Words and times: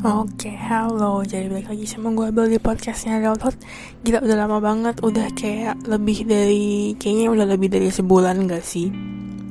Oke, 0.00 0.48
halo. 0.56 1.20
Jadi 1.28 1.52
balik 1.52 1.76
lagi 1.76 1.84
sama 1.84 2.08
gue 2.16 2.32
Abel 2.32 2.48
di 2.48 2.56
podcastnya 2.56 3.20
Adulthood 3.20 3.60
Gila, 4.00 4.24
udah 4.24 4.36
lama 4.48 4.56
banget. 4.56 4.96
Udah 5.04 5.28
kayak 5.36 5.76
lebih 5.84 6.24
dari... 6.24 6.96
Kayaknya 6.96 7.28
udah 7.28 7.44
lebih 7.44 7.68
dari 7.68 7.92
sebulan 7.92 8.48
gak 8.48 8.64
sih? 8.64 8.88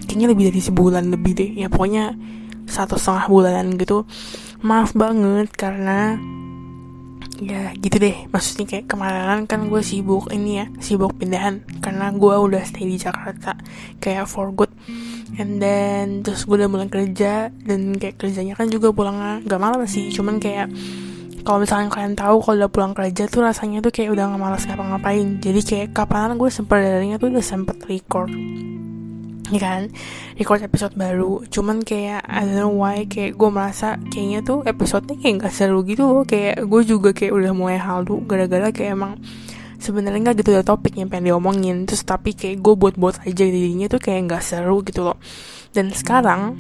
Kayaknya 0.10 0.28
lebih 0.34 0.50
dari 0.50 0.62
sebulan 0.66 1.06
lebih 1.14 1.38
deh. 1.38 1.52
Ya 1.54 1.70
pokoknya 1.70 2.18
satu 2.66 2.98
setengah 2.98 3.30
bulanan 3.30 3.78
gitu. 3.78 4.10
Maaf 4.66 4.98
banget 4.98 5.54
karena... 5.54 6.18
Ya 7.38 7.70
gitu 7.78 8.02
deh. 8.02 8.26
Maksudnya 8.34 8.66
kayak 8.66 8.90
kemarin 8.90 9.46
kan 9.46 9.70
gue 9.70 9.82
sibuk 9.86 10.34
ini 10.34 10.66
ya. 10.66 10.68
Sibuk 10.82 11.14
pindahan. 11.14 11.62
Karena 11.78 12.10
gue 12.10 12.34
udah 12.34 12.66
stay 12.66 12.90
di 12.90 12.98
Jakarta. 12.98 13.54
Kayak 14.02 14.26
for 14.26 14.50
good 14.50 14.74
and 15.38 15.62
then 15.62 16.26
terus 16.26 16.48
gue 16.50 16.58
udah 16.58 16.72
mulai 16.72 16.90
kerja 16.90 17.54
dan 17.54 17.94
kayak 18.00 18.18
kerjanya 18.18 18.58
kan 18.58 18.72
juga 18.72 18.90
pulang 18.90 19.46
gak 19.46 19.62
malam 19.62 19.86
sih. 19.86 20.10
Cuman 20.10 20.42
kayak 20.42 20.72
kalau 21.46 21.64
misalnya 21.64 21.88
kalian 21.94 22.16
tahu 22.18 22.42
kalau 22.44 22.56
udah 22.66 22.72
pulang 22.72 22.94
kerja 22.98 23.26
tuh 23.30 23.46
rasanya 23.46 23.80
tuh 23.80 23.94
kayak 23.94 24.14
udah 24.16 24.32
gak 24.34 24.42
malas 24.42 24.64
ngapa-ngapain. 24.66 25.38
Jadi 25.40 25.60
kayak 25.64 25.88
kapan 25.94 26.36
gue 26.36 26.50
sempet 26.50 26.78
darinya 26.82 27.18
tuh 27.22 27.30
udah 27.30 27.46
sempet 27.46 27.78
record. 27.86 28.32
Ya 29.50 29.58
kan? 29.58 29.90
Record 30.38 30.62
episode 30.62 30.94
baru. 30.94 31.42
Cuman 31.50 31.82
kayak 31.82 32.22
I 32.30 32.46
don't 32.46 32.58
know 32.58 32.74
why 32.74 33.10
kayak 33.10 33.34
gue 33.34 33.50
merasa 33.50 33.98
kayaknya 34.14 34.46
tuh 34.46 34.62
episodenya 34.62 35.18
kayak 35.18 35.36
gak 35.50 35.54
seru 35.56 35.82
gitu 35.88 36.06
loh. 36.06 36.22
Kayak 36.22 36.66
gue 36.70 36.82
juga 36.86 37.10
kayak 37.18 37.34
udah 37.34 37.52
mulai 37.58 37.82
halu 37.82 38.22
gara-gara 38.30 38.70
kayak 38.70 38.94
emang 38.94 39.18
sebenarnya 39.80 40.20
nggak 40.30 40.38
gitu 40.44 40.52
ada 40.54 40.64
topik 40.68 41.00
yang 41.00 41.08
pengen 41.08 41.34
diomongin. 41.34 41.88
Terus 41.88 42.04
tapi 42.04 42.36
kayak 42.36 42.60
gue 42.60 42.74
buat-buat 42.76 43.26
aja 43.26 43.46
dirinya 43.48 43.88
tuh 43.88 44.04
kayak 44.04 44.30
nggak 44.30 44.44
seru 44.44 44.84
gitu 44.84 45.08
loh. 45.08 45.18
Dan 45.72 45.90
sekarang 45.96 46.60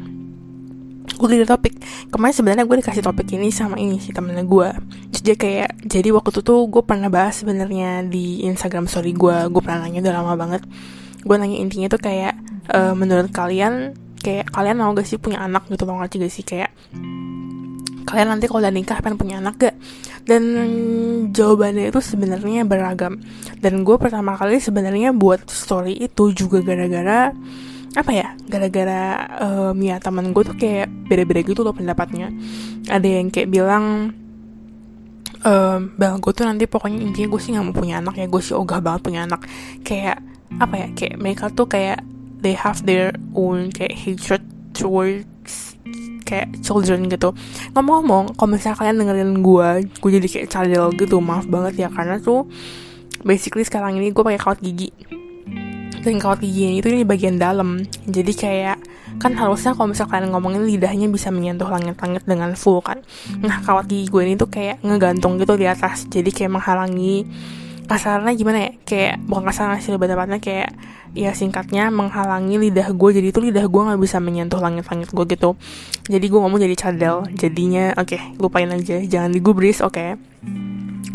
gue 1.20 1.28
ada 1.36 1.48
topik. 1.55 1.76
Kemarin 2.09 2.34
sebenarnya 2.34 2.66
gue 2.66 2.78
dikasih 2.80 3.04
topik 3.04 3.28
ini 3.36 3.52
sama 3.52 3.75
ini 3.75 4.00
sih 4.00 4.16
temennya 4.16 4.47
gue. 4.47 4.70
Dia 5.20 5.36
kayak 5.36 5.84
jadi 5.84 6.16
waktu 6.16 6.31
itu 6.31 6.42
tuh 6.42 6.64
gue 6.72 6.81
pernah 6.81 7.12
bahas 7.12 7.44
sebenarnya 7.44 8.08
di 8.08 8.47
Instagram 8.47 8.88
story 8.88 9.12
gue. 9.12 9.38
Gue 9.52 9.62
pernah 9.62 9.84
nanya 9.84 10.00
udah 10.00 10.14
lama 10.23 10.34
banget. 10.40 10.64
Gue 11.22 11.36
nanya 11.36 11.59
intinya 11.59 11.92
tuh 11.92 12.00
kayak 12.00 12.40
uh, 12.72 12.95
menurut 12.95 13.30
kalian 13.36 13.94
kayak 14.20 14.52
kalian 14.52 14.80
mau 14.80 14.92
gak 14.95 15.08
sih 15.08 15.16
punya 15.16 15.44
anak 15.44 15.67
gitu 15.67 15.84
mau 15.84 16.00
gak 16.00 16.16
sih? 16.31 16.47
Kayak 16.47 16.72
kalian 18.10 18.34
nanti 18.34 18.50
kalau 18.50 18.66
udah 18.66 18.74
nikah 18.74 18.98
pengen 19.00 19.22
punya 19.22 19.38
anak 19.38 19.56
gak? 19.62 19.76
Dan 20.26 20.44
jawabannya 21.30 21.94
itu 21.94 22.02
sebenarnya 22.02 22.66
beragam. 22.66 23.22
Dan 23.62 23.86
gue 23.86 23.96
pertama 24.02 24.34
kali 24.34 24.58
sebenarnya 24.58 25.14
buat 25.14 25.46
story 25.46 26.02
itu 26.02 26.34
juga 26.34 26.66
gara-gara 26.66 27.30
apa 27.90 28.14
ya 28.14 28.38
gara-gara 28.46 29.26
um, 29.42 29.74
ya 29.82 29.98
teman 29.98 30.30
gue 30.30 30.46
tuh 30.46 30.54
kayak 30.54 30.86
beda-beda 31.10 31.42
gitu 31.46 31.62
loh 31.62 31.74
pendapatnya. 31.74 32.30
Ada 32.90 33.08
yang 33.22 33.34
kayak 33.34 33.50
bilang 33.50 34.14
um, 35.46 35.80
bel 35.98 36.16
gue 36.22 36.34
tuh 36.34 36.46
nanti 36.46 36.70
pokoknya 36.70 37.02
intinya 37.02 37.28
gue 37.34 37.42
sih 37.42 37.52
nggak 37.54 37.66
mau 37.66 37.74
punya 37.74 38.02
anak 38.02 38.22
ya 38.22 38.26
gue 38.30 38.42
sih 38.42 38.54
ogah 38.54 38.82
banget 38.82 39.02
punya 39.06 39.26
anak. 39.26 39.42
Kayak 39.82 40.22
apa 40.62 40.76
ya 40.78 40.88
kayak 40.94 41.16
mereka 41.18 41.46
tuh 41.54 41.66
kayak 41.70 42.02
they 42.42 42.54
have 42.54 42.82
their 42.86 43.14
own 43.34 43.74
kayak 43.74 43.98
hatred 43.98 44.44
towards 44.78 45.26
kayak 46.30 46.61
children 46.61 47.09
gitu. 47.09 47.33
Ngomong-ngomong 47.73 48.38
kalau 48.38 48.53
misalnya 48.53 48.77
kalian 48.77 48.95
dengerin 49.02 49.31
gue 49.41 49.69
gue 49.89 50.11
jadi 50.22 50.27
kayak 50.30 50.47
cadel 50.53 50.94
gitu 50.94 51.17
maaf 51.17 51.49
banget 51.49 51.85
ya 51.85 51.89
karena 51.89 52.22
tuh 52.22 52.45
basically 53.25 53.66
sekarang 53.66 53.97
ini 53.97 54.13
gue 54.13 54.22
pakai 54.22 54.38
kawat 54.38 54.61
gigi. 54.61 54.94
Dan 56.00 56.22
kawat 56.22 56.39
gigi 56.45 56.80
itu 56.80 56.88
ini 56.88 57.03
bagian 57.03 57.41
dalam. 57.41 57.83
Jadi 58.07 58.31
kayak 58.38 58.77
kan 59.19 59.35
harusnya 59.35 59.75
kalau 59.75 59.91
misalnya 59.91 60.16
kalian 60.16 60.30
ngomongin 60.31 60.63
lidahnya 60.63 61.11
bisa 61.11 61.27
menyentuh 61.27 61.67
langit-langit 61.67 62.23
dengan 62.23 62.55
full 62.55 62.80
kan. 62.80 63.03
Nah 63.41 63.59
kawat 63.66 63.89
gigi 63.89 64.07
gue 64.07 64.22
ini 64.23 64.38
tuh 64.39 64.47
kayak 64.47 64.80
ngegantung 64.85 65.41
gitu 65.41 65.59
di 65.59 65.67
atas. 65.67 66.07
Jadi 66.07 66.30
kayak 66.31 66.55
menghalangi 66.55 67.28
kasarnya 67.89 68.38
gimana 68.38 68.57
ya? 68.69 68.72
Kayak 68.85 69.16
bukan 69.25 69.44
kasarnya 69.50 69.81
sih 69.81 69.89
lebih 69.89 70.07
tepatnya 70.07 70.38
kayak 70.38 70.69
ya 71.17 71.33
singkatnya 71.33 71.89
menghalangi 71.89 72.61
lidah 72.61 72.94
gue. 72.94 73.09
Jadi 73.17 73.27
tuh 73.33 73.44
lidah 73.50 73.66
gue 73.66 73.81
nggak 73.89 74.00
bisa 74.00 74.22
menyentuh 74.22 74.61
langit-langit 74.61 75.09
gue 75.09 75.25
gitu. 75.25 75.57
Jadi 76.05 76.25
gue 76.29 76.39
ngomong 76.39 76.61
jadi 76.61 76.75
cadel. 76.77 77.25
Jadinya 77.33 77.97
oke 77.97 78.13
okay, 78.13 78.22
lupain 78.38 78.69
aja. 78.69 79.01
Jangan 79.01 79.33
digubris 79.33 79.81
oke. 79.81 79.97
Okay? 79.97 80.09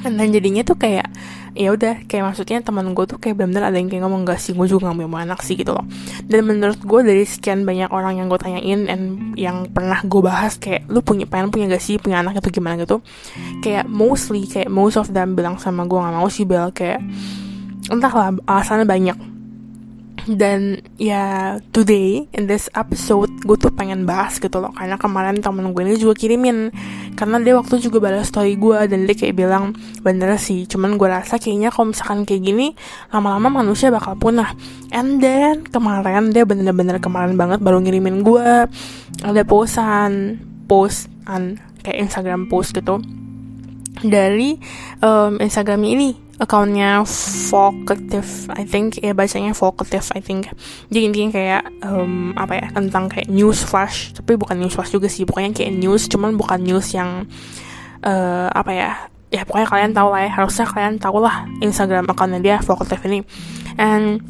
dan 0.05 0.29
jadinya 0.29 0.61
tuh 0.61 0.77
kayak 0.77 1.09
ya 1.55 1.71
udah 1.75 2.07
kayak 2.07 2.35
maksudnya 2.35 2.59
teman 2.61 2.91
gue 2.93 3.05
tuh 3.07 3.19
kayak 3.19 3.39
benar-benar 3.39 3.71
ada 3.71 3.79
yang 3.79 3.89
kayak 3.89 4.03
ngomong 4.03 4.27
gak 4.27 4.43
sih 4.43 4.53
gue 4.53 4.67
juga 4.67 4.91
gak 4.91 5.07
mau 5.07 5.19
anak 5.19 5.41
sih 5.41 5.55
gitu 5.55 5.75
loh. 5.75 5.87
Dan 6.27 6.51
menurut 6.51 6.79
gue 6.83 7.01
dari 7.07 7.25
sekian 7.25 7.63
banyak 7.63 7.91
orang 7.95 8.19
yang 8.19 8.27
gue 8.27 8.39
tanyain 8.39 8.81
dan 8.87 9.01
yang 9.39 9.71
pernah 9.71 10.03
gue 10.03 10.21
bahas 10.23 10.59
kayak 10.59 10.91
lu 10.91 11.01
punya 11.01 11.27
pengen 11.31 11.55
punya 11.55 11.71
gak 11.71 11.83
sih 11.83 11.97
punya 11.97 12.21
anak 12.21 12.43
itu 12.43 12.61
gimana? 12.61 12.75
gitu 12.75 12.99
kayak 13.63 13.87
mostly 13.87 14.51
kayak 14.51 14.67
most 14.67 14.99
of 14.99 15.07
them 15.15 15.39
bilang 15.39 15.57
sama 15.63 15.87
gue 15.87 15.95
gak 15.95 16.15
mau 16.15 16.27
sih 16.27 16.43
bel 16.43 16.75
kayak 16.75 16.99
entahlah 17.87 18.35
alasannya 18.51 18.83
banyak 18.89 19.34
dan 20.25 20.81
ya 20.97 21.57
today 21.71 22.25
in 22.33 22.49
this 22.49 22.73
episode 22.73 23.29
gue 23.45 23.57
tuh 23.61 23.73
pengen 23.73 24.09
bahas 24.09 24.41
gitu 24.41 24.61
loh. 24.61 24.73
Karena 24.73 24.97
kemarin 24.97 25.41
temen 25.45 25.73
gue 25.73 25.83
ini 25.85 26.01
juga 26.01 26.17
kirimin. 26.17 26.73
Karena 27.15 27.39
dia 27.39 27.55
waktu 27.55 27.79
juga 27.79 28.03
balas 28.03 28.33
story 28.33 28.59
gue 28.59 28.79
dan 28.91 29.07
dia 29.07 29.15
kayak 29.15 29.37
bilang 29.37 29.77
bener 30.03 30.35
sih 30.41 30.67
cuman 30.67 30.99
gue 30.99 31.09
rasa 31.09 31.39
kayaknya 31.39 31.71
kalau 31.71 31.95
misalkan 31.95 32.27
kayak 32.27 32.43
gini 32.43 32.75
lama-lama 33.13 33.63
manusia 33.63 33.93
bakal 33.93 34.17
punah. 34.19 34.53
And 34.91 35.21
then 35.23 35.69
kemarin 35.69 36.35
dia 36.35 36.43
bener-bener 36.43 36.99
kemarin 36.99 37.39
banget 37.39 37.63
baru 37.63 37.81
ngirimin 37.85 38.27
gue 38.27 38.69
ada 39.23 39.43
posan 39.47 40.41
postan 40.65 41.61
kayak 41.85 42.09
Instagram 42.09 42.49
post 42.49 42.73
gitu 42.73 42.99
dari 44.05 44.61
um, 45.01 45.41
Instagram 45.41 45.81
ini 45.85 46.25
akunnya 46.37 47.07
Vocative 47.51 48.51
I 48.51 48.67
think 48.67 48.99
ya 48.99 49.15
bacanya 49.15 49.55
Vocative 49.55 50.07
I 50.15 50.21
think. 50.21 50.51
Jadi 50.91 51.01
intinya 51.07 51.31
kayak 51.31 51.63
um, 51.87 52.35
apa 52.35 52.59
ya 52.59 52.67
tentang 52.75 53.07
kayak 53.07 53.31
news 53.31 53.63
flash 53.63 54.13
tapi 54.13 54.35
bukan 54.35 54.59
news 54.59 54.75
flash 54.75 54.91
juga 54.91 55.07
sih 55.07 55.25
pokoknya 55.25 55.55
kayak 55.55 55.73
news 55.79 56.11
cuman 56.11 56.35
bukan 56.35 56.61
news 56.63 56.91
yang 56.93 57.25
uh, 58.03 58.49
apa 58.51 58.71
ya 58.75 58.91
ya 59.31 59.43
pokoknya 59.47 59.69
kalian 59.71 59.93
tahu 59.95 60.09
lah 60.15 60.21
ya 60.27 60.31
harusnya 60.31 60.67
kalian 60.67 60.95
tahu 60.99 61.19
lah 61.23 61.37
Instagram 61.63 62.05
akunnya 62.11 62.41
dia 62.43 62.57
Vocative 62.63 63.03
ini. 63.07 63.21
And 63.79 64.23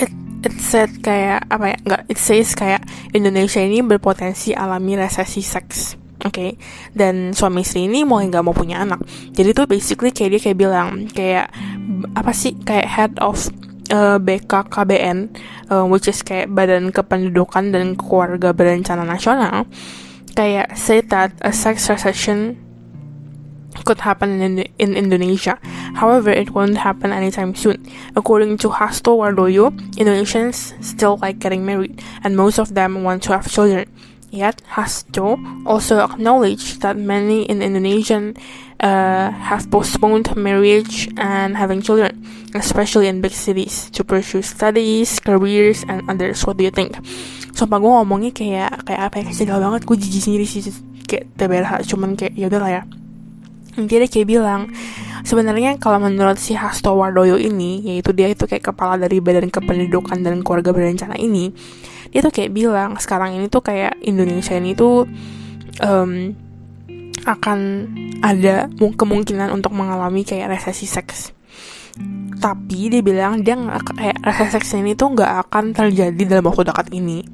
it 0.00 0.12
it 0.44 0.56
said 0.60 0.90
kayak 1.00 1.48
apa 1.48 1.72
ya 1.72 1.76
nggak 1.84 2.02
it 2.08 2.18
says 2.20 2.52
kayak 2.56 2.84
Indonesia 3.12 3.60
ini 3.60 3.80
berpotensi 3.84 4.52
alami 4.52 4.96
resesi 4.96 5.40
seks 5.40 6.03
Oke, 6.24 6.32
okay? 6.32 6.50
dan 6.96 7.36
suami 7.36 7.60
istri 7.60 7.84
ini 7.84 8.00
mau 8.00 8.16
nggak 8.16 8.40
mau 8.40 8.56
punya 8.56 8.80
anak. 8.80 9.04
Jadi 9.36 9.52
tuh 9.52 9.68
basically 9.68 10.08
kayak 10.08 10.30
dia 10.32 10.40
kayak 10.40 10.58
bilang 10.58 10.88
kayak 11.12 11.52
apa 12.16 12.32
sih 12.32 12.56
kayak 12.64 12.88
head 12.88 13.12
of 13.20 13.52
uh, 13.92 14.16
BKKBN, 14.16 15.36
uh, 15.68 15.84
which 15.84 16.08
is 16.08 16.24
kayak 16.24 16.48
Badan 16.48 16.96
Kependudukan 16.96 17.76
dan 17.76 17.92
Keluarga 18.00 18.56
Berencana 18.56 19.04
Nasional, 19.04 19.68
kayak 20.32 20.72
say 20.80 21.04
that 21.04 21.36
a 21.44 21.52
sex 21.52 21.92
recession 21.92 22.56
could 23.84 24.00
happen 24.00 24.40
in, 24.40 24.64
in 24.78 24.96
Indonesia. 24.96 25.58
However, 25.98 26.30
it 26.30 26.50
won't 26.56 26.78
happen 26.78 27.12
anytime 27.12 27.54
soon. 27.54 27.84
According 28.16 28.58
to 28.64 28.70
Hasto 28.70 29.18
Wardoyo, 29.18 29.74
Indonesians 29.98 30.72
still 30.80 31.18
like 31.20 31.38
getting 31.38 31.66
married, 31.66 32.00
and 32.22 32.36
most 32.36 32.58
of 32.58 32.74
them 32.74 33.02
want 33.02 33.22
to 33.24 33.36
have 33.36 33.50
children. 33.50 33.90
Yet, 34.34 34.66
Hasto 34.66 35.38
also 35.62 36.02
acknowledged 36.02 36.82
that 36.82 36.98
many 36.98 37.46
in 37.46 37.62
Indonesian 37.62 38.34
uh, 38.82 39.30
have 39.30 39.70
postponed 39.70 40.34
marriage 40.34 41.06
and 41.14 41.54
having 41.54 41.86
children, 41.86 42.26
especially 42.50 43.06
in 43.06 43.22
big 43.22 43.30
cities, 43.30 43.94
to 43.94 44.02
pursue 44.02 44.42
studies, 44.42 45.22
careers, 45.22 45.86
and 45.86 46.02
others. 46.10 46.42
What 46.42 46.58
do 46.58 46.66
you 46.66 46.74
think? 46.74 46.98
Sumpah 47.54 47.78
gue 47.78 47.86
ngomongnya 47.86 48.34
kayak 48.34 48.82
kayak 48.82 49.00
apa 49.06 49.22
ya 49.22 49.24
kecil 49.30 49.54
banget 49.54 49.86
gue 49.86 49.96
jijik 50.02 50.22
sendiri 50.26 50.46
sih 50.50 50.66
kayak 51.06 51.30
TBH 51.38 51.86
cuman 51.94 52.18
kayak 52.18 52.34
ya 52.34 52.50
lah 52.50 52.82
ya 52.82 52.82
intinya 53.78 54.06
dia 54.06 54.10
kayak 54.10 54.26
bilang 54.26 54.60
sebenarnya 55.24 55.80
kalau 55.80 55.98
menurut 55.98 56.38
si 56.38 56.54
Hasto 56.54 56.94
Wardoyo 56.94 57.40
ini 57.40 57.80
yaitu 57.82 58.12
dia 58.12 58.30
itu 58.30 58.44
kayak 58.44 58.70
kepala 58.70 59.00
dari 59.00 59.18
Badan 59.18 59.50
Kependudukan 59.50 60.20
dan 60.20 60.44
Keluarga 60.44 60.70
Berencana 60.70 61.16
ini 61.18 61.50
dia 62.14 62.22
tuh 62.22 62.30
kayak 62.30 62.54
bilang 62.54 62.94
sekarang 63.00 63.34
ini 63.34 63.50
tuh 63.50 63.64
kayak 63.64 63.98
Indonesia 64.06 64.54
ini 64.54 64.78
tuh 64.78 65.02
um, 65.82 66.30
akan 67.24 67.58
ada 68.20 68.68
kemungkinan 68.76 69.50
untuk 69.50 69.72
mengalami 69.72 70.22
kayak 70.22 70.52
resesi 70.54 70.84
seks. 70.84 71.32
Tapi 72.38 72.90
dia 72.92 73.00
bilang 73.00 73.40
dia 73.40 73.56
nggak 73.56 73.96
kayak 73.96 74.16
resesi 74.22 74.52
seks 74.54 74.78
ini 74.78 74.94
tuh 74.94 75.16
nggak 75.16 75.48
akan 75.48 75.72
terjadi 75.72 76.22
dalam 76.22 76.46
waktu 76.46 76.68
dekat 76.68 76.92
ini. 76.92 77.24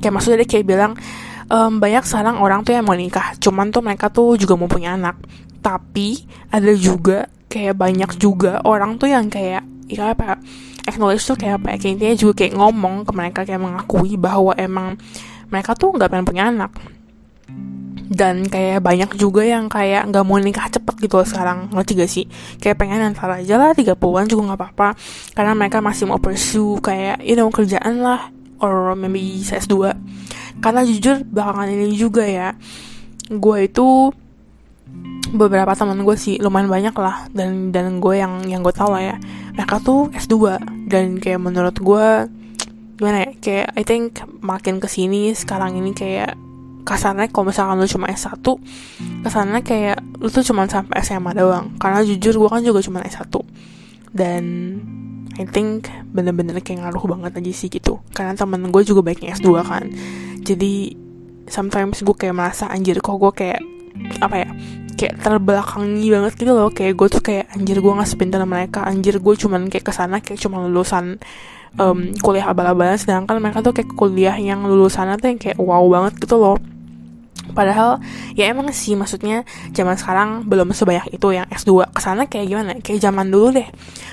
Kayak 0.00 0.12
maksudnya 0.18 0.42
dia 0.42 0.48
kayak 0.48 0.66
bilang 0.66 0.92
um, 1.52 1.78
banyak 1.78 2.02
sekarang 2.02 2.40
orang 2.40 2.64
tuh 2.64 2.72
yang 2.72 2.86
mau 2.88 2.96
nikah 2.96 3.36
cuman 3.38 3.70
tuh 3.70 3.84
mereka 3.84 4.08
tuh 4.08 4.34
juga 4.40 4.56
mau 4.56 4.66
punya 4.66 4.96
anak. 4.96 5.20
Tapi 5.60 6.24
ada 6.52 6.72
juga 6.76 7.28
kayak 7.54 7.78
banyak 7.78 8.10
juga 8.18 8.58
orang 8.66 8.98
tuh 8.98 9.14
yang 9.14 9.30
kayak 9.30 9.62
ya 9.86 10.10
apa 10.10 10.42
acknowledge 10.90 11.22
tuh 11.22 11.38
kayak 11.38 11.62
apa 11.62 11.66
ya 11.74 11.76
kayak 11.78 11.92
intinya 11.94 12.16
juga 12.18 12.34
kayak 12.42 12.54
ngomong 12.58 13.06
ke 13.06 13.12
mereka 13.14 13.40
kayak 13.46 13.62
mengakui 13.62 14.18
bahwa 14.18 14.52
emang 14.58 14.98
mereka 15.54 15.78
tuh 15.78 15.94
nggak 15.94 16.10
pengen 16.10 16.26
punya 16.26 16.44
anak. 16.50 16.74
Dan 18.04 18.44
kayak 18.52 18.84
banyak 18.84 19.16
juga 19.16 19.46
yang 19.48 19.70
kayak 19.70 20.12
nggak 20.12 20.24
mau 20.28 20.36
nikah 20.36 20.68
cepet 20.68 21.08
gitu 21.08 21.14
loh 21.16 21.24
sekarang 21.24 21.72
ngerti 21.72 21.92
gak 21.96 22.10
sih? 22.10 22.24
Kayak 22.60 22.76
pengen 22.76 23.00
ntar 23.16 23.32
aja 23.32 23.56
lah 23.56 23.72
30-an 23.72 24.28
juga 24.28 24.42
nggak 24.52 24.60
apa-apa. 24.60 24.88
Karena 25.32 25.56
mereka 25.56 25.80
masih 25.80 26.04
mau 26.04 26.20
pursue 26.20 26.82
kayak 26.84 27.24
you 27.24 27.32
know 27.32 27.48
kerjaan 27.48 28.04
lah 28.04 28.28
or 28.60 28.92
maybe 28.92 29.40
S2 29.40 29.96
karena 30.62 30.80
jujur 30.86 31.26
belakangan 31.26 31.68
ini 31.68 31.96
juga 31.98 32.24
ya 32.24 32.54
gue 33.28 33.58
itu 33.66 34.12
beberapa 35.34 35.74
teman 35.74 36.06
gue 36.06 36.16
sih 36.18 36.38
lumayan 36.38 36.70
banyak 36.70 36.94
lah. 36.94 37.26
Dan 37.34 37.74
dan 37.74 37.98
gue 37.98 38.14
yang 38.18 38.46
yang 38.46 38.62
gue 38.62 38.74
tau 38.74 38.94
lah 38.94 39.02
ya. 39.02 39.16
Mereka 39.58 39.82
tuh 39.82 40.10
S2 40.14 40.62
dan 40.86 41.18
kayak 41.18 41.40
menurut 41.42 41.76
gue 41.78 42.06
gimana 42.94 43.26
ya 43.26 43.30
kayak 43.42 43.68
I 43.74 43.82
think 43.82 44.22
makin 44.38 44.78
ke 44.78 44.86
sini 44.86 45.34
sekarang 45.34 45.74
ini 45.74 45.90
kayak 45.90 46.38
kasarnya 46.86 47.26
kalau 47.32 47.50
misalkan 47.50 47.80
lu 47.80 47.88
cuma 47.90 48.06
S1 48.12 48.38
kasarnya 49.26 49.64
kayak 49.66 49.98
lu 50.20 50.30
tuh 50.30 50.46
cuma 50.46 50.68
sampai 50.70 51.02
SMA 51.02 51.34
doang. 51.34 51.74
Karena 51.82 52.06
jujur 52.06 52.38
gue 52.38 52.48
kan 52.50 52.62
juga 52.62 52.78
cuma 52.84 53.02
S1 53.02 53.34
dan 54.14 54.44
I 55.34 55.42
think 55.50 55.90
bener-bener 56.14 56.54
kayak 56.62 56.86
ngaruh 56.86 57.02
banget 57.10 57.42
aja 57.42 57.52
sih 57.54 57.66
gitu. 57.66 57.98
Karena 58.14 58.38
temen 58.38 58.70
gue 58.70 58.82
juga 58.86 59.02
baiknya 59.02 59.34
S2 59.34 59.48
kan. 59.66 59.90
Jadi 60.46 60.94
sometimes 61.50 62.06
gue 62.06 62.14
kayak 62.14 62.36
merasa 62.36 62.70
anjir 62.70 63.02
kok 63.02 63.18
gue 63.18 63.32
kayak 63.34 63.60
apa 64.22 64.36
ya 64.42 64.50
kayak 64.94 65.20
terbelakangi 65.22 66.06
banget 66.10 66.32
gitu 66.38 66.52
loh. 66.54 66.70
Kayak 66.70 66.94
gue 66.98 67.08
tuh 67.10 67.22
kayak 67.22 67.44
anjir 67.54 67.78
gue 67.78 67.92
nggak 67.92 68.10
sepintar 68.10 68.42
mereka. 68.48 68.82
Anjir 68.86 69.18
gue 69.22 69.34
cuman 69.36 69.70
kayak 69.70 69.84
ke 69.86 69.92
sana 69.94 70.18
kayak 70.18 70.38
cuma 70.40 70.62
lulusan 70.64 71.18
um, 71.78 72.10
kuliah 72.18 72.50
abal-abalan. 72.50 72.98
Sedangkan 72.98 73.38
mereka 73.38 73.62
tuh 73.62 73.74
kayak 73.76 73.90
kuliah 73.94 74.36
yang 74.38 74.66
lulusannya 74.66 75.20
tuh 75.20 75.28
yang 75.30 75.40
kayak 75.40 75.58
wow 75.60 75.84
banget 75.86 76.18
gitu 76.22 76.38
loh 76.40 76.58
Padahal 77.54 78.02
ya 78.34 78.50
emang 78.50 78.68
sih 78.74 78.98
maksudnya 78.98 79.46
zaman 79.70 79.94
sekarang 79.94 80.44
belum 80.50 80.74
sebanyak 80.74 81.14
itu 81.14 81.30
yang 81.30 81.46
S2 81.48 81.88
ke 81.94 82.00
sana 82.02 82.26
kayak 82.26 82.46
gimana? 82.50 82.70
Kayak 82.82 83.08
zaman 83.10 83.30
dulu 83.30 83.54
deh. 83.54 83.68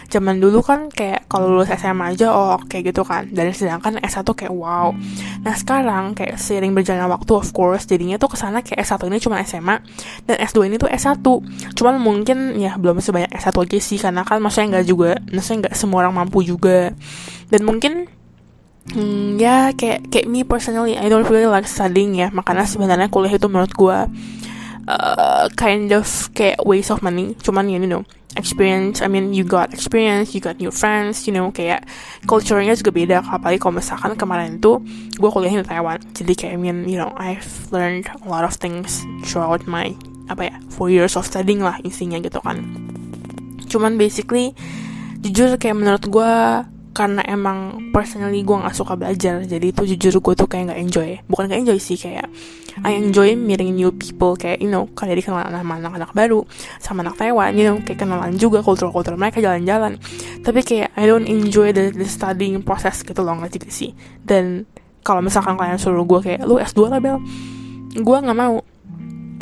Zaman 0.08 0.38
dulu 0.38 0.62
kan 0.62 0.88
kayak 0.94 1.26
kalau 1.26 1.50
lulus 1.50 1.74
SMA 1.74 2.14
aja 2.16 2.30
oh 2.32 2.62
kayak 2.70 2.94
gitu 2.94 3.02
kan. 3.02 3.28
Dan 3.34 3.52
sedangkan 3.52 3.98
S1 4.00 4.24
kayak 4.24 4.54
wow. 4.54 4.94
Nah 5.42 5.56
sekarang 5.58 6.14
kayak 6.14 6.38
seiring 6.38 6.78
berjalannya 6.78 7.10
waktu 7.10 7.32
of 7.34 7.50
course 7.52 7.90
jadinya 7.90 8.22
tuh 8.22 8.30
ke 8.32 8.38
sana 8.38 8.62
kayak 8.62 8.86
S1 8.86 9.02
ini 9.10 9.18
cuma 9.18 9.42
SMA 9.42 9.76
dan 10.30 10.38
S2 10.38 10.70
ini 10.70 10.78
tuh 10.78 10.88
S1 10.88 11.26
cuman 11.74 11.96
mungkin 11.98 12.56
ya 12.62 12.78
belum 12.78 13.02
sebanyak 13.02 13.34
S1 13.34 13.58
aja 13.58 13.78
sih. 13.82 13.98
Karena 13.98 14.22
kan 14.22 14.38
maksudnya 14.38 14.80
nggak 14.80 14.86
juga 14.86 15.18
maksudnya 15.34 15.68
nggak 15.68 15.76
semua 15.76 16.06
orang 16.06 16.14
mampu 16.22 16.46
juga. 16.46 16.94
Dan 17.52 17.68
mungkin 17.68 18.21
Hmm, 18.82 19.38
ya 19.38 19.70
kayak 19.78 20.10
kayak 20.10 20.26
me 20.26 20.42
personally 20.42 20.98
I 20.98 21.06
don't 21.06 21.30
really 21.30 21.46
like 21.46 21.70
studying 21.70 22.18
ya 22.18 22.34
makanya 22.34 22.66
sebenarnya 22.66 23.14
kuliah 23.14 23.38
itu 23.38 23.46
menurut 23.46 23.72
gue 23.78 23.98
uh, 24.90 25.46
kind 25.54 25.94
of 25.94 26.08
kayak 26.34 26.60
waste 26.66 26.90
of 26.90 27.06
money. 27.06 27.38
Cuman 27.40 27.70
ya 27.70 27.78
you 27.78 27.86
know 27.86 28.04
experience 28.34 29.04
I 29.04 29.08
mean 29.12 29.36
you 29.38 29.44
got 29.44 29.70
experience 29.76 30.32
you 30.32 30.40
got 30.40 30.58
new 30.58 30.72
friends 30.72 31.28
you 31.28 31.34
know 31.36 31.54
kayak 31.54 31.86
culture-nya 32.26 32.74
juga 32.74 32.92
beda. 32.92 33.18
Apalagi 33.22 33.62
kalau 33.62 33.78
misalkan 33.78 34.18
kemarin 34.18 34.58
tuh 34.58 34.82
gue 35.16 35.30
kuliahnya 35.30 35.62
di 35.64 35.68
Taiwan. 35.70 36.00
Jadi 36.18 36.34
kayak 36.34 36.54
I 36.56 36.60
mean 36.60 36.78
you 36.90 36.98
know 36.98 37.14
I've 37.22 37.70
learned 37.70 38.10
a 38.10 38.28
lot 38.28 38.44
of 38.44 38.58
things 38.58 39.06
throughout 39.30 39.70
my 39.70 39.94
apa 40.28 40.50
ya 40.50 40.56
four 40.74 40.90
years 40.90 41.14
of 41.20 41.28
studying 41.30 41.62
lah 41.62 41.78
intinya 41.86 42.18
gitu 42.18 42.42
kan. 42.42 42.66
Cuman 43.70 43.96
basically 43.96 44.58
jujur 45.22 45.54
kayak 45.62 45.78
menurut 45.78 46.04
gue 46.10 46.34
karena 46.92 47.24
emang 47.24 47.92
personally 47.96 48.44
gue 48.44 48.52
nggak 48.52 48.76
suka 48.76 49.00
belajar 49.00 49.48
jadi 49.48 49.72
itu 49.72 49.96
jujur 49.96 50.20
gue 50.20 50.34
tuh 50.36 50.48
kayak 50.48 50.72
nggak 50.72 50.82
enjoy. 50.84 51.10
Bukan 51.28 51.48
nggak 51.48 51.60
enjoy 51.64 51.80
sih 51.80 51.96
kayak 51.96 52.28
I 52.84 53.00
enjoy 53.00 53.36
meeting 53.40 53.76
new 53.76 53.96
people 53.96 54.36
kayak 54.36 54.60
you 54.60 54.68
know 54.68 54.92
kayak 54.92 55.20
dikenal 55.24 55.44
sama 55.48 55.80
anak-anak 55.80 56.12
baru 56.12 56.44
sama 56.80 57.04
anak 57.04 57.16
Taiwan 57.20 57.52
you 57.56 57.68
know 57.68 57.80
kayak 57.84 58.04
kenalan 58.04 58.36
juga 58.36 58.60
kultur-kultur 58.60 59.16
mereka 59.16 59.40
jalan-jalan. 59.40 59.96
Tapi 60.44 60.60
kayak 60.68 60.92
I 61.00 61.08
don't 61.08 61.28
enjoy 61.28 61.72
the, 61.72 61.96
the 61.96 62.08
studying 62.08 62.60
process 62.60 63.08
gitu 63.08 63.24
loh 63.24 63.40
nggak 63.40 63.72
sih? 63.72 63.96
Dan 64.20 64.68
kalau 65.02 65.24
misalkan 65.24 65.56
kalian 65.56 65.80
suruh 65.80 66.04
gue 66.04 66.20
kayak 66.20 66.44
lu 66.44 66.60
S2 66.60 66.92
lah 66.92 67.00
Bel. 67.00 67.24
Gue 67.96 68.18
nggak 68.20 68.38
mau. 68.38 68.60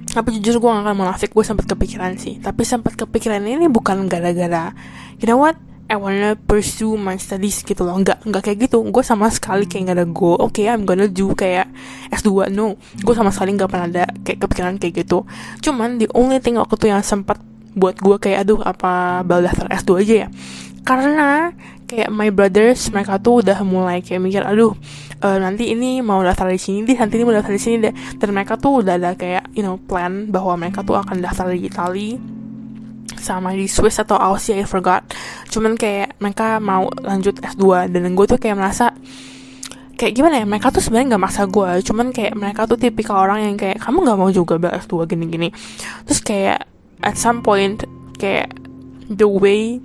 Tapi 0.09 0.41
jujur 0.41 0.57
gue 0.57 0.69
gak 0.73 0.89
akan 0.89 0.97
munafik 0.97 1.29
gue 1.37 1.45
sempat 1.45 1.69
kepikiran 1.69 2.17
sih. 2.17 2.41
Tapi 2.41 2.65
sempat 2.65 2.97
kepikiran 2.97 3.45
ini 3.45 3.69
bukan 3.69 4.09
gara-gara 4.09 4.73
you 5.21 5.29
know 5.29 5.37
what 5.37 5.59
I 5.89 5.97
wanna 5.97 6.37
pursue 6.37 6.93
my 7.01 7.17
studies 7.17 7.65
gitu 7.65 7.81
loh. 7.81 7.97
Nggak 7.97 8.21
nggak 8.29 8.41
kayak 8.45 8.57
gitu. 8.69 8.85
Gue 8.93 9.01
sama 9.01 9.25
sekali 9.33 9.65
kayak 9.65 9.89
nggak 9.89 9.97
ada 9.97 10.05
goal. 10.05 10.37
Oke 10.37 10.61
okay, 10.61 10.65
I'm 10.69 10.85
gonna 10.85 11.09
do 11.09 11.33
kayak 11.33 11.65
S2 12.13 12.53
no. 12.53 12.77
Gue 13.01 13.17
sama 13.17 13.33
sekali 13.33 13.57
nggak 13.57 13.69
pernah 13.73 13.89
ada 13.89 14.05
kayak 14.21 14.45
kepikiran 14.45 14.77
kayak 14.77 15.01
gitu. 15.01 15.25
Cuman 15.65 15.97
the 15.97 16.05
only 16.13 16.37
thing 16.37 16.61
waktu 16.61 16.77
itu 16.77 16.85
yang 16.93 17.01
sempat 17.01 17.41
buat 17.73 17.97
gue 17.97 18.21
kayak 18.21 18.45
aduh 18.45 18.61
apa 18.61 19.25
bal 19.25 19.41
daftar 19.41 19.65
S2 19.81 19.89
aja 20.05 20.15
ya? 20.25 20.27
Karena 20.85 21.57
kayak 21.89 22.13
my 22.13 22.29
brothers 22.29 22.93
mereka 22.93 23.17
tuh 23.17 23.41
udah 23.41 23.57
mulai 23.65 24.05
kayak 24.05 24.21
mikir 24.21 24.45
aduh 24.45 24.77
uh, 25.25 25.37
nanti 25.41 25.73
ini 25.73 26.05
mau 26.05 26.21
daftar 26.21 26.53
di 26.53 26.61
sini 26.61 26.85
deh 26.85 26.93
nanti 27.01 27.17
ini 27.17 27.25
mau 27.25 27.33
daftar 27.33 27.49
di 27.49 27.61
sini 27.61 27.89
deh. 27.89 27.93
Dan 28.13 28.29
mereka 28.37 28.61
tuh 28.61 28.85
udah 28.85 28.93
ada 28.93 29.17
kayak 29.17 29.49
you 29.57 29.65
know 29.65 29.81
plan 29.81 30.29
bahwa 30.29 30.53
mereka 30.53 30.85
tuh 30.85 31.01
akan 31.01 31.17
daftar 31.17 31.49
di 31.49 31.65
Itali 31.65 32.09
sama 33.17 33.57
di 33.57 33.65
Swiss 33.65 33.97
atau 33.97 34.19
Aussie 34.19 34.61
I 34.61 34.65
forgot. 34.69 35.01
Cuman 35.49 35.73
kayak 35.73 36.21
mereka 36.21 36.61
mau 36.61 36.91
lanjut 37.01 37.41
S2 37.41 37.89
dan 37.89 38.13
gue 38.13 38.25
tuh 38.29 38.37
kayak 38.37 38.57
merasa 38.59 38.93
kayak 39.99 40.15
gimana 40.15 40.39
ya 40.39 40.45
mereka 40.47 40.71
tuh 40.71 40.79
sebenarnya 40.79 41.17
nggak 41.17 41.23
maksa 41.25 41.43
gue. 41.49 41.71
Cuman 41.83 42.13
kayak 42.13 42.33
mereka 42.37 42.69
tuh 42.69 42.77
tipikal 42.79 43.19
orang 43.19 43.49
yang 43.49 43.55
kayak 43.59 43.81
kamu 43.83 44.05
nggak 44.05 44.19
mau 44.19 44.29
juga 44.29 44.55
bel 44.55 44.73
S2 44.77 45.09
gini-gini. 45.09 45.49
Terus 46.07 46.19
kayak 46.23 46.69
at 47.03 47.15
some 47.19 47.43
point 47.43 47.83
kayak 48.19 48.53
the 49.09 49.27
way 49.27 49.81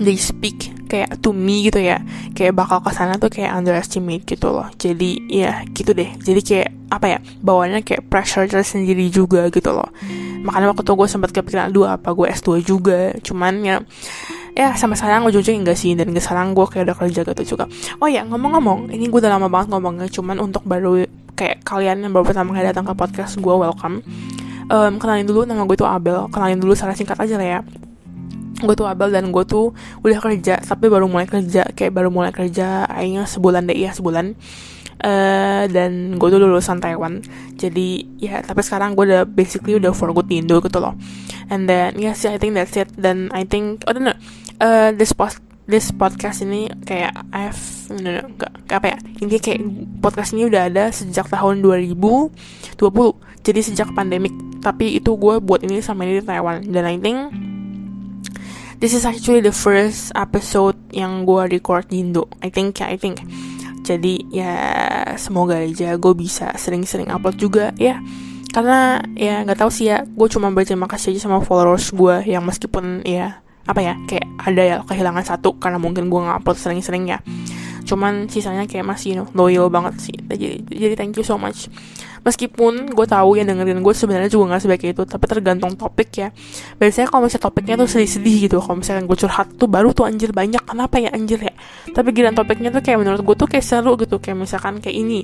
they 0.00 0.16
speak 0.16 0.78
kayak 0.88 1.20
to 1.20 1.36
me 1.36 1.68
gitu 1.68 1.78
ya. 1.78 2.00
Kayak 2.32 2.56
bakal 2.56 2.80
ke 2.80 2.90
sana 2.96 3.20
tuh 3.20 3.28
kayak 3.28 3.52
underestimate 3.54 4.24
gitu 4.24 4.48
loh. 4.50 4.66
Jadi 4.80 5.28
ya 5.28 5.62
gitu 5.76 5.92
deh. 5.92 6.08
Jadi 6.18 6.40
kayak 6.40 6.68
apa 6.88 7.06
ya 7.06 7.18
bawahnya 7.44 7.84
kayak 7.84 8.08
pressure 8.08 8.48
tersendiri 8.48 9.12
juga 9.12 9.52
gitu 9.52 9.70
loh. 9.70 9.86
Makanya 10.42 10.72
waktu 10.72 10.82
itu 10.82 10.92
gue 10.96 11.08
sempat 11.08 11.30
kepikiran 11.36 11.68
dua 11.70 12.00
apa 12.00 12.16
gue 12.16 12.26
S2 12.32 12.64
juga? 12.64 13.12
Cuman 13.20 13.60
ya 13.62 13.76
ya 14.56 14.74
sama 14.74 14.98
sekarang 14.98 15.28
ujung-ujungnya 15.28 15.60
enggak 15.68 15.78
sih. 15.78 15.92
Dan 15.92 16.16
sekarang 16.16 16.56
gue 16.56 16.66
kayak 16.66 16.88
udah 16.88 16.96
kerja 16.96 17.20
gitu 17.28 17.42
juga. 17.54 17.68
Oh 18.00 18.08
ya 18.08 18.24
ngomong-ngomong 18.24 18.88
ini 18.90 19.12
gue 19.12 19.20
udah 19.20 19.36
lama 19.36 19.52
banget 19.52 19.76
ngomongnya. 19.76 20.08
Cuman 20.08 20.40
untuk 20.40 20.64
baru 20.64 21.04
kayak 21.36 21.62
kalian 21.62 22.02
yang 22.02 22.10
baru 22.16 22.24
pertama 22.26 22.56
kali 22.56 22.64
datang 22.64 22.88
ke 22.88 22.96
podcast 22.96 23.36
gue 23.36 23.54
welcome. 23.54 24.00
Um, 24.68 25.00
kenalin 25.00 25.24
dulu 25.24 25.44
nama 25.44 25.68
gue 25.68 25.76
tuh 25.76 25.88
Abel. 25.88 26.32
Kenalin 26.32 26.56
dulu 26.56 26.72
secara 26.72 26.96
singkat 26.96 27.20
aja 27.20 27.36
lah 27.36 27.60
ya 27.60 27.60
gue 28.58 28.74
tuh 28.74 28.88
Abel 28.90 29.14
dan 29.14 29.30
gue 29.30 29.44
tuh 29.46 29.70
udah 30.02 30.18
kerja 30.18 30.58
tapi 30.58 30.90
baru 30.90 31.06
mulai 31.06 31.30
kerja 31.30 31.68
kayak 31.72 31.92
baru 31.94 32.10
mulai 32.10 32.34
kerja 32.34 32.88
akhirnya 32.88 33.24
sebulan 33.28 33.62
deh 33.68 33.78
ya 33.78 33.92
sebulan. 33.94 34.34
Uh, 34.98 35.70
dan 35.70 36.18
gue 36.18 36.26
tuh 36.26 36.42
lulusan 36.42 36.82
Taiwan. 36.82 37.22
Jadi 37.54 38.18
ya 38.18 38.42
tapi 38.42 38.66
sekarang 38.66 38.98
gue 38.98 39.06
udah 39.06 39.22
basically 39.30 39.78
udah 39.78 39.94
for 39.94 40.10
good 40.10 40.26
di 40.26 40.42
Indo 40.42 40.58
gitu 40.58 40.82
loh. 40.82 40.98
And 41.48 41.70
then 41.70 41.94
yes 42.02 42.26
I 42.26 42.34
think 42.42 42.58
that's 42.58 42.74
it. 42.74 42.90
Dan 42.98 43.30
I 43.30 43.46
think 43.46 43.86
oh 43.86 43.94
no, 43.94 44.10
uh, 44.58 44.90
this 44.90 45.14
post 45.14 45.38
this 45.70 45.94
podcast 45.94 46.42
ini 46.42 46.66
kayak 46.82 47.14
I've 47.30 47.60
no, 47.94 48.10
no, 48.10 48.26
gak 48.40 48.50
apa 48.74 48.96
ya. 48.96 48.98
Ini 49.22 49.36
kayak 49.38 49.60
podcast 50.02 50.34
ini 50.34 50.50
udah 50.50 50.66
ada 50.66 50.90
sejak 50.90 51.30
tahun 51.30 51.62
2020 51.62 52.74
jadi 53.46 53.60
sejak 53.62 53.88
pandemik. 53.94 54.34
Tapi 54.58 54.98
itu 54.98 55.14
gue 55.14 55.38
buat 55.38 55.62
ini 55.62 55.78
sama 55.78 56.08
ini 56.08 56.18
di 56.18 56.24
Taiwan. 56.26 56.66
Dan 56.66 56.84
I 56.88 56.98
think 56.98 57.18
this 58.78 58.94
is 58.94 59.02
actually 59.02 59.42
the 59.42 59.54
first 59.54 60.14
episode 60.14 60.78
yang 60.94 61.26
gue 61.26 61.58
record 61.58 61.90
di 61.90 62.02
Indo. 62.02 62.30
I 62.42 62.50
think 62.50 62.78
I 62.82 62.94
think. 62.94 63.22
Jadi 63.82 64.26
ya 64.30 64.54
semoga 65.18 65.58
aja 65.58 65.96
gue 65.98 66.14
bisa 66.14 66.54
sering-sering 66.54 67.10
upload 67.10 67.36
juga 67.38 67.74
ya. 67.74 67.98
Karena 68.54 69.02
ya 69.18 69.42
nggak 69.42 69.58
tahu 69.58 69.70
sih 69.70 69.90
ya. 69.90 70.06
Gue 70.06 70.30
cuma 70.30 70.50
berterima 70.54 70.86
kasih 70.86 71.14
aja 71.14 71.26
sama 71.26 71.42
followers 71.42 71.90
gue 71.90 72.22
yang 72.26 72.46
meskipun 72.46 73.02
ya 73.02 73.42
apa 73.68 73.84
ya 73.84 73.94
kayak 74.08 74.24
ada 74.48 74.62
ya 74.64 74.76
kehilangan 74.86 75.24
satu 75.28 75.60
karena 75.60 75.76
mungkin 75.76 76.08
gue 76.08 76.20
nggak 76.20 76.38
upload 76.40 76.58
sering-sering 76.58 77.10
ya. 77.10 77.18
Cuman 77.88 78.30
sisanya 78.30 78.68
kayak 78.68 78.86
masih 78.86 79.16
you 79.16 79.16
know, 79.18 79.26
loyal 79.34 79.66
banget 79.72 79.98
sih. 79.98 80.16
Jadi 80.16 80.64
jadi 80.70 80.94
thank 80.94 81.18
you 81.18 81.26
so 81.26 81.34
much 81.34 81.66
meskipun 82.22 82.92
gue 82.92 83.06
tahu 83.06 83.38
yang 83.38 83.46
dengerin 83.50 83.80
gue 83.82 83.94
sebenarnya 83.94 84.30
juga 84.30 84.54
nggak 84.54 84.62
sebaik 84.64 84.84
itu 84.94 85.02
tapi 85.04 85.24
tergantung 85.26 85.72
topik 85.74 86.10
ya. 86.14 86.28
Biasanya 86.78 87.06
kalau 87.10 87.26
misalnya 87.26 87.44
topiknya 87.50 87.74
tuh 87.78 87.88
sedih-sedih 87.88 88.36
gitu 88.48 88.56
kalau 88.62 88.76
misalnya 88.80 89.02
gue 89.06 89.18
curhat 89.18 89.48
tuh 89.56 89.68
baru 89.70 89.90
tuh 89.94 90.04
anjir 90.06 90.30
banyak 90.34 90.62
kenapa 90.64 90.98
ya 90.98 91.10
anjir 91.14 91.40
ya? 91.42 91.54
Tapi 91.92 92.08
giliran 92.14 92.34
topiknya 92.34 92.70
tuh 92.70 92.82
kayak 92.82 92.98
menurut 93.00 93.20
gue 93.22 93.36
tuh 93.36 93.48
kayak 93.48 93.64
seru 93.64 93.94
gitu 93.98 94.18
kayak 94.22 94.36
misalkan 94.38 94.78
kayak 94.78 94.96
ini. 94.96 95.20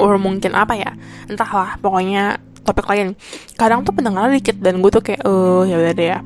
Or 0.00 0.16
mungkin 0.16 0.56
apa 0.56 0.74
ya? 0.74 0.92
Entahlah 1.28 1.76
pokoknya 1.78 2.40
topik 2.64 2.88
lain. 2.88 3.14
Kadang 3.54 3.84
tuh 3.84 3.92
pendengar 3.92 4.32
dikit 4.32 4.56
dan 4.58 4.80
gue 4.80 4.90
tuh 4.90 5.04
kayak 5.04 5.20
eh 5.20 5.62
ya 5.68 5.76
udah 5.78 5.94
deh 5.94 6.08
ya. 6.08 6.18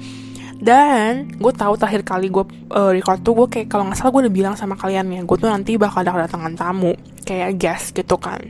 Dan 0.58 1.30
gue 1.38 1.52
tahu 1.54 1.78
terakhir 1.78 2.02
kali 2.02 2.34
gue 2.34 2.42
uh, 2.74 2.90
record 2.90 3.22
tuh 3.22 3.32
gue 3.44 3.46
kayak 3.46 3.66
kalau 3.70 3.86
nggak 3.86 3.98
salah 3.98 4.10
gue 4.10 4.26
udah 4.26 4.34
bilang 4.34 4.54
sama 4.58 4.74
kalian 4.74 5.06
ya 5.14 5.22
gue 5.22 5.36
tuh 5.38 5.46
nanti 5.46 5.78
bakal 5.78 6.02
ada 6.02 6.18
kedatangan 6.18 6.54
tamu 6.58 6.98
kayak 7.22 7.54
guest 7.62 7.94
gitu 7.94 8.18
kan 8.18 8.42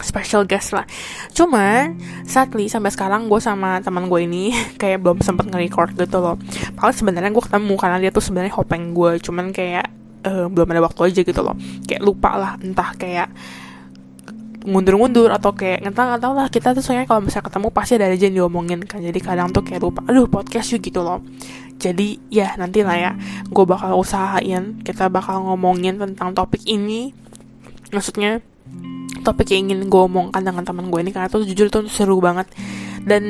special 0.00 0.48
guest 0.48 0.72
lah. 0.72 0.88
Cuman 1.36 2.00
sadly 2.24 2.72
sampai 2.72 2.88
sekarang 2.88 3.28
gue 3.28 3.36
sama 3.42 3.84
teman 3.84 4.08
gue 4.08 4.24
ini 4.24 4.56
kayak 4.80 5.04
belum 5.04 5.20
sempet 5.20 5.52
nge-record 5.52 5.92
gitu 6.00 6.18
loh. 6.22 6.40
Padahal 6.72 6.96
sebenarnya 6.96 7.30
gue 7.34 7.44
ketemu 7.44 7.74
karena 7.76 7.96
dia 8.00 8.10
tuh 8.14 8.24
sebenarnya 8.24 8.52
hopeng 8.56 8.96
gue 8.96 9.20
cuman 9.20 9.52
kayak 9.52 9.86
uh, 10.24 10.46
belum 10.48 10.68
ada 10.72 10.80
waktu 10.88 11.12
aja 11.12 11.20
gitu 11.20 11.40
loh. 11.44 11.56
Kayak 11.84 12.02
lupa 12.08 12.30
lah 12.40 12.52
entah 12.64 12.96
kayak 12.96 13.28
ngundur-ngundur 14.62 15.26
atau 15.34 15.52
kayak 15.52 15.84
nggak 15.84 15.92
nggak 15.92 16.32
lah. 16.32 16.46
Kita 16.48 16.72
tuh 16.72 16.80
soalnya 16.80 17.04
kalau 17.04 17.20
misalnya 17.20 17.52
ketemu 17.52 17.68
pasti 17.68 17.92
ada 17.98 18.06
aja 18.08 18.24
yang 18.24 18.36
diomongin 18.40 18.80
kan. 18.88 19.04
Jadi 19.04 19.18
kadang 19.20 19.52
tuh 19.52 19.60
kayak 19.60 19.82
lupa 19.84 20.00
aduh 20.08 20.24
podcast 20.24 20.72
yuk 20.72 20.80
gitu 20.88 21.04
loh. 21.04 21.20
Jadi 21.76 22.16
ya 22.32 22.54
nanti 22.56 22.80
lah 22.80 22.96
ya. 22.96 23.12
Gue 23.50 23.68
bakal 23.68 23.98
usahain 23.98 24.80
kita 24.80 25.12
bakal 25.12 25.44
ngomongin 25.44 26.00
tentang 26.00 26.32
topik 26.32 26.62
ini. 26.64 27.12
Maksudnya 27.92 28.40
topik 29.22 29.54
yang 29.54 29.70
ingin 29.70 29.86
gue 29.86 30.02
omongkan 30.02 30.42
dengan 30.42 30.66
teman 30.66 30.90
gue 30.90 31.00
ini 31.00 31.10
karena 31.14 31.30
tuh 31.30 31.46
jujur 31.46 31.70
tuh 31.70 31.86
seru 31.86 32.18
banget. 32.18 32.50
Dan 33.02 33.24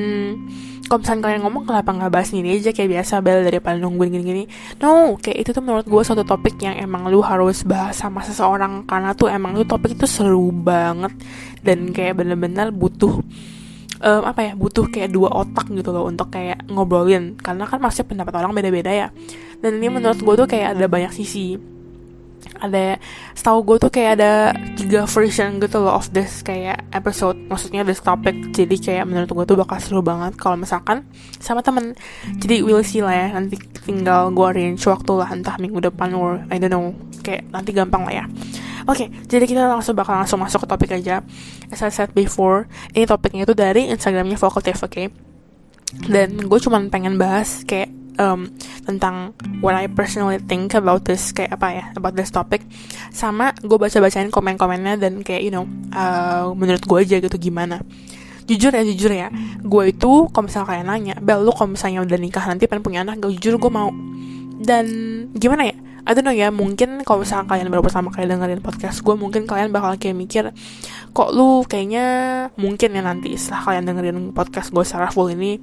kalau 0.92 0.98
misalnya 1.08 1.22
kalian 1.24 1.40
ngomong 1.46 1.64
kenapa 1.64 1.90
nggak 1.94 2.12
bahas 2.12 2.28
ini 2.36 2.52
aja? 2.52 2.74
Kayak 2.74 3.00
biasa 3.00 3.24
bel 3.24 3.48
daripada 3.48 3.80
nungguin 3.80 4.12
gini-gini. 4.12 4.44
No 4.82 5.16
kayak 5.16 5.38
itu 5.40 5.50
tuh 5.56 5.64
menurut 5.64 5.88
gue 5.88 6.02
suatu 6.04 6.20
topik 6.26 6.60
yang 6.60 6.76
emang 6.76 7.08
lu 7.08 7.24
harus 7.24 7.64
bahas 7.64 7.96
sama 7.96 8.20
seseorang 8.20 8.84
karena 8.84 9.16
tuh 9.16 9.32
emang 9.32 9.56
tuh 9.56 9.64
topik 9.64 9.96
itu 9.96 10.04
seru 10.04 10.52
banget. 10.52 11.16
Dan 11.64 11.96
kayak 11.96 12.20
bener-bener 12.20 12.68
butuh 12.74 13.24
um, 14.04 14.22
apa 14.28 14.50
ya 14.50 14.52
butuh 14.52 14.90
kayak 14.92 15.14
dua 15.14 15.32
otak 15.32 15.70
gitu 15.72 15.96
loh 15.96 16.04
untuk 16.04 16.28
kayak 16.28 16.66
ngobrolin. 16.68 17.40
Karena 17.40 17.64
kan 17.64 17.80
masih 17.80 18.04
pendapat 18.04 18.36
orang 18.36 18.52
beda-beda 18.52 18.92
ya. 18.92 19.08
Dan 19.62 19.80
ini 19.80 19.88
menurut 19.88 20.20
gue 20.20 20.34
tuh 20.44 20.48
kayak 20.50 20.76
ada 20.76 20.90
banyak 20.90 21.14
sisi 21.14 21.71
ada 22.62 22.98
setahu 23.34 23.74
gue 23.74 23.76
tuh 23.82 23.90
kayak 23.90 24.10
ada 24.20 24.54
tiga 24.78 25.06
version 25.06 25.58
gitu 25.58 25.82
loh 25.82 25.98
of 25.98 26.06
this 26.14 26.46
kayak 26.46 26.82
episode 26.94 27.34
maksudnya 27.50 27.82
this 27.82 27.98
topic 27.98 28.34
jadi 28.54 28.76
kayak 28.78 29.04
menurut 29.10 29.30
gue 29.30 29.44
tuh 29.54 29.58
bakal 29.58 29.78
seru 29.82 30.00
banget 30.02 30.38
kalau 30.38 30.54
misalkan 30.54 31.02
sama 31.42 31.62
temen 31.64 31.98
jadi 32.38 32.62
we'll 32.62 32.86
see 32.86 33.02
lah 33.02 33.14
ya 33.14 33.28
nanti 33.34 33.58
tinggal 33.82 34.30
gue 34.30 34.46
arrange 34.46 34.82
waktu 34.86 35.12
lah 35.14 35.28
entah 35.34 35.58
minggu 35.58 35.82
depan 35.82 36.14
or 36.14 36.42
I 36.50 36.62
don't 36.62 36.70
know 36.70 36.94
kayak 37.26 37.50
nanti 37.50 37.74
gampang 37.74 38.06
lah 38.06 38.14
ya 38.24 38.26
Oke, 38.82 39.06
okay, 39.06 39.08
jadi 39.30 39.46
kita 39.46 39.70
langsung 39.70 39.94
bakal 39.94 40.18
langsung 40.18 40.42
masuk 40.42 40.66
ke 40.66 40.74
topik 40.74 40.90
aja. 40.90 41.22
As 41.70 41.86
I 41.86 41.94
said 41.94 42.10
before, 42.18 42.66
ini 42.98 43.06
topiknya 43.06 43.46
itu 43.46 43.54
dari 43.54 43.86
Instagramnya 43.86 44.34
Vocative, 44.34 44.74
oke? 44.82 44.90
Okay? 44.90 45.06
Dan 46.10 46.50
gue 46.50 46.58
cuman 46.58 46.90
pengen 46.90 47.14
bahas 47.14 47.62
kayak 47.62 47.94
um, 48.18 48.50
tentang 48.82 49.32
what 49.64 49.76
I 49.76 49.88
personally 49.88 50.42
think 50.42 50.74
about 50.74 51.06
this 51.06 51.30
kayak 51.30 51.56
apa 51.56 51.68
ya 51.72 51.84
about 51.96 52.16
this 52.18 52.32
topic. 52.32 52.64
Sama 53.14 53.54
gue 53.60 53.78
baca 53.78 53.96
bacain 54.02 54.28
komen 54.28 54.56
komennya 54.58 54.98
dan 54.98 55.22
kayak 55.22 55.42
you 55.44 55.52
know 55.52 55.64
uh, 55.94 56.50
menurut 56.52 56.82
gue 56.84 56.98
aja 56.98 57.16
gitu 57.22 57.36
gimana. 57.38 57.80
Jujur 58.42 58.74
ya 58.74 58.82
jujur 58.82 59.12
ya 59.14 59.28
gue 59.62 59.82
itu 59.86 60.26
kalau 60.34 60.50
misalnya 60.50 60.66
kalian 60.66 60.86
nanya 60.90 61.14
bel 61.22 61.46
lu 61.46 61.54
kalau 61.54 61.78
misalnya 61.78 62.02
udah 62.02 62.18
nikah 62.18 62.42
nanti 62.42 62.66
pengen 62.66 62.82
punya 62.82 63.06
anak 63.06 63.22
gak 63.22 63.32
jujur 63.38 63.56
gue 63.62 63.70
mau. 63.70 63.88
Dan 64.62 64.86
gimana 65.38 65.70
ya 65.70 65.76
I 66.02 66.18
don't 66.18 66.26
know 66.26 66.34
ya 66.34 66.50
mungkin 66.50 67.06
kalau 67.06 67.22
misalnya 67.22 67.46
kalian 67.46 67.70
baru 67.70 67.86
pertama 67.86 68.10
kali 68.10 68.26
dengerin 68.26 68.58
podcast 68.58 69.06
gue 69.06 69.14
mungkin 69.14 69.46
kalian 69.46 69.70
bakal 69.70 69.94
kayak 69.94 70.18
mikir 70.18 70.44
kok 71.14 71.30
lu 71.30 71.62
kayaknya 71.62 72.06
mungkin 72.58 72.98
ya 72.98 73.02
nanti 73.06 73.38
setelah 73.38 73.70
kalian 73.70 73.84
dengerin 73.86 74.18
podcast 74.34 74.74
gue 74.74 74.82
secara 74.82 75.14
full 75.14 75.30
ini 75.30 75.62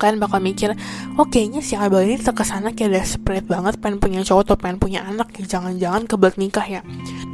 kalian 0.00 0.16
bakal 0.16 0.40
mikir 0.40 0.72
oh 1.20 1.28
kayaknya 1.28 1.60
si 1.60 1.76
Abel 1.76 2.08
ini 2.08 2.16
terkesana 2.16 2.72
kayak 2.72 2.96
desperate 2.96 3.44
banget 3.44 3.76
pengen 3.76 4.00
punya 4.00 4.24
cowok 4.24 4.48
atau 4.48 4.56
pengen 4.56 4.80
punya 4.80 5.04
anak 5.04 5.28
ya 5.36 5.44
jangan-jangan 5.60 6.08
kebelet 6.08 6.36
nikah 6.40 6.64
ya. 6.64 6.80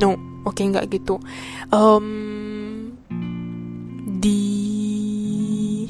No 0.02 0.18
oke 0.42 0.58
okay, 0.58 0.66
nggak 0.66 0.90
gitu. 0.90 1.22
Um, 1.70 2.98
di 4.18 4.42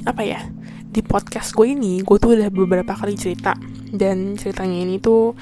apa 0.05 0.23
ya 0.23 0.45
di 0.87 1.01
podcast 1.01 1.57
gue 1.57 1.73
ini 1.73 2.05
gue 2.05 2.17
tuh 2.21 2.37
udah 2.37 2.53
beberapa 2.53 2.93
kali 2.93 3.17
cerita 3.17 3.57
dan 3.93 4.37
ceritanya 4.37 4.79
ini 4.85 5.01
tuh 5.01 5.33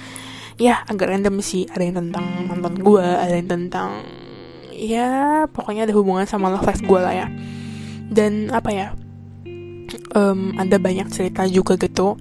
ya 0.55 0.87
agak 0.87 1.11
random 1.11 1.43
sih. 1.43 1.67
Ada 1.67 1.83
yang 1.83 1.97
tentang 2.07 2.27
mantan 2.47 2.79
gue 2.79 3.03
ada 3.03 3.35
yang 3.35 3.51
tentang 3.51 4.07
ya 4.71 5.47
pokoknya 5.51 5.91
ada 5.91 5.95
hubungan 5.99 6.27
sama 6.31 6.55
love 6.55 6.63
life 6.63 6.83
gue 6.87 7.01
lah 7.03 7.15
ya. 7.15 7.27
Dan 8.15 8.55
apa 8.55 8.71
ya 8.71 8.95
um, 10.15 10.55
ada 10.57 10.77
banyak 10.79 11.09
cerita 11.11 11.47
juga 11.49 11.79
gitu. 11.79 12.19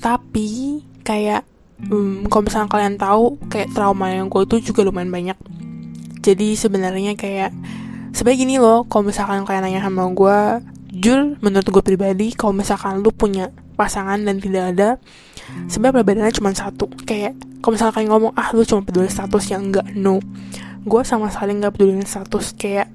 Tapi 0.00 0.80
kayak 1.04 1.44
um, 1.88 2.26
kalau 2.28 2.42
misalnya 2.46 2.68
kalian 2.68 2.96
tahu 3.00 3.40
kayak 3.48 3.72
trauma 3.72 4.12
yang 4.12 4.28
gue 4.28 4.42
itu 4.44 4.72
juga 4.72 4.84
lumayan 4.84 5.12
banyak. 5.12 5.38
Jadi 6.20 6.52
sebenarnya 6.56 7.16
kayak 7.16 7.52
sebaik 8.12 8.42
gini 8.42 8.60
loh 8.60 8.84
kalau 8.90 9.08
misalkan 9.08 9.46
kalian 9.46 9.64
nanya 9.64 9.80
sama 9.86 10.04
gue 10.10 10.38
jujur 10.90 11.38
menurut 11.38 11.64
gue 11.64 11.84
pribadi 11.86 12.34
kalau 12.34 12.50
misalkan 12.50 12.98
lu 13.00 13.14
punya 13.14 13.54
pasangan 13.78 14.18
dan 14.20 14.42
tidak 14.42 14.74
ada 14.74 14.88
sebenarnya 15.70 16.02
perbedaannya 16.02 16.34
cuma 16.36 16.50
satu. 16.52 16.90
Kayak 17.08 17.38
kalau 17.64 17.72
misalkan 17.78 18.04
kalian 18.04 18.10
ngomong 18.12 18.32
ah 18.36 18.48
lu 18.52 18.62
cuma 18.66 18.84
peduli 18.84 19.08
status 19.08 19.44
yang 19.48 19.72
enggak 19.72 19.86
no. 19.96 20.20
Gue 20.84 21.04
sama 21.04 21.32
sekali 21.32 21.56
nggak 21.56 21.72
peduli 21.72 22.04
status. 22.04 22.52
Kayak 22.58 22.92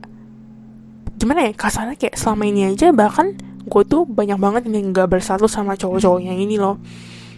gimana 1.16 1.50
ya 1.50 1.52
kasarnya 1.56 1.96
kayak 1.98 2.20
selama 2.20 2.44
ini 2.46 2.76
aja 2.76 2.92
bahkan 2.92 3.34
gue 3.66 3.84
tuh 3.86 4.06
banyak 4.06 4.38
banget 4.38 4.70
yang 4.70 4.94
gak 4.94 5.10
bersatu 5.10 5.50
sama 5.50 5.74
cowok-cowok 5.74 6.22
yang 6.22 6.38
ini 6.38 6.62
loh. 6.62 6.78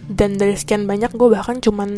Dan 0.08 0.40
dari 0.40 0.56
sekian 0.56 0.88
banyak 0.88 1.12
gue 1.12 1.28
bahkan 1.28 1.60
cuman 1.60 1.96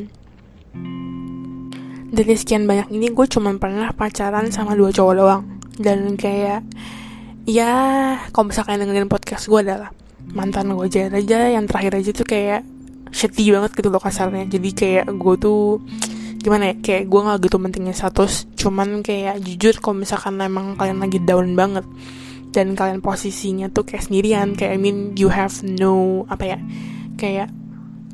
dari 2.10 2.34
sekian 2.34 2.66
banyak 2.66 2.90
ini 2.90 3.14
gue 3.14 3.26
cuman 3.26 3.62
pernah 3.62 3.94
pacaran 3.94 4.50
sama 4.50 4.74
dua 4.74 4.90
cowok 4.90 5.14
doang. 5.14 5.42
Dan 5.78 6.14
kayak 6.18 6.66
ya 7.46 7.72
kalau 8.30 8.50
misalkan 8.50 8.78
dengerin 8.78 9.10
podcast 9.10 9.46
gue 9.46 9.60
adalah 9.62 9.90
mantan 10.30 10.70
gue 10.74 10.86
aja 10.86 11.10
aja 11.10 11.38
yang 11.50 11.66
terakhir 11.66 11.98
aja 11.98 12.10
tuh 12.14 12.26
kayak 12.26 12.62
shitty 13.10 13.50
banget 13.50 13.74
gitu 13.78 13.88
loh 13.90 14.02
kasarnya. 14.02 14.46
Jadi 14.46 14.70
kayak 14.74 15.06
gue 15.10 15.34
tuh 15.38 15.82
gimana 16.40 16.72
ya 16.72 16.74
kayak 16.80 17.10
gue 17.10 17.20
gak 17.20 17.38
gitu 17.46 17.56
pentingnya 17.58 17.94
status. 17.94 18.46
Cuman 18.58 19.02
kayak 19.06 19.42
jujur 19.42 19.78
kalau 19.78 20.02
misalkan 20.02 20.38
emang 20.42 20.74
kalian 20.74 20.98
lagi 20.98 21.18
down 21.22 21.54
banget 21.54 21.86
dan 22.50 22.74
kalian 22.74 22.98
posisinya 22.98 23.70
tuh 23.70 23.86
kayak 23.86 24.10
sendirian 24.10 24.58
kayak 24.58 24.74
I 24.74 24.78
mean 24.78 25.14
you 25.14 25.30
have 25.30 25.54
no 25.62 26.26
apa 26.26 26.56
ya 26.56 26.58
kayak 27.14 27.48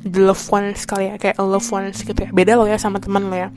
the 0.07 0.21
loved 0.23 0.47
ones 0.49 0.85
kali 0.87 1.11
ya 1.11 1.15
kayak 1.19 1.35
loved 1.41 1.67
ones 1.69 1.99
gitu 2.01 2.15
ya. 2.15 2.29
Beda 2.31 2.55
loh 2.55 2.67
ya 2.69 2.79
sama 2.79 3.01
teman 3.01 3.27
lo 3.27 3.35
ya. 3.35 3.49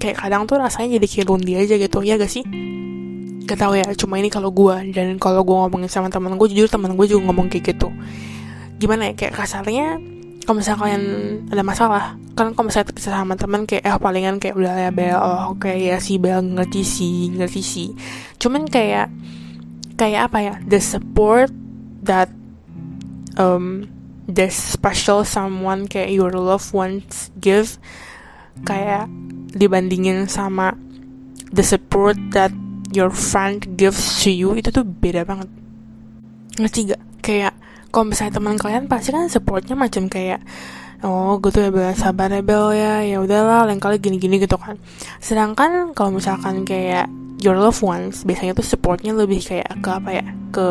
Kayak 0.00 0.24
kadang 0.24 0.48
tuh 0.48 0.56
rasanya 0.56 0.96
jadi 0.96 1.06
kayak 1.06 1.26
lonely 1.28 1.52
aja 1.60 1.74
gitu 1.76 1.98
ya 2.00 2.16
gak 2.16 2.30
sih? 2.30 2.44
Gak 3.44 3.58
tau 3.58 3.76
ya 3.76 3.84
cuma 3.98 4.16
ini 4.16 4.32
kalau 4.32 4.48
gue 4.54 4.94
dan 4.96 5.18
kalau 5.20 5.44
gue 5.44 5.56
ngomongin 5.66 5.90
sama 5.90 6.08
teman 6.08 6.38
gue 6.40 6.48
jujur 6.54 6.70
teman 6.70 6.96
gue 6.96 7.06
juga 7.10 7.28
ngomong 7.28 7.52
kayak 7.52 7.76
gitu. 7.76 7.92
Gimana 8.80 9.12
ya 9.12 9.14
kayak 9.18 9.36
kasarnya 9.36 10.00
kalau 10.48 10.56
misalnya 10.56 10.80
kalian 10.80 11.04
ada 11.52 11.62
masalah 11.62 12.04
kan 12.32 12.56
kalau 12.56 12.72
misalnya 12.72 12.88
kita 12.88 13.12
sama 13.12 13.36
teman 13.36 13.68
kayak 13.68 13.84
eh 13.84 13.92
palingan 14.00 14.40
kayak 14.40 14.56
udah 14.56 14.88
ya 14.88 14.90
bel 14.90 15.20
oh 15.20 15.52
kayak 15.60 15.78
ya 15.78 15.96
si 16.00 16.16
bel 16.16 16.40
ngerti 16.40 16.80
sih 16.80 17.28
ngerti 17.36 17.60
sih. 17.60 17.88
Cuman 18.40 18.64
kayak 18.64 19.12
kayak 20.00 20.32
apa 20.32 20.38
ya 20.40 20.54
the 20.64 20.80
support 20.80 21.52
that 22.00 22.32
um 23.36 23.84
the 24.24 24.48
special 24.48 25.20
someone 25.28 25.84
kayak 25.84 26.08
your 26.08 26.32
loved 26.32 26.72
ones 26.72 27.28
give 27.36 27.76
kayak 28.64 29.04
dibandingin 29.52 30.24
sama 30.24 30.72
the 31.52 31.60
support 31.60 32.16
that 32.32 32.54
your 32.94 33.10
friend 33.10 33.76
gives 33.78 34.22
to 34.22 34.30
you 34.30 34.54
itu 34.58 34.70
tuh 34.70 34.82
beda 34.82 35.22
banget. 35.22 35.46
Ngerti 36.58 36.94
gak? 36.94 37.02
Kayak 37.22 37.54
kalau 37.90 38.10
misalnya 38.10 38.38
teman 38.38 38.58
kalian 38.58 38.86
pasti 38.86 39.10
kan 39.10 39.26
supportnya 39.26 39.74
macam 39.74 40.06
kayak 40.06 40.42
oh 41.02 41.40
gue 41.40 41.50
tuh 41.50 41.70
ya 41.70 41.96
sabar 41.96 42.28
ya 42.30 42.42
bel 42.44 42.70
ya 42.76 43.02
ya 43.02 43.18
udahlah 43.18 43.66
lain 43.66 43.82
kali 43.82 43.98
gini-gini 43.98 44.42
gitu 44.42 44.58
kan. 44.58 44.78
Sedangkan 45.22 45.94
kalau 45.94 46.18
misalkan 46.18 46.62
kayak 46.66 47.10
your 47.40 47.56
loved 47.56 47.80
ones 47.80 48.22
biasanya 48.22 48.52
tuh 48.56 48.64
supportnya 48.64 49.16
lebih 49.16 49.40
kayak 49.40 49.80
ke 49.80 49.88
apa 49.90 50.10
ya 50.12 50.26
ke 50.52 50.68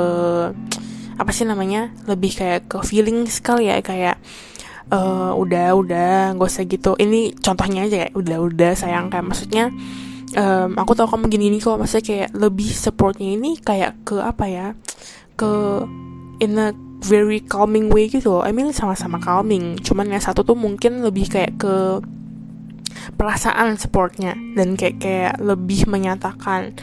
apa 1.19 1.31
sih 1.35 1.43
namanya 1.43 1.91
lebih 2.07 2.31
kayak 2.31 2.71
ke 2.71 2.77
feeling 2.87 3.27
sekali 3.27 3.67
ya 3.67 3.83
kayak 3.83 4.15
uh, 4.93 5.31
udah 5.35 5.75
udah 5.77 6.11
gak 6.35 6.49
usah 6.49 6.65
gitu. 6.65 6.95
Ini 6.97 7.37
contohnya 7.39 7.85
aja 7.85 7.97
ya 8.05 8.09
udah 8.13 8.37
udah 8.39 8.71
sayang. 8.75 9.11
Kayak 9.11 9.25
maksudnya 9.27 9.63
um, 10.35 10.69
aku 10.75 10.91
tahu 10.97 11.07
kamu 11.11 11.25
gini 11.29 11.43
gini 11.53 11.57
kok. 11.61 11.77
Maksudnya 11.77 12.05
kayak 12.05 12.29
lebih 12.35 12.69
supportnya 12.71 13.29
ini 13.35 13.57
kayak 13.59 13.99
ke 14.07 14.17
apa 14.19 14.45
ya 14.47 14.67
ke 15.39 15.83
in 16.43 16.55
a 16.59 16.71
very 16.99 17.39
calming 17.39 17.87
way 17.87 18.11
gitu 18.11 18.39
loh. 18.39 18.43
I 18.43 18.51
mean 18.51 18.75
sama-sama 18.75 19.21
calming. 19.21 19.79
Cuman 19.79 20.11
yang 20.11 20.23
satu 20.23 20.43
tuh 20.43 20.57
mungkin 20.57 21.03
lebih 21.05 21.31
kayak 21.31 21.59
ke 21.59 22.03
perasaan 23.15 23.77
supportnya 23.79 24.37
dan 24.57 24.77
kayak 24.77 25.01
kayak 25.01 25.35
lebih 25.41 25.85
menyatakan 25.89 26.75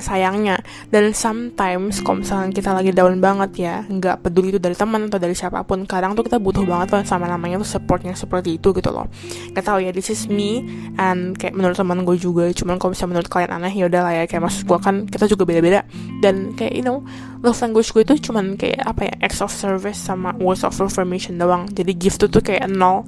sayangnya. 0.00 0.56
Dan 0.88 1.12
sometimes 1.12 2.00
kalau 2.00 2.24
misalnya 2.24 2.48
kita 2.52 2.72
lagi 2.72 2.90
down 2.96 3.20
banget 3.20 3.50
ya 3.60 3.74
nggak 3.84 4.24
peduli 4.24 4.56
itu 4.56 4.60
dari 4.60 4.72
teman 4.72 5.12
atau 5.12 5.20
dari 5.20 5.36
siapa 5.36 5.62
pun 5.68 5.84
kadang 5.84 6.16
tuh 6.16 6.24
kita 6.24 6.40
butuh 6.40 6.64
banget 6.64 6.96
loh 6.96 7.02
sama 7.04 7.28
namanya 7.28 7.60
tuh 7.60 7.76
supportnya 7.76 8.16
seperti 8.16 8.56
itu 8.56 8.72
gitu 8.72 8.88
loh. 8.88 9.04
Gak 9.52 9.64
tau 9.68 9.76
ya 9.76 9.92
this 9.92 10.08
is 10.08 10.26
me 10.32 10.64
and 10.96 11.36
kayak 11.36 11.52
menurut 11.52 11.76
teman 11.76 12.02
gue 12.08 12.16
juga. 12.16 12.48
Cuman 12.56 12.80
kalau 12.80 12.96
misalnya 12.96 13.20
menurut 13.20 13.28
kalian 13.28 13.52
aneh 13.52 13.72
ya 13.76 13.84
udah 13.86 14.00
lah 14.00 14.12
ya 14.16 14.24
kayak 14.24 14.42
maksud 14.48 14.62
gue 14.64 14.78
kan 14.80 14.94
kita 15.04 15.24
juga 15.28 15.44
beda-beda. 15.44 15.80
Dan 16.24 16.56
kayak 16.56 16.72
you 16.72 16.84
know 16.84 17.04
love 17.44 17.60
language 17.60 17.92
gue 17.92 18.02
itu 18.02 18.32
cuman 18.32 18.56
kayak 18.56 18.80
apa 18.80 19.12
ya 19.12 19.14
acts 19.20 19.44
of 19.44 19.52
service 19.52 20.00
sama 20.00 20.32
words 20.40 20.64
of 20.64 20.72
affirmation 20.80 21.36
doang. 21.36 21.68
Jadi 21.76 21.92
gift 21.92 22.24
itu 22.24 22.32
tuh 22.32 22.40
kayak 22.40 22.64
nol 22.72 23.04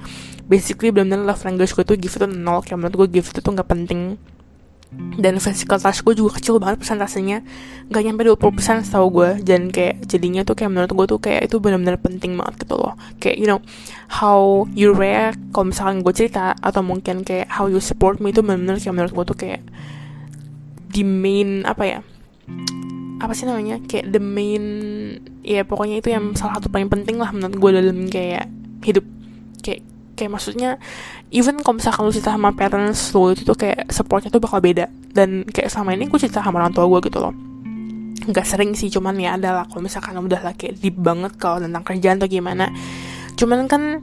basically 0.49 0.91
benar-benar 0.91 1.29
love 1.29 1.45
language 1.45 1.77
gue 1.77 1.85
tuh 1.85 1.97
gift 2.01 2.17
itu 2.19 2.27
nol 2.27 2.65
kayak 2.65 2.81
menurut 2.81 2.97
gue 3.07 3.21
gift 3.21 3.37
itu 3.37 3.41
tuh 3.45 3.53
nggak 3.55 3.69
penting. 3.69 4.17
Dan 5.21 5.37
physical 5.37 5.77
touch 5.77 6.01
gue 6.01 6.17
juga 6.17 6.41
kecil 6.41 6.57
banget 6.57 6.81
persentasenya 6.81 7.45
gak 7.93 8.03
nyampe 8.09 8.25
20% 8.25 8.89
setahu 8.89 9.21
gue. 9.21 9.31
Dan 9.45 9.69
kayak 9.69 10.09
jadinya 10.09 10.49
tuh 10.49 10.57
kayak 10.57 10.73
menurut 10.73 10.89
gue 10.97 11.07
tuh 11.13 11.21
kayak 11.21 11.53
itu 11.53 11.61
benar-benar 11.61 12.01
penting 12.01 12.33
banget 12.41 12.65
gitu 12.65 12.81
loh. 12.81 12.97
Kayak 13.21 13.37
you 13.37 13.45
know 13.45 13.61
how 14.09 14.65
you 14.73 14.97
react 14.97 15.37
kalau 15.53 15.77
misalkan 15.77 16.01
gue 16.01 16.15
cerita 16.17 16.57
atau 16.65 16.81
mungkin 16.81 17.21
kayak 17.21 17.53
how 17.53 17.69
you 17.69 17.85
support 17.85 18.17
me 18.17 18.33
itu 18.33 18.41
benar-benar 18.41 18.81
kayak 18.81 18.95
menurut 18.97 19.13
gue 19.13 19.25
tuh 19.29 19.37
kayak 19.37 19.61
the 20.97 21.05
main 21.05 21.69
apa 21.69 21.85
ya 21.85 22.01
apa 23.19 23.33
sih 23.37 23.45
namanya 23.45 23.83
kayak 23.85 24.09
the 24.09 24.23
main 24.23 24.65
ya 25.45 25.69
pokoknya 25.69 26.01
itu 26.01 26.17
yang 26.17 26.33
salah 26.33 26.57
satu 26.57 26.73
paling 26.73 26.89
penting 26.89 27.21
lah 27.21 27.29
menurut 27.29 27.61
gue 27.61 27.71
dalam 27.77 28.09
kayak 28.09 28.49
hidup. 28.89 29.05
Kayak 29.61 29.85
kayak 30.19 30.35
maksudnya 30.35 30.83
even 31.31 31.63
kalau 31.63 31.79
misalkan 31.79 32.03
lu 32.03 32.11
cerita 32.11 32.35
sama 32.35 32.51
parents 32.51 33.15
lu 33.15 33.31
itu 33.31 33.47
tuh 33.47 33.55
kayak 33.55 33.87
supportnya 33.95 34.35
tuh 34.35 34.43
bakal 34.43 34.59
beda. 34.59 34.91
Dan 34.91 35.47
kayak 35.47 35.71
sama 35.71 35.95
ini 35.95 36.11
gue 36.11 36.19
cerita 36.19 36.43
sama 36.43 36.59
orang 36.59 36.75
tua 36.75 36.91
gue 36.91 37.07
gitu 37.07 37.23
loh. 37.23 37.31
Nggak 38.27 38.47
sering 38.47 38.75
sih 38.75 38.91
cuman 38.91 39.15
ya 39.23 39.39
adalah 39.39 39.71
kalau 39.71 39.87
misalkan 39.87 40.19
udah 40.19 40.43
lah 40.43 40.55
kayak 40.59 40.83
deep 40.83 40.99
banget 40.99 41.39
kalau 41.39 41.63
tentang 41.63 41.87
kerjaan 41.87 42.19
atau 42.19 42.27
gimana. 42.27 42.67
Cuman 43.39 43.71
kan 43.71 44.03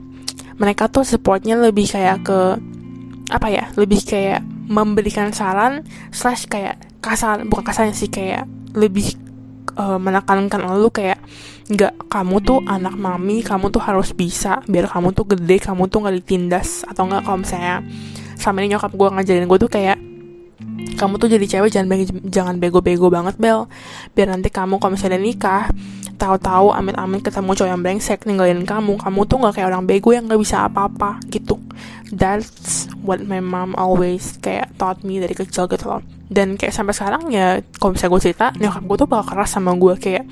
mereka 0.56 0.88
tuh 0.88 1.04
supportnya 1.04 1.60
lebih 1.60 1.84
kayak 1.84 2.24
ke 2.24 2.40
apa 3.26 3.48
ya 3.50 3.64
lebih 3.74 4.00
kayak 4.06 4.40
memberikan 4.70 5.34
saran 5.34 5.82
slash 6.14 6.46
kayak 6.46 6.78
kasar 7.02 7.42
bukan 7.46 7.64
kasarnya 7.66 7.94
sih 7.94 8.10
kayak 8.10 8.46
lebih 8.74 9.14
uh, 9.78 9.98
menekankan 9.98 10.62
lu 10.78 10.90
kayak 10.90 11.18
nggak 11.66 12.06
kamu 12.06 12.36
tuh 12.46 12.62
anak 12.62 12.94
mami 12.94 13.42
kamu 13.42 13.74
tuh 13.74 13.82
harus 13.82 14.14
bisa. 14.14 14.62
Biar 14.70 14.86
kamu 14.86 15.10
tuh 15.12 15.26
gede 15.34 15.58
kamu 15.62 15.90
tuh 15.90 16.06
nggak 16.06 16.16
ditindas 16.22 16.86
atau 16.86 17.06
nggak 17.10 17.26
kalau 17.26 17.38
misalnya 17.42 17.82
sama 18.38 18.62
ini 18.62 18.76
nyokap 18.76 18.92
gue 18.94 19.08
ngajarin 19.10 19.48
gue 19.48 19.58
tuh 19.58 19.70
kayak 19.72 19.98
kamu 20.96 21.20
tuh 21.20 21.28
jadi 21.28 21.44
cewek 21.44 21.70
jangan 21.72 21.88
jangan 22.24 22.54
bego-bego 22.56 23.10
banget 23.12 23.36
bel. 23.36 23.68
Biar 24.14 24.32
nanti 24.32 24.48
kamu 24.48 24.78
kalau 24.78 24.94
misalnya 24.94 25.20
nikah 25.20 25.68
tahu-tahu 26.16 26.72
amit-amit 26.72 27.20
ketemu 27.20 27.52
cowok 27.52 27.68
yang 27.68 27.80
brengsek 27.84 28.24
ninggalin 28.24 28.64
kamu 28.64 28.96
kamu 28.96 29.20
tuh 29.28 29.36
nggak 29.36 29.54
kayak 29.60 29.68
orang 29.68 29.84
bego 29.84 30.16
yang 30.16 30.24
nggak 30.24 30.40
bisa 30.40 30.64
apa-apa 30.64 31.20
gitu. 31.28 31.60
That's 32.08 32.88
what 33.04 33.20
my 33.20 33.44
mom 33.44 33.76
always 33.76 34.40
kayak 34.40 34.72
taught 34.80 35.04
me 35.04 35.20
dari 35.20 35.36
kecil 35.36 35.68
gitu 35.68 35.84
loh. 35.84 36.02
Dan 36.26 36.56
kayak 36.56 36.72
sampai 36.72 36.96
sekarang 36.96 37.28
ya 37.28 37.60
kalau 37.76 37.92
misalnya 37.92 38.12
gue 38.16 38.22
cerita 38.24 38.46
nyokap 38.56 38.82
gue 38.88 38.96
tuh 39.04 39.08
bakal 39.10 39.26
keras 39.36 39.50
sama 39.52 39.76
gue 39.76 39.94
kayak 40.00 40.24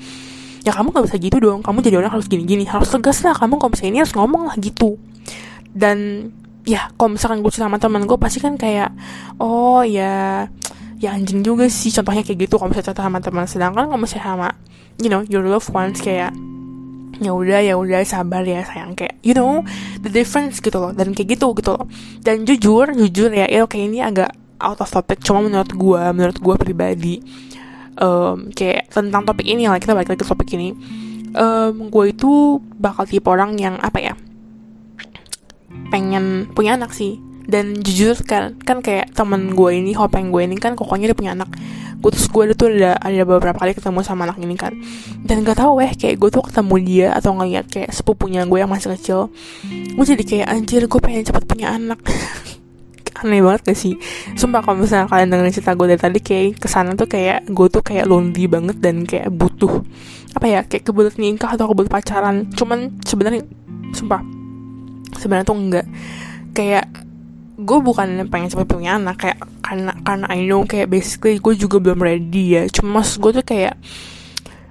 ya 0.65 0.73
kamu 0.73 0.89
gak 0.89 1.05
bisa 1.05 1.17
gitu 1.21 1.37
dong. 1.37 1.61
Kamu 1.61 1.85
jadi 1.85 2.01
orang 2.01 2.17
harus 2.17 2.25
gini-gini. 2.25 2.65
Harus 2.65 2.89
tegas 2.89 3.21
lah. 3.21 3.37
Kamu 3.37 3.61
kalau 3.61 3.71
misalnya 3.71 3.91
ini 3.93 3.99
harus 4.01 4.13
ngomong 4.17 4.49
lah 4.49 4.55
gitu. 4.57 4.97
Dan 5.69 6.29
ya 6.65 6.89
kalau 6.97 7.13
misalkan 7.13 7.45
gue 7.45 7.53
sama 7.53 7.77
teman 7.77 8.09
gue 8.09 8.17
pasti 8.17 8.41
kan 8.41 8.57
kayak 8.57 8.89
oh 9.37 9.85
ya 9.85 10.49
ya 10.97 11.09
anjing 11.13 11.45
juga 11.45 11.69
sih. 11.69 11.93
Contohnya 11.93 12.25
kayak 12.25 12.49
gitu 12.49 12.57
kalau 12.57 12.73
misalnya 12.73 12.89
cerita 12.89 13.05
sama 13.05 13.19
teman 13.21 13.45
sedangkan 13.45 13.85
kalau 13.85 14.01
misalnya 14.01 14.25
sama 14.25 14.49
you 14.97 15.09
know 15.13 15.21
your 15.29 15.45
loved 15.45 15.69
ones 15.69 16.01
kayak 16.01 16.33
ya 17.21 17.31
udah 17.31 17.61
ya 17.61 17.77
udah 17.77 18.01
sabar 18.01 18.41
ya 18.41 18.65
sayang. 18.65 18.97
Kayak 18.97 19.21
you 19.21 19.37
know 19.37 19.61
the 20.01 20.09
difference 20.09 20.57
gitu 20.57 20.81
loh. 20.81 20.89
Dan 20.97 21.13
kayak 21.13 21.37
gitu 21.37 21.53
gitu 21.53 21.77
loh. 21.77 21.85
Dan 22.25 22.41
jujur 22.41 22.89
jujur 22.89 23.29
ya 23.29 23.45
ya 23.45 23.61
oke 23.61 23.77
ini 23.77 24.01
agak 24.01 24.33
out 24.57 24.81
of 24.81 24.89
topic. 24.89 25.21
Cuma 25.21 25.45
menurut 25.45 25.69
gue 25.69 26.01
menurut 26.09 26.41
gue 26.41 26.55
pribadi 26.57 27.21
um, 27.99 28.51
kayak 28.51 28.91
tentang 28.91 29.23
topik 29.23 29.47
ini 29.47 29.67
lah 29.67 29.79
kita 29.79 29.95
balik 29.95 30.11
lagi 30.11 30.21
ke 30.21 30.27
topik 30.27 30.49
ini. 30.55 30.75
Um, 31.35 31.91
gue 31.91 32.15
itu 32.15 32.63
bakal 32.79 33.03
tipe 33.07 33.27
orang 33.27 33.59
yang 33.59 33.75
apa 33.83 33.99
ya? 33.99 34.13
Pengen 35.91 36.51
punya 36.55 36.79
anak 36.79 36.95
sih. 36.95 37.19
Dan 37.45 37.77
jujur 37.77 38.17
kan 38.25 38.57
kan 38.57 38.81
kayak 38.81 39.13
temen 39.13 39.53
gue 39.53 39.71
ini 39.77 39.93
hopeng 39.93 40.33
gue 40.33 40.49
ini 40.49 40.57
kan 40.57 40.73
pokoknya 40.73 41.13
dia 41.13 41.17
punya 41.17 41.31
anak. 41.37 41.53
Gue 42.01 42.09
terus 42.09 42.25
gue 42.31 42.43
tuh 42.57 42.73
ada 42.73 42.97
ada 42.97 43.21
beberapa 43.21 43.61
kali 43.61 43.77
ketemu 43.77 44.01
sama 44.01 44.25
anak 44.25 44.41
ini 44.41 44.57
kan. 44.57 44.73
Dan 45.21 45.45
gak 45.45 45.61
tau 45.61 45.77
weh 45.77 45.91
kayak 45.93 46.17
gue 46.17 46.29
tuh 46.33 46.41
ketemu 46.41 46.75
dia 46.81 47.07
atau 47.13 47.37
ngeliat 47.37 47.69
kayak 47.69 47.93
sepupunya 47.93 48.49
gue 48.49 48.57
yang 48.57 48.71
masih 48.71 48.97
kecil. 48.97 49.29
Gue 49.93 50.05
jadi 50.07 50.23
kayak 50.25 50.47
anjir 50.49 50.81
gue 50.89 50.99
pengen 51.03 51.21
cepet 51.21 51.43
punya 51.45 51.77
anak 51.77 52.01
aneh 53.15 53.39
banget 53.39 53.71
gak 53.71 53.79
sih? 53.79 53.95
Sumpah 54.35 54.59
kalau 54.59 54.83
misalnya 54.83 55.07
kalian 55.07 55.31
dengerin 55.31 55.53
cerita 55.55 55.71
gue 55.73 55.87
dari 55.95 56.01
tadi 56.01 56.19
kayak 56.19 56.59
ke 56.59 56.67
sana 56.67 56.91
tuh 56.93 57.07
kayak 57.07 57.47
gue 57.47 57.67
tuh 57.71 57.83
kayak 57.83 58.05
lonely 58.05 58.45
banget 58.51 58.77
dan 58.83 59.07
kayak 59.07 59.31
butuh 59.31 59.81
apa 60.35 60.45
ya 60.51 60.59
kayak 60.67 60.83
kebelet 60.83 61.15
nikah 61.15 61.55
atau 61.55 61.71
kebelet 61.71 61.91
pacaran. 61.91 62.51
Cuman 62.51 62.99
sebenarnya 63.07 63.47
sumpah 63.95 64.19
sebenarnya 65.15 65.47
tuh 65.47 65.57
enggak. 65.57 65.87
Kayak 66.51 66.85
gue 67.55 67.79
bukan 67.79 68.27
pengen 68.27 68.51
cepet 68.51 68.67
punya 68.67 68.99
anak 68.99 69.15
kayak 69.23 69.39
karena 69.63 69.95
karena 70.03 70.27
I 70.27 70.43
know 70.43 70.67
kayak 70.67 70.91
basically 70.91 71.39
gue 71.39 71.55
juga 71.55 71.79
belum 71.79 72.03
ready 72.03 72.59
ya. 72.59 72.63
Cuma 72.67 72.99
mas 72.99 73.15
gue 73.15 73.31
tuh 73.31 73.45
kayak 73.47 73.79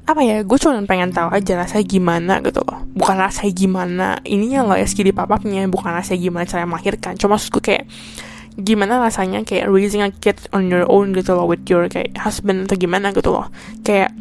apa 0.04 0.20
ya 0.20 0.44
gue 0.44 0.58
cuma 0.60 0.76
pengen 0.84 1.16
tahu 1.16 1.32
aja 1.32 1.64
rasanya 1.64 1.84
gimana 1.88 2.32
gitu 2.44 2.60
loh. 2.60 2.84
Bukan 2.92 3.16
rasanya 3.16 3.52
gimana 3.56 4.06
ininya 4.28 4.68
loh 4.68 4.76
ya 4.76 4.84
di 4.84 5.12
papapnya 5.16 5.64
bukan 5.64 5.96
rasanya 5.96 6.20
gimana 6.20 6.44
cara 6.44 6.68
melahirkan. 6.68 7.16
Cuma 7.16 7.40
maksud 7.40 7.56
gue 7.56 7.64
kayak 7.72 7.84
gimana 8.54 9.02
rasanya 9.02 9.42
kayak 9.42 9.66
raising 9.66 10.02
a 10.02 10.14
kid 10.14 10.38
on 10.54 10.70
your 10.70 10.86
own 10.86 11.10
gitu 11.10 11.34
loh 11.34 11.50
with 11.50 11.66
your 11.66 11.90
kayak 11.90 12.14
husband 12.14 12.70
atau 12.70 12.78
gimana 12.78 13.10
gitu 13.10 13.34
loh. 13.34 13.50
Kayak 13.82 14.14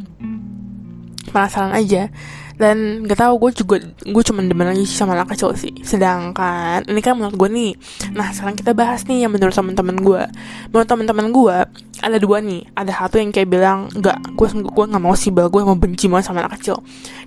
penasaran 1.30 1.74
aja. 1.74 2.10
Dan 2.54 3.02
gak 3.10 3.18
tau 3.18 3.34
gue 3.42 3.50
juga 3.50 3.82
gue 3.82 4.24
cuma 4.30 4.46
demen 4.46 4.70
aja 4.70 4.78
sih 4.86 4.94
sama 4.94 5.18
anak 5.18 5.34
kecil 5.34 5.58
sih. 5.58 5.74
Sedangkan 5.82 6.86
ini 6.86 7.02
kan 7.02 7.18
menurut 7.18 7.34
gue 7.34 7.50
nih. 7.50 7.72
Nah 8.14 8.30
sekarang 8.30 8.54
kita 8.54 8.78
bahas 8.78 9.06
nih 9.10 9.26
yang 9.26 9.34
menurut 9.34 9.54
teman-teman 9.58 9.98
gue 9.98 10.22
menurut 10.70 10.88
teman-teman 10.88 11.28
gue 11.34 11.56
ada 11.98 12.18
dua 12.22 12.46
nih. 12.46 12.62
Ada 12.78 12.94
satu 12.94 13.18
yang 13.18 13.34
kayak 13.34 13.50
bilang 13.50 13.90
nggak 13.90 14.38
gue 14.38 14.48
gue 14.70 14.86
nggak 14.86 15.02
mau 15.02 15.18
sih 15.18 15.34
bel 15.34 15.50
gue 15.50 15.66
mau 15.66 15.74
benci 15.74 16.06
banget 16.06 16.30
sama 16.30 16.46
anak 16.46 16.62
kecil. 16.62 16.78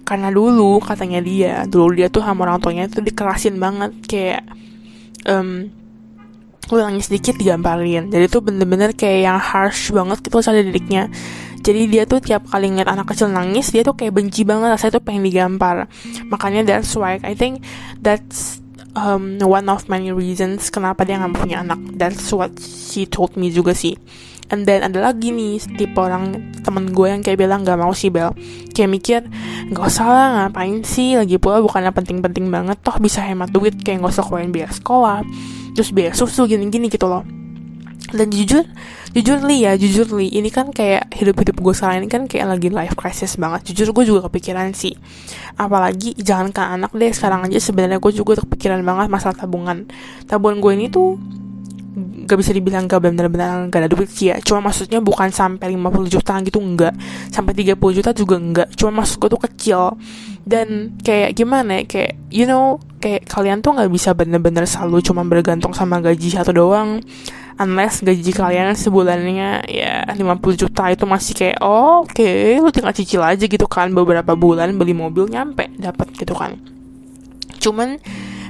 Karena 0.07 0.31
dulu 0.31 0.79
katanya 0.79 1.19
dia 1.19 1.67
dulu 1.67 1.91
dia 1.91 2.07
tuh 2.07 2.23
sama 2.23 2.47
orang 2.47 2.63
tuanya 2.63 2.87
itu 2.87 3.03
dikerasin 3.03 3.59
banget. 3.59 3.99
Kayak 4.07 4.47
um, 5.27 5.75
lu 6.73 6.83
nangis 6.83 7.09
sedikit 7.11 7.39
digamparin 7.39 8.11
jadi 8.11 8.27
tuh 8.27 8.43
bener-bener 8.43 8.93
kayak 8.93 9.21
yang 9.27 9.39
harsh 9.39 9.95
banget 9.95 10.19
gitu 10.23 10.43
cara 10.43 10.59
didiknya 10.63 11.13
jadi 11.63 11.83
dia 11.91 12.03
tuh 12.07 12.23
tiap 12.23 12.47
kali 12.47 12.71
ngeliat 12.71 12.91
anak 12.91 13.11
kecil 13.11 13.31
nangis 13.31 13.75
dia 13.75 13.83
tuh 13.83 13.99
kayak 13.99 14.15
benci 14.15 14.47
banget 14.47 14.75
rasanya 14.75 14.99
tuh 14.99 15.05
pengen 15.05 15.23
digampar 15.27 15.91
makanya 16.31 16.63
that's 16.63 16.95
why 16.95 17.19
I 17.23 17.35
think 17.35 17.63
that's 17.99 18.63
um, 18.97 19.37
one 19.45 19.69
of 19.69 19.87
many 19.93 20.11
reasons 20.11 20.73
kenapa 20.73 21.05
dia 21.05 21.21
nggak 21.21 21.37
punya 21.37 21.61
anak. 21.63 21.79
That's 21.95 22.33
what 22.33 22.57
she 22.59 23.05
told 23.05 23.37
me 23.37 23.53
juga 23.53 23.77
sih. 23.77 23.95
And 24.47 24.63
then 24.63 24.87
ada 24.87 25.11
lagi 25.11 25.35
nih 25.35 25.59
tipe 25.75 25.99
orang 25.99 26.55
temen 26.63 26.95
gue 26.95 27.11
yang 27.11 27.19
kayak 27.19 27.35
bilang 27.35 27.67
gak 27.67 27.83
mau 27.83 27.91
sih 27.91 28.15
Bel. 28.15 28.31
Kayak 28.71 28.91
mikir 28.95 29.21
gak 29.75 29.87
usah 29.91 30.07
lah 30.07 30.29
ngapain 30.39 30.87
sih? 30.87 31.19
Lagi 31.19 31.35
pula 31.43 31.59
bukannya 31.59 31.91
penting-penting 31.91 32.47
banget 32.47 32.79
Toh 32.79 32.95
bisa 33.03 33.27
hemat 33.27 33.51
duit 33.51 33.75
kayak 33.83 34.07
gak 34.07 34.15
usah 34.15 34.23
keluarin 34.23 34.55
biaya 34.55 34.71
sekolah 34.71 35.27
Terus 35.77 35.93
biaya 35.93 36.17
susu 36.17 36.49
gini-gini 36.49 36.89
gitu 36.89 37.05
loh. 37.05 37.21
Dan 38.07 38.33
jujur 38.33 38.65
jujur 39.13 39.39
li 39.45 39.67
ya 39.67 39.75
jujur 39.77 40.09
li 40.17 40.31
ini 40.33 40.49
kan 40.49 40.71
kayak 40.71 41.11
hidup 41.17 41.37
hidup 41.43 41.57
gue 41.59 41.75
sekarang 41.75 42.05
ini 42.05 42.09
kan 42.09 42.25
kayak 42.25 42.57
lagi 42.57 42.69
life 42.73 42.97
crisis 42.97 43.37
banget. 43.37 43.69
Jujur 43.73 43.93
gue 43.93 44.05
juga 44.09 44.31
kepikiran 44.31 44.73
sih. 44.73 44.97
Apalagi 45.61 46.17
jangan 46.17 46.49
ke 46.55 46.63
anak 46.65 46.97
deh 46.97 47.13
sekarang 47.13 47.45
aja 47.45 47.61
sebenarnya 47.61 48.01
gue 48.01 48.13
juga 48.17 48.41
kepikiran 48.41 48.81
banget 48.81 49.13
masalah 49.13 49.37
tabungan. 49.37 49.85
Tabungan 50.25 50.65
gue 50.65 50.73
ini 50.81 50.87
tuh 50.89 51.21
gak 52.27 52.37
bisa 52.37 52.53
dibilang 52.53 52.85
gak 52.85 53.01
benar-benar 53.01 53.73
gak 53.73 53.85
ada 53.85 53.91
duit 53.91 54.09
sih 54.09 54.33
ya. 54.33 54.41
Cuma 54.41 54.71
maksudnya 54.71 55.03
bukan 55.05 55.29
sampai 55.29 55.77
50 55.77 56.09
juta 56.09 56.41
gitu 56.41 56.59
enggak 56.63 56.95
sampai 57.33 57.53
30 57.53 57.77
juta 57.77 58.11
juga 58.17 58.37
enggak 58.41 58.69
cuma 58.81 59.03
maksud 59.03 59.21
gue 59.21 59.29
tuh 59.29 59.43
kecil 59.45 59.83
dan 60.47 60.95
kayak 61.03 61.35
gimana 61.35 61.83
ya 61.83 61.85
kayak 61.91 62.13
you 62.31 62.47
know 62.47 62.79
kayak 63.03 63.27
kalian 63.27 63.67
tuh 63.67 63.75
nggak 63.75 63.91
bisa 63.91 64.15
bener-bener 64.15 64.63
selalu 64.63 65.03
cuma 65.03 65.27
bergantung 65.27 65.75
sama 65.75 65.99
gaji 65.99 66.31
satu 66.31 66.55
doang. 66.55 67.03
Unless 67.57 68.05
gaji 68.05 68.37
kalian 68.37 68.77
sebulannya 68.77 69.65
ya 69.65 70.05
50 70.05 70.61
juta 70.61 70.93
itu 70.93 71.09
masih 71.09 71.33
kayak 71.33 71.59
oh, 71.65 72.05
oke 72.05 72.13
okay, 72.13 72.61
lu 72.61 72.69
tinggal 72.69 72.93
cicil 72.93 73.25
aja 73.25 73.43
gitu 73.49 73.67
kan. 73.67 73.91
Beberapa 73.91 74.37
bulan 74.37 74.77
beli 74.77 74.93
mobil 74.95 75.27
nyampe 75.27 75.73
dapat 75.81 76.15
gitu 76.15 76.37
kan. 76.37 76.61
Cuman 77.59 77.97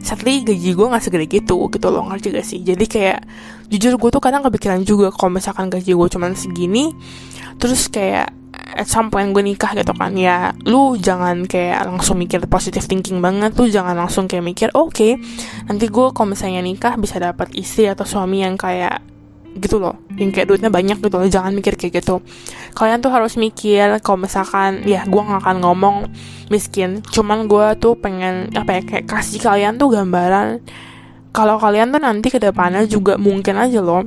sadly 0.03 0.43
gaji 0.43 0.75
gue 0.75 0.87
gak 0.91 1.03
segede 1.03 1.27
gitu 1.31 1.57
gitu 1.71 1.87
loh 1.89 2.03
ngerti 2.11 2.35
gak 2.35 2.47
sih? 2.47 2.61
Jadi 2.67 2.85
kayak 2.91 3.23
jujur 3.71 3.97
gue 3.97 4.11
tuh 4.11 4.23
kadang 4.23 4.43
kepikiran 4.45 4.83
juga 4.85 5.15
kalau 5.15 5.39
misalkan 5.39 5.71
gaji 5.71 5.95
gue 5.95 6.09
cuman 6.11 6.39
segini 6.39 6.95
terus 7.59 7.89
kayak 7.91 8.36
at 8.77 8.87
some 8.87 9.09
point 9.09 9.33
gue 9.33 9.43
nikah 9.43 9.73
gitu 9.73 9.97
kan 9.97 10.13
ya 10.15 10.53
lu 10.69 11.01
jangan 11.01 11.49
kayak 11.49 11.89
langsung 11.89 12.21
mikir 12.21 12.45
positive 12.47 12.85
thinking 12.85 13.25
banget 13.25 13.57
tuh 13.57 13.67
jangan 13.67 13.97
langsung 13.97 14.29
kayak 14.29 14.45
mikir 14.45 14.69
oke 14.77 14.93
okay, 14.93 15.17
nanti 15.67 15.89
gue 15.89 16.07
kalau 16.13 16.37
misalnya 16.37 16.61
nikah 16.61 16.95
bisa 17.01 17.17
dapat 17.17 17.51
istri 17.57 17.89
atau 17.89 18.05
suami 18.05 18.45
yang 18.45 18.55
kayak 18.61 19.01
gitu 19.57 19.81
loh 19.81 19.97
yang 20.21 20.37
kayak 20.37 20.53
duitnya 20.53 20.69
banyak 20.69 21.01
gitu 21.01 21.17
loh. 21.17 21.25
Jangan 21.25 21.57
mikir 21.57 21.81
kayak 21.81 22.05
gitu. 22.05 22.21
Kalian 22.77 23.01
tuh 23.01 23.09
harus 23.09 23.41
mikir 23.41 23.89
kalau 24.05 24.21
misalkan 24.21 24.85
ya 24.85 25.09
gue 25.09 25.17
gak 25.17 25.41
akan 25.41 25.65
ngomong 25.65 25.97
miskin 26.51 27.03
cuman 27.11 27.51
gue 27.51 27.67
tuh 27.83 27.99
pengen 27.99 28.55
apa 28.55 28.79
ya 28.79 28.83
kayak 28.87 29.07
kasih 29.11 29.43
kalian 29.43 29.79
tuh 29.79 29.91
gambaran 29.91 30.63
kalau 31.35 31.59
kalian 31.59 31.91
tuh 31.91 32.01
nanti 32.01 32.31
ke 32.31 32.39
depannya 32.39 32.87
juga 32.87 33.19
mungkin 33.19 33.59
aja 33.59 33.83
loh 33.83 34.07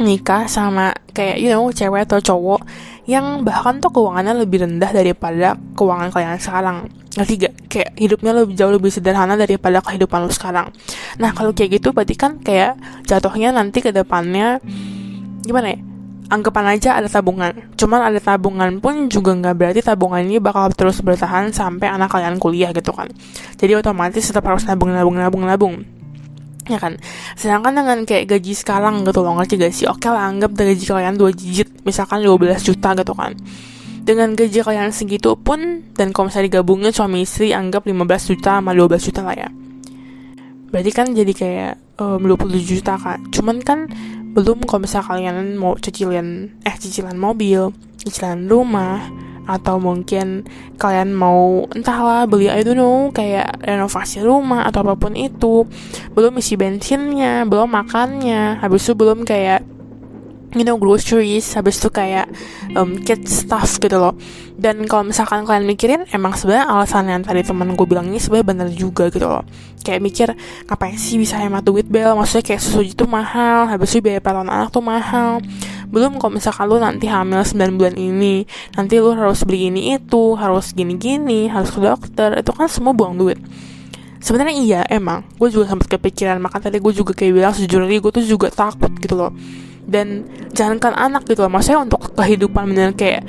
nikah 0.00 0.48
sama 0.48 0.96
kayak 1.12 1.40
you 1.40 1.52
know 1.52 1.68
cewek 1.72 2.08
atau 2.08 2.20
cowok 2.20 2.60
yang 3.08 3.46
bahkan 3.46 3.80
tuh 3.80 3.92
keuangannya 3.92 4.44
lebih 4.44 4.64
rendah 4.64 4.90
daripada 4.92 5.56
keuangan 5.76 6.08
kalian 6.12 6.40
sekarang. 6.40 6.76
Ngerti 7.16 7.34
gak? 7.42 7.54
kayak 7.70 7.90
hidupnya 7.98 8.32
lebih 8.34 8.54
jauh 8.58 8.70
lebih 8.74 8.90
sederhana 8.90 9.38
daripada 9.38 9.78
kehidupan 9.82 10.26
lu 10.26 10.32
sekarang. 10.34 10.74
Nah 11.22 11.30
kalau 11.34 11.54
kayak 11.54 11.80
gitu 11.80 11.94
berarti 11.94 12.14
kan 12.18 12.38
kayak 12.42 12.78
jatuhnya 13.06 13.54
nanti 13.54 13.78
ke 13.82 13.94
depannya 13.94 14.58
gimana 15.46 15.74
ya? 15.74 15.78
Anggapan 16.30 16.78
aja 16.78 16.94
ada 16.94 17.10
tabungan. 17.10 17.50
Cuman 17.74 18.06
ada 18.06 18.22
tabungan 18.22 18.78
pun 18.78 19.10
juga 19.10 19.34
nggak 19.34 19.54
berarti 19.58 19.80
tabungan 19.82 20.22
ini 20.22 20.38
bakal 20.38 20.70
terus 20.70 21.02
bertahan 21.02 21.50
sampai 21.50 21.90
anak 21.90 22.14
kalian 22.14 22.38
kuliah 22.38 22.70
gitu 22.70 22.94
kan. 22.94 23.10
Jadi 23.58 23.74
otomatis 23.74 24.22
tetap 24.22 24.46
harus 24.46 24.62
nabung 24.62 24.94
nabung 24.94 25.18
nabung 25.18 25.42
nabung 25.42 25.76
ya 26.70 26.80
kan. 26.80 26.96
Sedangkan 27.34 27.74
dengan 27.74 27.98
kayak 28.06 28.30
gaji 28.30 28.52
sekarang 28.54 29.02
gitu 29.02 29.20
loh 29.20 29.36
ngerti 29.36 29.54
gak 29.58 29.72
sih? 29.74 29.86
Oke 29.90 30.06
lah 30.06 30.30
anggap 30.30 30.54
gaji 30.54 30.84
kalian 30.86 31.18
dua 31.18 31.34
digit 31.34 31.68
misalkan 31.82 32.22
12 32.22 32.62
juta 32.62 32.94
gitu 32.94 33.12
kan. 33.12 33.34
Dengan 34.00 34.32
gaji 34.32 34.58
kalian 34.64 34.90
segitu 34.94 35.36
pun 35.36 35.84
dan 35.92 36.14
kalau 36.14 36.32
misalnya 36.32 36.48
digabungin 36.48 36.90
suami 36.94 37.26
istri 37.26 37.52
anggap 37.52 37.84
15 37.84 38.30
juta 38.32 38.62
sama 38.62 38.72
12 38.72 39.06
juta 39.10 39.20
lah 39.26 39.36
ya. 39.36 39.48
Berarti 40.70 40.90
kan 40.94 41.06
jadi 41.10 41.32
kayak 41.34 41.74
um, 42.00 42.24
20 42.24 42.56
juta 42.64 42.96
kan 42.96 43.20
cuman 43.28 43.60
kan 43.60 43.78
belum 44.32 44.64
kalau 44.64 44.86
misalnya 44.86 45.06
kalian 45.06 45.36
mau 45.60 45.76
cicilan 45.76 46.48
eh 46.64 46.74
cicilan 46.80 47.14
mobil 47.18 47.74
cicilan 48.00 48.48
rumah 48.48 49.04
atau 49.48 49.80
mungkin 49.80 50.44
kalian 50.76 51.16
mau 51.16 51.64
entahlah 51.72 52.28
beli 52.28 52.48
I 52.48 52.64
don't 52.64 52.76
know 52.76 53.08
kayak 53.10 53.60
renovasi 53.64 54.20
rumah 54.24 54.66
atau 54.68 54.84
apa 54.84 54.94
pun 54.96 55.16
itu. 55.16 55.64
Belum 56.12 56.36
isi 56.38 56.54
bensinnya 56.58 57.44
belum 57.48 57.70
makannya. 57.70 58.60
Habis 58.60 58.90
itu 58.90 58.92
belum 58.96 59.24
kayak 59.24 59.64
you 60.54 60.66
know 60.66 60.76
groceries. 60.76 61.54
Habis 61.54 61.80
itu 61.82 61.88
kayak 61.90 62.30
um, 62.74 62.98
kid 63.02 63.26
stuff 63.26 63.78
gitu 63.80 63.96
loh. 63.98 64.14
Dan 64.60 64.84
kalau 64.84 65.08
misalkan 65.08 65.48
kalian 65.48 65.64
mikirin 65.64 66.04
emang 66.12 66.36
sebenarnya 66.36 66.68
alasan 66.68 67.08
yang 67.08 67.24
tadi 67.24 67.40
teman 67.40 67.72
gue 67.72 67.86
bilang 67.88 68.12
ini 68.12 68.20
sebenarnya 68.20 68.46
benar 68.46 68.68
juga 68.68 69.08
gitu 69.08 69.24
loh. 69.24 69.40
Kayak 69.80 70.00
mikir 70.04 70.28
ngapain 70.68 71.00
sih 71.00 71.16
bisa 71.16 71.40
hemat 71.40 71.64
duit 71.64 71.88
bel? 71.88 72.12
Maksudnya 72.12 72.44
kayak 72.44 72.60
susu 72.60 72.84
itu 72.84 73.08
mahal 73.08 73.72
habis 73.72 73.96
itu 73.96 74.04
biaya 74.04 74.20
perawatan 74.20 74.52
anak 74.52 74.68
tuh 74.68 74.84
mahal 74.84 75.40
belum 75.90 76.22
kalau 76.22 76.38
misalkan 76.38 76.70
lu 76.70 76.78
nanti 76.78 77.10
hamil 77.10 77.42
9 77.42 77.78
bulan 77.78 77.94
ini 77.98 78.46
nanti 78.78 79.02
lu 79.02 79.10
harus 79.14 79.42
beli 79.42 79.74
ini 79.74 79.98
itu 79.98 80.38
harus 80.38 80.70
gini-gini 80.70 81.50
harus 81.50 81.74
ke 81.74 81.82
dokter 81.82 82.38
itu 82.38 82.50
kan 82.54 82.70
semua 82.70 82.94
buang 82.94 83.18
duit. 83.18 83.38
Sebenarnya 84.20 84.54
iya 84.54 84.80
emang. 84.86 85.24
Gue 85.40 85.48
juga 85.50 85.72
sempat 85.72 85.88
kepikiran 85.90 86.38
maka 86.38 86.60
tadi 86.60 86.78
gue 86.78 86.92
juga 86.94 87.10
kayak 87.16 87.32
bilang 87.34 87.52
sejujurnya 87.56 87.98
gue 87.98 88.12
tuh 88.14 88.24
juga 88.24 88.48
takut 88.52 88.92
gitu 89.02 89.18
loh. 89.18 89.34
Dan 89.84 90.28
jangankan 90.54 90.94
anak 90.94 91.26
gitu 91.26 91.42
loh 91.42 91.50
maksudnya 91.50 91.82
untuk 91.82 92.14
kehidupan 92.14 92.70
bener 92.70 92.94
kayak 92.94 93.26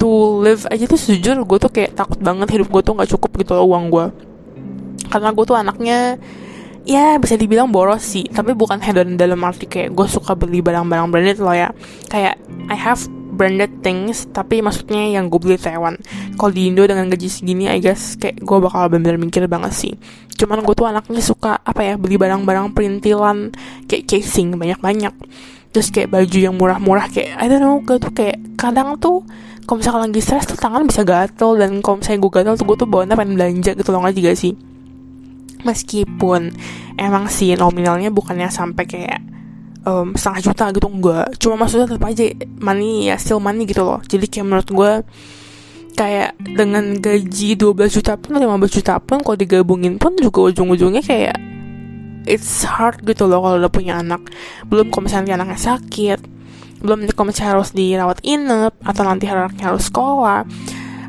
to 0.00 0.40
live 0.40 0.64
aja 0.72 0.88
tuh 0.88 0.96
sejujur 0.96 1.44
gue 1.44 1.58
tuh 1.60 1.70
kayak 1.70 1.92
takut 1.92 2.16
banget 2.18 2.48
hidup 2.56 2.72
gue 2.72 2.82
tuh 2.82 2.96
nggak 2.96 3.10
cukup 3.14 3.30
gitu 3.44 3.52
loh 3.52 3.68
uang 3.68 3.92
gue 3.92 4.06
karena 5.12 5.28
gue 5.36 5.44
tuh 5.44 5.56
anaknya 5.58 6.16
ya 6.84 7.16
bisa 7.20 7.36
dibilang 7.36 7.68
boros 7.72 8.04
sih. 8.04 8.24
Tapi 8.28 8.56
bukan 8.56 8.80
hedon 8.80 9.16
dalam 9.16 9.40
arti 9.44 9.66
kayak 9.68 9.92
gue 9.92 10.06
suka 10.08 10.36
beli 10.36 10.64
barang-barang 10.64 11.08
branded 11.12 11.38
loh 11.40 11.54
ya. 11.54 11.72
Kayak 12.08 12.40
I 12.70 12.76
have 12.76 13.02
branded 13.30 13.80
things 13.80 14.28
tapi 14.30 14.60
maksudnya 14.60 15.16
yang 15.16 15.32
gue 15.32 15.40
beli 15.40 15.56
Taiwan. 15.56 15.96
Kalau 16.36 16.52
di 16.52 16.68
Indo 16.68 16.84
dengan 16.84 17.08
gaji 17.08 17.28
segini 17.28 17.70
I 17.70 17.80
guess 17.80 18.20
kayak 18.20 18.40
gue 18.44 18.58
bakal 18.60 18.92
bener-bener 18.92 19.20
mikir 19.20 19.44
banget 19.48 19.72
sih. 19.72 19.92
Cuman 20.36 20.64
gue 20.64 20.74
tuh 20.76 20.88
anaknya 20.88 21.22
suka 21.24 21.60
apa 21.60 21.80
ya 21.84 21.94
beli 21.96 22.20
barang-barang 22.20 22.76
perintilan 22.76 23.52
kayak 23.88 24.04
casing 24.08 24.56
banyak-banyak. 24.56 25.14
Terus 25.70 25.88
kayak 25.94 26.10
baju 26.10 26.38
yang 26.38 26.54
murah-murah 26.58 27.06
kayak 27.08 27.38
I 27.38 27.46
don't 27.46 27.62
know 27.62 27.80
gue 27.80 27.96
tuh 27.96 28.12
kayak 28.12 28.58
kadang 28.60 28.98
tuh 29.00 29.24
kalau 29.68 29.78
misalkan 29.78 30.10
lagi 30.10 30.18
stres 30.18 30.50
tuh 30.50 30.58
tangan 30.58 30.82
bisa 30.84 31.06
gatel. 31.06 31.56
Dan 31.56 31.80
kalau 31.80 32.02
misalnya 32.02 32.20
gue 32.20 32.32
gatel 32.32 32.54
tuh 32.58 32.66
gue 32.66 32.76
tuh 32.76 32.88
bawanya 32.90 33.14
pengen 33.16 33.38
belanja 33.38 33.72
gitu 33.72 33.88
loh 33.88 34.02
nggak 34.04 34.16
juga 34.16 34.32
sih 34.34 34.69
meskipun 35.62 36.52
emang 36.96 37.28
sih 37.32 37.52
nominalnya 37.56 38.12
bukannya 38.12 38.48
sampai 38.48 38.84
kayak 38.84 39.20
um, 39.84 40.12
setengah 40.14 40.52
juta 40.52 40.64
gitu 40.74 40.88
enggak. 40.88 41.26
Cuma 41.40 41.54
maksudnya 41.60 41.86
tetap 41.90 42.04
aja 42.06 42.24
money 42.60 43.08
ya 43.08 43.16
still 43.16 43.40
money 43.40 43.64
gitu 43.68 43.84
loh. 43.84 44.00
Jadi 44.04 44.26
kayak 44.28 44.46
menurut 44.46 44.68
gue 44.68 44.92
kayak 45.94 46.38
dengan 46.56 46.96
gaji 46.96 47.58
12 47.58 47.96
juta 48.00 48.16
pun 48.16 48.38
15 48.38 48.76
juta 48.80 48.94
pun 49.02 49.20
kalau 49.20 49.36
digabungin 49.36 50.00
pun 50.00 50.16
juga 50.16 50.48
ujung-ujungnya 50.48 51.02
kayak 51.04 51.36
it's 52.24 52.64
hard 52.64 53.02
gitu 53.04 53.26
loh 53.28 53.44
kalau 53.44 53.56
udah 53.60 53.72
punya 53.72 54.00
anak. 54.00 54.20
Belum 54.68 54.88
kalau 54.88 55.08
misalnya 55.08 55.36
anaknya 55.36 55.60
sakit 55.60 56.40
belum 56.80 57.04
kalau 57.12 57.28
misalnya 57.28 57.60
harus 57.60 57.70
dirawat 57.76 58.18
inap 58.24 58.72
atau 58.80 59.02
nanti 59.04 59.28
anaknya 59.28 59.68
harus 59.72 59.92
sekolah 59.92 60.48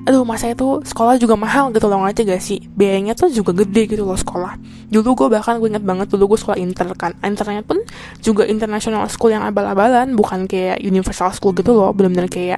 aduh 0.02 0.26
masa 0.26 0.50
itu 0.50 0.82
sekolah 0.82 1.22
juga 1.22 1.38
mahal 1.38 1.70
gitu 1.70 1.86
loh 1.86 2.02
ngerti 2.02 2.26
gak 2.26 2.42
sih? 2.42 2.58
Biayanya 2.74 3.14
tuh 3.14 3.30
juga 3.30 3.54
gede 3.54 3.86
gitu 3.86 4.02
loh 4.02 4.18
sekolah. 4.18 4.58
Dulu 4.90 5.14
gue 5.14 5.28
bahkan 5.38 5.62
gue 5.62 5.70
inget 5.70 5.86
banget 5.86 6.10
dulu 6.10 6.34
gue 6.34 6.40
sekolah 6.42 6.58
inter 6.58 6.90
kan. 6.98 7.14
Internet 7.22 7.70
pun 7.70 7.86
juga 8.20 8.50
international 8.50 9.06
school 9.14 9.34
yang 9.34 9.46
abal-abalan 9.46 10.18
bukan 10.18 10.50
kayak 10.50 10.82
universal 10.82 11.30
school 11.32 11.54
gitu 11.54 11.78
loh 11.78 11.94
bener-bener 11.94 12.26
kayak 12.26 12.58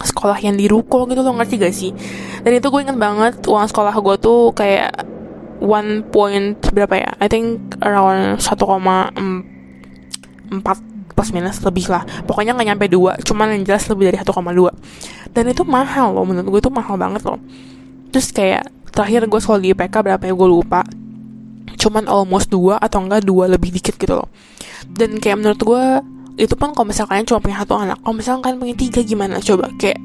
sekolah 0.00 0.40
yang 0.40 0.56
di 0.56 0.64
ruko 0.64 1.04
gitu 1.04 1.20
loh 1.20 1.36
ngerti 1.36 1.54
gak 1.60 1.74
sih? 1.76 1.92
Dan 2.40 2.56
itu 2.56 2.72
gue 2.72 2.88
inget 2.88 2.96
banget 2.96 3.44
uang 3.44 3.68
sekolah 3.68 3.92
gue 3.92 4.16
tuh 4.16 4.56
kayak 4.56 4.96
one 5.60 6.08
point 6.08 6.56
berapa 6.72 6.96
ya? 6.96 7.12
I 7.20 7.28
think 7.28 7.76
around 7.84 8.40
1,4 8.40 10.56
plus 11.20 11.36
minus 11.36 11.60
lebih 11.60 11.92
lah. 11.92 12.08
Pokoknya 12.24 12.56
nggak 12.56 12.68
nyampe 12.72 12.88
dua 12.88 13.20
cuman 13.20 13.52
yang 13.52 13.68
jelas 13.68 13.84
lebih 13.92 14.08
dari 14.08 14.16
1,2 14.16 14.32
dan 15.36 15.44
itu 15.44 15.62
mahal 15.68 16.16
loh 16.16 16.24
menurut 16.24 16.48
gue 16.48 16.60
itu 16.64 16.72
mahal 16.72 16.96
banget 16.96 17.28
loh. 17.28 17.36
Terus 18.08 18.32
kayak 18.32 18.64
terakhir 18.88 19.28
gue 19.28 19.40
sekolah 19.40 19.60
di 19.60 19.68
IPK 19.76 19.94
berapa 20.00 20.24
ya 20.24 20.32
gue 20.32 20.48
lupa. 20.48 20.80
Cuman 21.76 22.08
almost 22.08 22.48
dua 22.48 22.80
atau 22.80 23.04
enggak 23.04 23.28
dua 23.28 23.52
lebih 23.52 23.70
dikit 23.70 24.00
gitu 24.00 24.16
loh. 24.16 24.28
Dan 24.88 25.20
kayak 25.20 25.44
menurut 25.44 25.60
gue 25.60 25.84
itu 26.40 26.56
pun 26.56 26.72
kalau 26.72 26.88
misalkan 26.88 27.20
kalian 27.20 27.26
cuma 27.28 27.40
punya 27.44 27.56
satu 27.60 27.74
anak 27.76 28.00
kalau 28.00 28.16
misalkan 28.16 28.40
kalian 28.40 28.58
punya 28.58 28.76
tiga 28.76 29.00
gimana? 29.04 29.36
Coba 29.38 29.70
kayak 29.76 30.00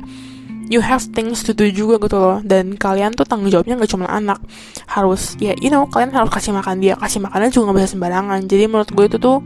you 0.69 0.81
have 0.81 1.01
things 1.13 1.45
to 1.45 1.53
do 1.57 1.65
juga 1.73 1.97
gitu 2.05 2.17
loh. 2.19 2.37
Dan 2.45 2.77
kalian 2.77 3.17
tuh 3.17 3.25
tanggung 3.25 3.49
jawabnya 3.49 3.81
gak 3.81 3.91
cuma 3.91 4.05
anak. 4.07 4.37
Harus 4.85 5.33
ya 5.41 5.57
you 5.57 5.73
know 5.73 5.89
kalian 5.89 6.13
harus 6.13 6.29
kasih 6.29 6.53
makan 6.53 6.77
dia. 6.77 6.93
Kasih 6.95 7.19
makannya 7.23 7.49
juga 7.49 7.73
gak 7.73 7.77
bisa 7.81 7.89
sembarangan. 7.97 8.39
Jadi 8.45 8.63
menurut 8.69 8.89
gue 8.93 9.05
itu 9.09 9.17
tuh 9.17 9.41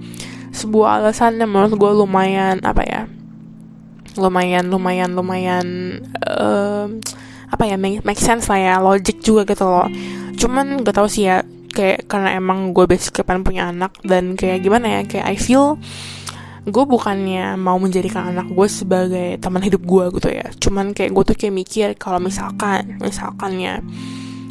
sebuah 0.51 1.03
alasan 1.03 1.37
yang 1.37 1.51
menurut 1.53 1.73
gue 1.77 1.91
lumayan 2.05 2.57
apa 2.65 2.83
ya 2.85 3.01
lumayan 4.17 4.67
lumayan 4.67 5.13
lumayan 5.13 5.67
um, 6.25 6.99
apa 7.49 7.63
ya 7.65 7.77
make, 7.81 8.21
sense 8.21 8.45
lah 8.45 8.59
ya 8.59 8.73
logic 8.77 9.21
juga 9.25 9.41
gitu 9.49 9.65
loh. 9.65 9.89
Cuman 10.37 10.85
gak 10.85 10.95
tau 11.01 11.09
sih 11.09 11.25
ya 11.25 11.41
kayak 11.69 12.09
karena 12.09 12.37
emang 12.37 12.73
gue 12.73 12.85
basic 12.85 13.21
pengen 13.25 13.45
punya 13.45 13.63
anak 13.69 13.93
dan 14.01 14.33
kayak 14.33 14.65
gimana 14.65 14.99
ya 14.99 15.01
kayak 15.05 15.25
I 15.29 15.37
feel 15.37 15.77
gue 16.69 16.83
bukannya 16.85 17.57
mau 17.57 17.79
menjadikan 17.81 18.29
anak 18.35 18.51
gue 18.53 18.67
sebagai 18.69 19.29
teman 19.41 19.63
hidup 19.65 19.81
gue 19.81 20.05
gitu 20.21 20.29
ya. 20.29 20.45
Cuman 20.61 20.93
kayak 20.93 21.11
gue 21.13 21.23
tuh 21.33 21.35
kayak 21.37 21.53
mikir 21.55 21.87
kalau 21.97 22.21
misalkan 22.21 23.01
misalkannya 23.01 23.81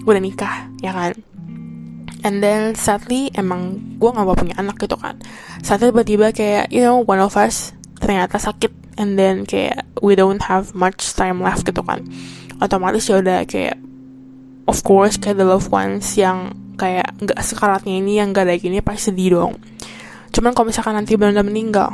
gue 0.03 0.11
udah 0.11 0.25
nikah 0.25 0.67
ya 0.83 0.91
kan 0.91 1.15
and 2.27 2.43
then 2.43 2.75
sadly 2.75 3.31
emang 3.35 3.79
gue 3.99 4.11
gak 4.11 4.27
mau 4.27 4.35
punya 4.35 4.57
anak 4.59 4.79
gitu 4.81 4.99
kan. 4.99 5.19
Saat 5.63 5.87
tiba-tiba 5.87 6.35
kayak 6.35 6.71
you 6.75 6.83
know 6.83 7.03
one 7.03 7.23
of 7.23 7.35
us 7.39 7.75
ternyata 7.99 8.39
sakit 8.39 8.71
and 8.99 9.19
then 9.19 9.47
kayak 9.47 9.87
we 10.03 10.19
don't 10.19 10.43
have 10.47 10.75
much 10.75 11.15
time 11.15 11.43
left 11.43 11.67
gitu 11.67 11.83
kan. 11.83 12.03
Otomatis 12.59 13.07
ya 13.07 13.23
udah 13.23 13.47
kayak 13.47 13.79
of 14.67 14.83
course 14.83 15.17
kayak 15.17 15.39
the 15.39 15.47
loved 15.47 15.71
ones 15.71 16.19
yang 16.19 16.53
kayak 16.79 17.11
nggak 17.19 17.39
sekaratnya 17.43 17.99
ini 17.99 18.23
yang 18.23 18.31
gak 18.31 18.47
ada 18.47 18.55
gini 18.59 18.83
pasti 18.83 19.11
sedih 19.11 19.39
dong. 19.39 19.59
Cuman 20.31 20.55
kalau 20.55 20.71
misalkan 20.71 20.95
nanti 20.95 21.19
benar-benar 21.19 21.47
meninggal 21.47 21.91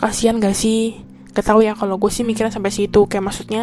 kasihan 0.00 0.40
gak 0.40 0.56
sih? 0.56 1.00
Gak 1.34 1.44
tau 1.44 1.60
ya 1.60 1.74
kalau 1.74 1.98
gue 2.00 2.08
sih 2.08 2.24
mikirnya 2.24 2.52
sampai 2.52 2.72
situ. 2.72 3.04
Kayak 3.04 3.24
maksudnya 3.28 3.62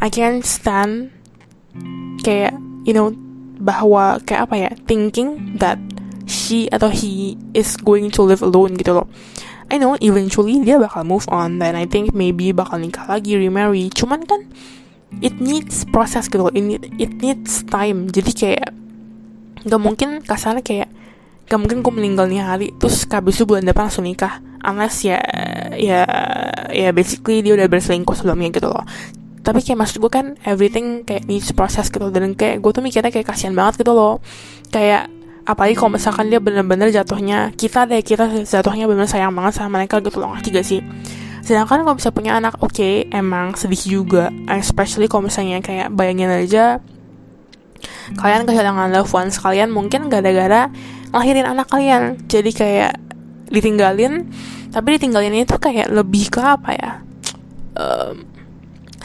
I 0.00 0.08
can't 0.08 0.40
stand 0.40 1.12
kayak 2.24 2.56
you 2.88 2.96
know 2.96 3.12
bahwa 3.60 4.18
kayak 4.24 4.48
apa 4.48 4.54
ya 4.56 4.70
thinking 4.88 5.56
that 5.60 5.76
she 6.24 6.66
atau 6.72 6.88
he 6.88 7.36
is 7.52 7.76
going 7.76 8.08
to 8.08 8.24
live 8.24 8.40
alone 8.40 8.74
gitu 8.80 8.96
loh. 8.96 9.06
I 9.70 9.78
know 9.78 9.94
eventually 10.02 10.58
dia 10.66 10.82
bakal 10.82 11.06
move 11.06 11.30
on 11.30 11.62
dan 11.62 11.78
I 11.78 11.86
think 11.86 12.10
maybe 12.10 12.50
bakal 12.50 12.82
nikah 12.82 13.06
lagi 13.06 13.38
remarry. 13.38 13.86
Cuman 13.92 14.26
kan 14.26 14.50
it 15.22 15.38
needs 15.38 15.86
proses 15.86 16.26
gitu 16.26 16.42
loh. 16.42 16.50
It, 16.50 16.90
it 16.98 17.12
needs 17.22 17.62
time. 17.68 18.10
Jadi 18.10 18.30
kayak 18.34 18.74
gak 19.62 19.80
mungkin 19.82 20.24
kasarnya 20.26 20.64
kayak 20.64 20.88
gak 21.46 21.60
mungkin 21.60 21.86
gue 21.86 21.92
meninggal 21.94 22.26
nih 22.26 22.42
hari 22.42 22.68
terus 22.78 23.06
kabis 23.06 23.38
itu 23.38 23.46
bulan 23.46 23.62
depan 23.62 23.86
langsung 23.86 24.08
nikah. 24.08 24.42
Unless 24.60 25.06
ya 25.06 25.22
ya 25.78 26.04
ya 26.68 26.90
basically 26.90 27.40
dia 27.40 27.54
udah 27.54 27.70
berselingkuh 27.70 28.12
sebelumnya 28.12 28.50
gitu 28.52 28.68
loh 28.68 28.84
tapi 29.40 29.64
kayak 29.64 29.78
maksud 29.80 29.96
gue 30.04 30.12
kan 30.12 30.36
everything 30.44 31.02
kayak 31.08 31.24
needs 31.24 31.48
proses 31.56 31.88
gitu. 31.88 32.12
Dan 32.12 32.36
kayak 32.36 32.60
gue 32.60 32.70
tuh 32.70 32.84
mikirnya 32.84 33.08
kayak 33.08 33.28
kasihan 33.28 33.56
banget 33.56 33.80
gitu 33.80 33.96
loh. 33.96 34.20
Kayak 34.68 35.08
apalagi 35.48 35.74
kalau 35.74 35.96
misalkan 35.96 36.28
dia 36.28 36.38
bener-bener 36.38 36.92
jatuhnya 36.92 37.50
kita 37.56 37.88
deh 37.88 38.04
kita 38.04 38.44
jatuhnya 38.44 38.84
bener 38.84 39.08
sayang 39.08 39.32
banget 39.32 39.56
sama 39.56 39.80
mereka 39.80 39.98
gitu 40.04 40.20
loh. 40.20 40.36
Ngerti 40.36 40.48
gak 40.52 40.66
sih? 40.66 40.80
Sedangkan 41.40 41.82
kalau 41.82 41.96
bisa 41.96 42.12
punya 42.12 42.36
anak 42.36 42.60
oke 42.60 42.76
okay, 42.76 43.08
emang 43.10 43.56
sedih 43.56 44.00
juga. 44.00 44.28
Especially 44.46 45.08
kalau 45.08 45.26
misalnya 45.26 45.64
kayak 45.64 45.88
bayangin 45.96 46.30
aja 46.30 46.78
kalian 48.20 48.44
kehilangan 48.44 48.92
loved 48.92 49.14
ones 49.14 49.40
kalian 49.40 49.72
mungkin 49.72 50.12
gara-gara 50.12 50.68
lahirin 51.16 51.48
anak 51.48 51.72
kalian. 51.72 52.20
Jadi 52.28 52.52
kayak 52.52 52.92
ditinggalin 53.50 54.28
tapi 54.70 55.00
ditinggalin 55.00 55.34
itu 55.34 55.56
kayak 55.58 55.90
lebih 55.90 56.30
ke 56.30 56.38
apa 56.38 56.70
ya? 56.76 56.92
Um, 57.74 58.29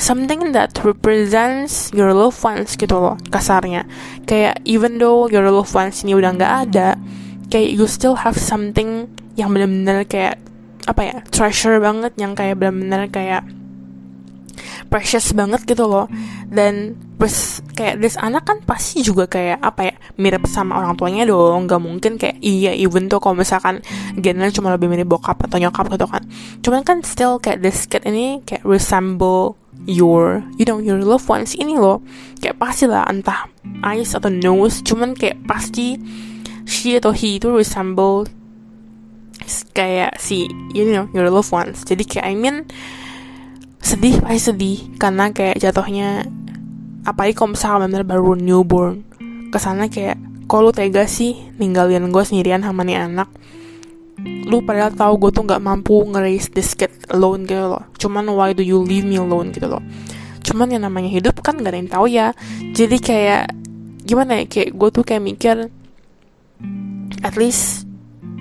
something 0.06 0.54
that 0.54 0.78
represents 0.86 1.89
your 1.89 2.13
loved 2.13 2.38
ones 2.46 2.78
gitu 2.78 2.94
loh 2.94 3.18
kasarnya. 3.34 3.89
Kayak 4.30 4.62
even 4.70 5.02
though 5.02 5.26
your 5.26 5.50
loved 5.50 5.74
ones 5.74 6.06
ini 6.06 6.13
udah 6.13 6.38
nggak 6.38 6.54
ada 6.70 7.02
kayak 7.50 7.74
you 7.74 7.89
still 7.89 8.13
have 8.22 8.38
something 8.38 9.10
yang 9.34 9.50
benar-benar 9.50 10.06
kayak 10.06 10.38
apa 10.86 11.02
ya 11.02 11.15
treasure 11.34 11.82
banget 11.82 12.13
yang 12.22 12.38
kayak 12.38 12.62
benar-benar 12.62 13.10
kayak 13.10 13.41
precious 14.88 15.34
banget 15.34 15.65
gitu 15.65 15.89
loh. 15.89 16.06
Dan 16.46 16.96
terus 17.18 17.60
kayak 17.74 18.00
this 18.00 18.15
anak 18.22 18.46
kan 18.46 18.62
pasti 18.63 19.02
juga 19.02 19.26
kayak 19.26 19.60
apa 19.60 19.82
ya 19.91 19.96
mirip 20.22 20.46
sama 20.46 20.78
orang 20.78 20.94
tuanya 20.96 21.26
dong. 21.26 21.65
Nggak 21.65 21.82
mungkin 21.82 22.12
kayak 22.22 22.38
iya 22.39 22.72
even 22.78 23.10
tuh 23.10 23.18
kalau 23.18 23.36
misalkan 23.36 23.82
gennya 24.15 24.54
cuma 24.54 24.72
lebih 24.72 24.88
mirip 24.88 25.10
bokap 25.10 25.41
atau 25.50 25.58
nyokap 25.58 25.89
gitu 25.89 26.06
kan. 26.06 26.24
Cuman 26.62 26.82
kan 26.86 27.02
still 27.02 27.41
kayak 27.41 27.65
this 27.65 27.89
kid 27.89 28.06
ini 28.06 28.46
kayak 28.46 28.63
resemble 28.63 29.58
your 29.84 30.42
you 30.56 30.64
know 30.64 30.80
your 30.80 31.04
loved 31.04 31.28
ones 31.28 31.54
ini 31.54 31.76
loh. 31.76 32.00
Kayak 32.40 32.58
pasti 32.58 32.88
lah 32.88 33.04
entah 33.12 33.52
eyes 33.84 34.16
atau 34.16 34.32
nose 34.32 34.80
cuman 34.82 35.14
kayak 35.14 35.44
pasti 35.44 36.00
she 36.66 36.98
atau 36.98 37.12
he 37.12 37.38
itu 37.38 37.52
resemble 37.52 38.26
kayak 39.76 40.18
si 40.18 40.50
you 40.72 40.88
know 40.90 41.12
your 41.12 41.28
loved 41.28 41.52
ones. 41.52 41.84
Jadi 41.84 42.08
kayak 42.08 42.26
I 42.32 42.36
mean 42.36 42.66
sedih 43.84 44.18
pasti 44.24 44.42
sedih 44.50 44.80
karena 44.98 45.30
kayak 45.30 45.62
jatuhnya 45.62 46.26
apalagi 47.06 47.38
kalau 47.38 47.54
misalnya 47.54 47.86
bener 47.86 48.04
baru 48.08 48.34
newborn. 48.34 49.06
Ke 49.54 49.62
sana 49.62 49.92
kayak 49.92 50.18
lu 50.46 50.72
tega 50.72 51.04
sih 51.04 51.36
ninggalin 51.60 52.14
gue 52.16 52.24
sendirian 52.24 52.64
sama 52.64 52.88
nih 52.88 53.02
anak 53.02 53.28
lu 54.23 54.63
padahal 54.63 54.93
tahu 54.93 55.28
gue 55.28 55.32
tuh 55.36 55.43
nggak 55.43 55.62
mampu 55.63 56.06
nge-raise 56.08 56.54
this 56.54 56.78
kid 56.78 56.93
alone 57.12 57.43
gitu 57.43 57.65
loh. 57.65 57.84
Cuman 57.99 58.30
why 58.32 58.56
do 58.56 58.63
you 58.63 58.80
leave 58.80 59.04
me 59.04 59.19
alone 59.19 59.51
gitu 59.51 59.67
loh. 59.67 59.84
Cuman 60.45 60.69
yang 60.69 60.86
namanya 60.86 61.10
hidup 61.10 61.41
kan 61.41 61.58
gak 61.58 61.73
ada 61.73 61.80
yang 61.82 61.89
tahu 61.89 62.06
ya. 62.06 62.32
Jadi 62.78 62.97
kayak 63.01 63.51
gimana 64.06 64.41
ya 64.41 64.45
kayak 64.45 64.78
gue 64.78 64.89
tuh 64.93 65.04
kayak 65.04 65.23
mikir 65.25 65.56
at 67.25 67.34
least 67.34 67.89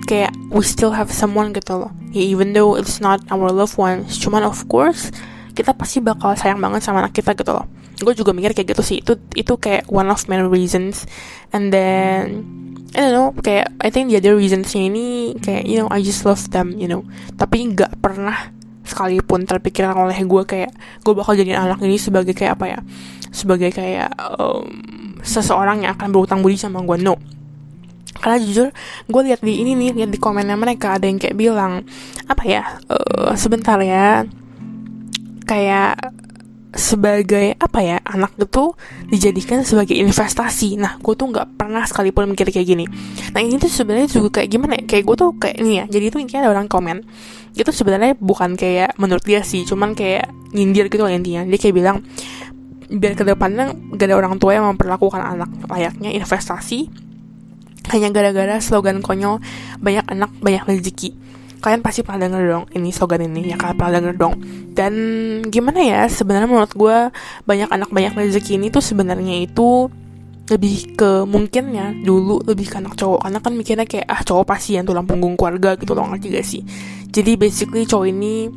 kayak 0.05 0.29
we 0.53 0.61
still 0.61 0.93
have 0.93 1.09
someone 1.09 1.51
gitu 1.51 1.73
loh. 1.75 1.91
Ya 2.13 2.21
even 2.21 2.53
though 2.53 2.77
it's 2.77 3.01
not 3.01 3.19
our 3.33 3.49
loved 3.49 3.75
ones 3.75 4.21
cuman 4.21 4.45
of 4.45 4.61
course 4.69 5.09
kita 5.57 5.73
pasti 5.73 6.03
bakal 6.03 6.35
sayang 6.37 6.61
banget 6.61 6.85
sama 6.85 7.01
anak 7.01 7.17
kita 7.17 7.33
gitu 7.33 7.51
loh. 7.51 7.65
Gue 7.97 8.13
juga 8.13 8.35
mikir 8.35 8.53
kayak 8.53 8.75
gitu 8.75 8.83
sih. 8.83 8.97
Itu 9.01 9.17
itu 9.33 9.55
kayak 9.55 9.87
one 9.89 10.11
of 10.11 10.19
many 10.27 10.45
reasons. 10.45 11.07
And 11.55 11.71
then 11.71 12.45
I 12.95 12.99
don't 13.03 13.11
know 13.11 13.27
kayak 13.43 13.75
I 13.83 13.91
think 13.91 14.07
the 14.07 14.23
other 14.23 14.39
reasonsnya 14.39 14.87
ini 14.87 15.35
kayak 15.43 15.67
you 15.67 15.83
know 15.83 15.91
I 15.91 15.99
just 15.99 16.23
love 16.23 16.39
them 16.55 16.79
you 16.79 16.87
know. 16.87 17.03
Tapi 17.35 17.75
nggak 17.75 17.99
pernah 17.99 18.55
sekalipun 18.87 19.43
terpikirkan 19.43 19.97
oleh 19.99 20.15
gue 20.15 20.43
kayak 20.47 20.71
gue 21.03 21.13
bakal 21.17 21.35
jadi 21.35 21.59
anak 21.59 21.83
ini 21.83 21.99
sebagai 21.99 22.31
kayak 22.31 22.55
apa 22.55 22.65
ya? 22.71 22.79
Sebagai 23.35 23.75
kayak 23.75 24.15
um, 24.39 24.71
seseorang 25.19 25.83
yang 25.83 25.99
akan 25.99 26.15
berutang 26.15 26.39
budi 26.39 26.55
sama 26.55 26.79
gue 26.87 26.95
no. 27.03 27.19
Karena 28.15 28.39
jujur 28.39 28.71
gue 29.11 29.21
lihat 29.27 29.43
di 29.43 29.59
ini 29.59 29.75
nih 29.75 29.91
lihat 29.91 30.09
di 30.15 30.19
komennya 30.21 30.55
mereka 30.55 30.95
ada 30.95 31.03
yang 31.03 31.19
kayak 31.19 31.35
bilang 31.35 31.83
apa 32.31 32.43
ya? 32.47 32.63
Uh, 32.87 33.35
sebentar 33.35 33.75
ya. 33.83 34.23
Kayak 35.43 35.99
sebagai 36.75 37.55
apa 37.55 37.79
ya 37.79 37.97
anak 38.03 38.35
itu 38.35 38.75
dijadikan 39.07 39.63
sebagai 39.63 39.95
investasi. 39.95 40.75
Nah 40.75 40.99
gue 40.99 41.15
tuh 41.15 41.31
nggak 41.31 41.55
pernah 41.55 41.87
sekalipun 41.87 42.27
mikir 42.35 42.51
kayak 42.51 42.67
gini. 42.67 42.85
Nah 43.31 43.39
ini 43.39 43.55
tuh 43.55 43.71
sebenarnya 43.71 44.11
juga 44.11 44.39
kayak 44.39 44.49
gimana 44.51 44.75
ya? 44.75 44.83
Kayak 44.83 45.03
gue 45.07 45.15
tuh 45.15 45.29
kayak 45.39 45.55
ini 45.63 45.71
ya 45.79 45.85
jadi 45.87 46.05
tuh 46.11 46.19
intinya 46.19 46.45
ada 46.45 46.51
orang 46.59 46.67
komen. 46.67 47.07
Itu 47.55 47.71
sebenarnya 47.71 48.19
bukan 48.19 48.59
kayak 48.59 48.99
menurut 48.99 49.23
dia 49.23 49.39
sih 49.47 49.63
cuman 49.63 49.95
kayak 49.95 50.27
nyindir 50.51 50.91
gitu 50.91 51.01
lah 51.07 51.15
intinya. 51.15 51.47
Dia 51.47 51.57
kayak 51.57 51.75
bilang 51.79 52.03
biar 52.91 53.17
ke 53.17 53.23
depannya 53.25 53.73
gak 53.97 54.05
ada 54.11 54.15
orang 54.19 54.37
tua 54.37 54.53
yang 54.53 54.69
memperlakukan 54.69 55.17
anak 55.17 55.49
layaknya 55.65 56.13
investasi 56.13 56.93
hanya 57.89 58.13
gara-gara 58.13 58.61
slogan 58.61 59.01
konyol 59.01 59.41
banyak 59.81 60.05
anak 60.05 60.29
banyak 60.41 60.61
rezeki 60.69 61.17
kalian 61.61 61.81
pasti 61.81 62.01
pernah 62.05 62.27
denger 62.27 62.43
dong 62.45 62.65
ini 62.75 62.89
slogan 62.91 63.25
ini 63.25 63.51
ya 63.51 63.57
kalian 63.57 63.77
pernah 63.77 63.93
denger 63.99 64.13
dong. 64.15 64.35
Dan 64.75 64.93
gimana 65.47 65.79
ya 65.81 66.01
sebenarnya 66.07 66.47
menurut 66.49 66.73
gue 66.75 66.97
banyak 67.47 67.69
anak 67.71 67.89
banyak 67.91 68.13
rezeki 68.15 68.59
ini 68.59 68.67
tuh 68.71 68.83
sebenarnya 68.83 69.43
itu 69.43 69.89
lebih 70.45 70.93
ke 70.93 71.25
mungkin 71.25 71.73
ya 71.73 71.89
dulu 71.89 72.37
lebih 72.45 72.69
ke 72.69 72.77
anak 72.77 72.93
cowok. 72.99 73.25
Karena 73.25 73.39
kan 73.41 73.53
mikirnya 73.57 73.85
kayak 73.89 74.07
ah 74.07 74.21
cowok 74.21 74.45
pasti 74.45 74.77
yang 74.77 74.85
tulang 74.85 75.07
punggung 75.09 75.33
keluarga 75.33 75.73
gitu 75.79 75.97
loh 75.97 76.05
ngerti 76.11 76.27
gak 76.33 76.45
sih? 76.45 76.61
Jadi 77.09 77.31
basically 77.39 77.87
cowok 77.87 78.07
ini 78.11 78.51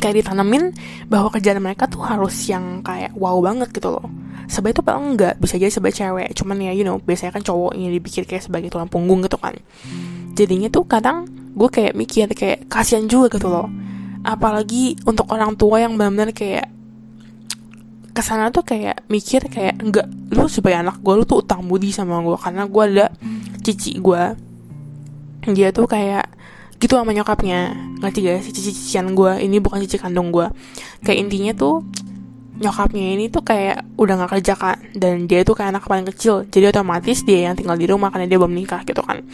kayak 0.00 0.24
ditanamin 0.24 0.72
bahwa 1.06 1.28
kerjaan 1.30 1.60
mereka 1.60 1.86
tuh 1.86 2.02
harus 2.02 2.34
yang 2.48 2.80
kayak 2.82 3.12
wow 3.14 3.38
banget 3.38 3.70
gitu 3.70 3.94
loh. 3.94 4.06
Sebenarnya 4.50 4.76
tuh 4.82 4.84
paling 4.84 5.06
enggak 5.14 5.34
bisa 5.38 5.54
jadi 5.60 5.70
sebagai 5.70 5.96
cewek. 6.00 6.28
Cuman 6.34 6.56
ya 6.58 6.72
you 6.74 6.82
know 6.82 6.98
biasanya 6.98 7.36
kan 7.38 7.44
cowok 7.46 7.78
ini 7.78 8.00
dipikir 8.00 8.26
kayak 8.26 8.42
sebagai 8.42 8.72
tulang 8.72 8.90
punggung 8.90 9.22
gitu 9.22 9.38
kan. 9.38 9.54
Jadinya 10.32 10.72
tuh 10.72 10.88
kadang 10.88 11.28
gue 11.52 11.68
kayak 11.68 11.92
mikir 11.92 12.26
kayak 12.32 12.68
kasihan 12.68 13.04
juga 13.04 13.36
gitu 13.36 13.48
loh. 13.52 13.68
Apalagi 14.24 14.96
untuk 15.04 15.28
orang 15.34 15.58
tua 15.58 15.82
yang 15.84 15.98
benar-benar 15.98 16.32
kayak 16.32 16.70
ke 18.12 18.20
sana 18.20 18.52
tuh 18.52 18.60
kayak 18.60 19.08
mikir 19.08 19.48
kayak 19.48 19.80
enggak 19.80 20.04
lu 20.36 20.44
sebagai 20.44 20.84
anak 20.84 21.00
gue 21.00 21.14
lu 21.16 21.24
tuh 21.24 21.40
utang 21.40 21.64
budi 21.64 21.96
sama 21.96 22.20
gue 22.20 22.36
karena 22.36 22.68
gue 22.68 22.84
ada 22.84 23.06
cici 23.64 23.96
gue 23.96 24.22
dia 25.48 25.72
tuh 25.72 25.88
kayak 25.88 26.28
gitu 26.76 26.98
sama 26.98 27.14
nyokapnya. 27.14 27.72
Ngerti 28.02 28.18
gak 28.26 28.42
sih 28.42 28.52
cici-cician 28.52 29.14
gue 29.16 29.40
ini 29.40 29.62
bukan 29.62 29.80
cici 29.86 29.96
kandung 29.96 30.28
gue 30.28 30.48
kayak 31.04 31.18
intinya 31.18 31.52
tuh 31.56 31.84
nyokapnya 32.62 33.16
ini 33.16 33.26
tuh 33.32 33.42
kayak 33.42 33.86
udah 33.96 34.14
gak 34.22 34.30
kerja 34.38 34.54
kan 34.54 34.78
dan 34.94 35.24
dia 35.24 35.42
tuh 35.42 35.56
kayak 35.56 35.78
anak 35.78 35.84
paling 35.88 36.06
kecil. 36.06 36.44
Jadi 36.46 36.68
otomatis 36.68 37.24
dia 37.24 37.48
yang 37.50 37.56
tinggal 37.56 37.80
di 37.80 37.88
rumah 37.88 38.12
karena 38.12 38.28
dia 38.28 38.38
belum 38.38 38.54
nikah 38.54 38.84
gitu 38.84 39.00
kan 39.02 39.24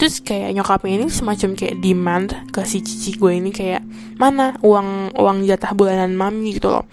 terus 0.00 0.24
kayak 0.24 0.56
nyokapnya 0.56 0.96
ini 0.96 1.12
semacam 1.12 1.52
kayak 1.52 1.76
demand 1.84 2.32
ke 2.48 2.64
si 2.64 2.80
cici 2.80 3.20
gue 3.20 3.36
ini 3.36 3.52
kayak 3.52 3.84
mana 4.16 4.56
uang 4.64 5.12
uang 5.12 5.44
jatah 5.44 5.76
bulanan 5.76 6.16
mami 6.16 6.56
gitu 6.56 6.72
loh. 6.72 6.88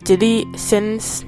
Jadi 0.00 0.48
since 0.56 1.20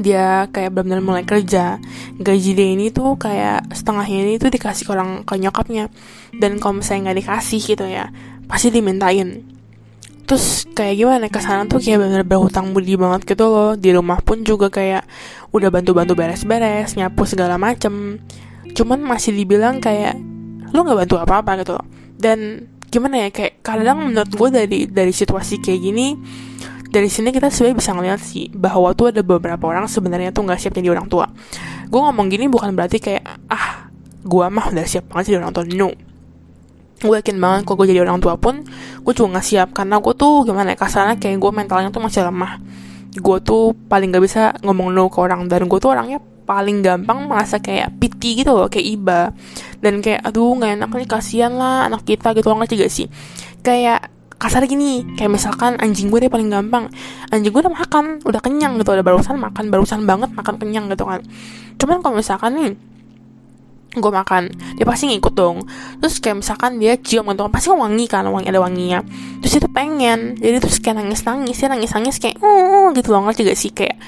dia 0.00 0.48
kayak 0.48 0.72
benar-benar 0.72 1.04
mulai 1.04 1.24
kerja 1.28 1.76
gaji 2.16 2.50
dia 2.56 2.68
ini 2.72 2.88
tuh 2.88 3.20
kayak 3.20 3.68
setengahnya 3.76 4.24
ini 4.24 4.40
tuh 4.40 4.48
dikasih 4.48 4.88
ke 4.88 4.90
orang 4.96 5.28
ke 5.28 5.36
nyokapnya. 5.36 5.92
Dan 6.40 6.56
kalau 6.56 6.80
misalnya 6.80 7.12
nggak 7.12 7.18
dikasih 7.28 7.60
gitu 7.60 7.84
ya 7.84 8.08
pasti 8.48 8.72
dimintain. 8.72 9.44
Terus 10.24 10.64
kayak 10.72 10.96
gimana 10.96 11.28
ke 11.28 11.36
sana 11.44 11.68
tuh 11.68 11.84
kayak 11.84 12.00
bener 12.00 12.24
berhutang 12.24 12.72
budi 12.72 12.96
banget 12.96 13.28
gitu 13.28 13.44
loh. 13.44 13.76
Di 13.76 13.92
rumah 13.92 14.24
pun 14.24 14.40
juga 14.40 14.72
kayak 14.72 15.04
udah 15.52 15.68
bantu-bantu 15.68 16.16
beres-beres 16.16 16.96
nyapu 16.96 17.28
segala 17.28 17.60
macem 17.60 18.16
cuman 18.72 19.00
masih 19.04 19.36
dibilang 19.36 19.78
kayak 19.78 20.16
lu 20.72 20.82
nggak 20.82 21.06
bantu 21.06 21.16
apa-apa 21.20 21.60
gitu 21.60 21.72
loh. 21.76 21.86
Dan 22.16 22.68
gimana 22.92 23.24
ya 23.24 23.28
kayak 23.32 23.64
kadang 23.64 24.12
menurut 24.12 24.32
gue 24.32 24.48
dari 24.52 24.78
dari 24.84 25.12
situasi 25.16 25.64
kayak 25.64 25.80
gini 25.80 26.06
dari 26.92 27.08
sini 27.08 27.32
kita 27.32 27.48
sebenarnya 27.48 27.76
bisa 27.80 27.90
ngeliat 27.96 28.20
sih 28.20 28.52
bahwa 28.52 28.92
tuh 28.92 29.08
ada 29.08 29.24
beberapa 29.24 29.64
orang 29.64 29.88
sebenarnya 29.88 30.28
tuh 30.28 30.44
nggak 30.44 30.60
siap 30.60 30.76
jadi 30.76 30.92
orang 30.92 31.08
tua. 31.08 31.24
Gue 31.88 32.00
ngomong 32.04 32.28
gini 32.28 32.52
bukan 32.52 32.76
berarti 32.76 33.00
kayak 33.00 33.24
ah 33.48 33.88
gue 34.22 34.46
mah 34.52 34.68
udah 34.68 34.84
siap 34.84 35.08
banget 35.08 35.32
jadi 35.32 35.40
orang 35.40 35.56
tua. 35.56 35.64
No. 35.72 35.88
Gue 37.00 37.16
yakin 37.18 37.40
banget 37.40 37.64
kalau 37.64 37.76
gue 37.80 37.96
jadi 37.96 38.04
orang 38.04 38.20
tua 38.20 38.36
pun 38.36 38.60
gue 39.02 39.12
juga 39.16 39.40
nggak 39.40 39.46
siap 39.48 39.68
karena 39.72 39.98
gue 40.04 40.14
tuh 40.14 40.44
gimana 40.44 40.76
ya 40.76 40.78
kasarnya 40.78 41.16
kayak 41.16 41.40
gue 41.40 41.50
mentalnya 41.50 41.88
tuh 41.88 42.04
masih 42.04 42.28
lemah. 42.28 42.60
Gue 43.16 43.40
tuh 43.40 43.72
paling 43.88 44.12
gak 44.12 44.24
bisa 44.24 44.56
ngomong 44.64 44.92
no 44.92 45.08
ke 45.08 45.20
orang 45.20 45.48
dan 45.48 45.68
gue 45.68 45.78
tuh 45.80 45.96
orangnya 45.96 46.20
paling 46.42 46.82
gampang 46.82 47.30
merasa 47.30 47.58
kayak 47.62 47.96
piti 47.98 48.38
gitu 48.42 48.54
loh 48.54 48.68
kayak 48.68 48.86
iba. 48.86 49.20
Dan 49.82 50.04
kayak 50.04 50.26
aduh 50.26 50.54
nggak 50.58 50.78
enak 50.78 50.90
nih 50.92 51.08
kasihan 51.08 51.52
lah 51.54 51.86
anak 51.86 52.06
kita 52.06 52.34
gitu 52.36 52.50
ngerti 52.50 52.74
gak 52.78 52.92
sih? 52.92 53.06
Kayak 53.62 54.10
kasar 54.42 54.66
gini 54.66 55.06
kayak 55.14 55.38
misalkan 55.38 55.78
anjing 55.78 56.10
gue 56.10 56.26
deh 56.26 56.30
paling 56.30 56.50
gampang. 56.50 56.90
Anjing 57.30 57.54
gue 57.54 57.62
udah 57.62 57.74
makan 57.74 58.18
udah 58.26 58.40
kenyang 58.42 58.74
gitu 58.82 58.90
udah 58.90 59.06
barusan 59.06 59.38
makan 59.38 59.70
barusan 59.70 60.02
banget 60.02 60.34
makan 60.34 60.58
kenyang 60.58 60.90
gitu 60.90 61.06
kan. 61.06 61.22
Cuman 61.78 62.02
kalau 62.02 62.18
misalkan 62.18 62.58
nih 62.58 62.70
gue 63.92 64.08
makan 64.08 64.48
dia 64.80 64.86
pasti 64.88 65.04
ngikut 65.12 65.34
dong. 65.36 65.68
Terus 66.00 66.16
kayak 66.18 66.40
misalkan 66.40 66.80
dia 66.80 66.96
cium 66.96 67.28
gitu 67.28 67.44
pasti 67.52 67.68
wangi 67.70 68.08
kan 68.08 68.24
wangi 68.26 68.48
ada 68.48 68.58
wanginya. 68.58 69.04
Terus 69.44 69.60
itu 69.60 69.68
pengen 69.68 70.34
jadi 70.40 70.58
terus 70.58 70.80
kayak 70.80 71.04
nangis 71.04 71.22
nangis 71.22 71.56
dia 71.60 71.68
nangis 71.68 71.92
nangis 71.92 72.16
kayak 72.16 72.40
oh 72.40 72.90
gitu 72.96 73.12
loh 73.12 73.28
ngerti 73.28 73.46
gak 73.46 73.58
sih? 73.58 73.70
Kayak 73.70 74.00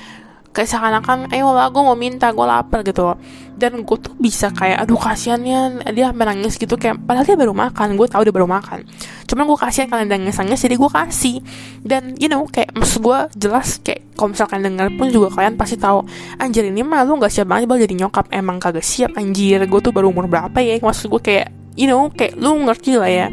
kayak 0.55 0.71
seakan-akan 0.71 1.35
ayo 1.35 1.51
lah 1.51 1.67
gue 1.75 1.83
mau 1.83 1.99
minta 1.99 2.31
gue 2.31 2.47
lapar 2.47 2.87
gitu. 2.87 3.19
Dan 3.59 3.83
gue 3.83 3.99
tuh 3.99 4.15
bisa 4.19 4.55
kayak 4.55 4.87
aduh 4.87 4.99
kasiannya 4.99 5.91
dia 5.91 6.15
sampai 6.15 6.27
nangis 6.31 6.55
gitu. 6.55 6.79
Kayak 6.79 7.03
padahal 7.03 7.27
dia 7.27 7.35
baru 7.35 7.51
makan 7.51 7.99
gue 7.99 8.07
tahu 8.07 8.23
dia 8.23 8.35
baru 8.35 8.47
makan. 8.47 8.87
Cuman 9.27 9.45
gue 9.51 9.59
kasihan 9.59 9.91
kalian 9.91 10.09
nangis 10.15 10.39
nangis 10.39 10.63
jadi 10.63 10.79
gue 10.79 10.91
kasih. 10.91 11.37
Dan 11.83 12.15
you 12.23 12.31
know 12.31 12.47
kayak 12.47 12.71
maksud 12.79 13.03
gue 13.03 13.19
jelas 13.35 13.83
kayak 13.83 14.07
kalau 14.15 14.31
misalkan 14.31 14.63
denger 14.63 14.95
pun 14.95 15.11
juga 15.11 15.35
kalian 15.35 15.59
pasti 15.59 15.75
tahu 15.75 16.07
anjir 16.39 16.63
ini 16.71 16.87
mah 16.87 17.03
lu 17.03 17.19
nggak 17.19 17.35
siap 17.35 17.51
banget 17.51 17.67
bal 17.67 17.79
jadi 17.83 17.95
nyokap. 18.07 18.31
Emang 18.31 18.63
kagak 18.63 18.87
siap 18.87 19.19
anjir. 19.19 19.59
Gue 19.67 19.81
tuh 19.83 19.91
baru 19.91 20.15
umur 20.15 20.31
berapa 20.31 20.55
ya? 20.63 20.79
Maksud 20.79 21.11
gue 21.11 21.21
kayak 21.21 21.51
you 21.75 21.91
know 21.91 22.07
kayak 22.15 22.39
lu 22.39 22.55
ngerti 22.63 22.95
lah 22.95 23.11
ya. 23.11 23.27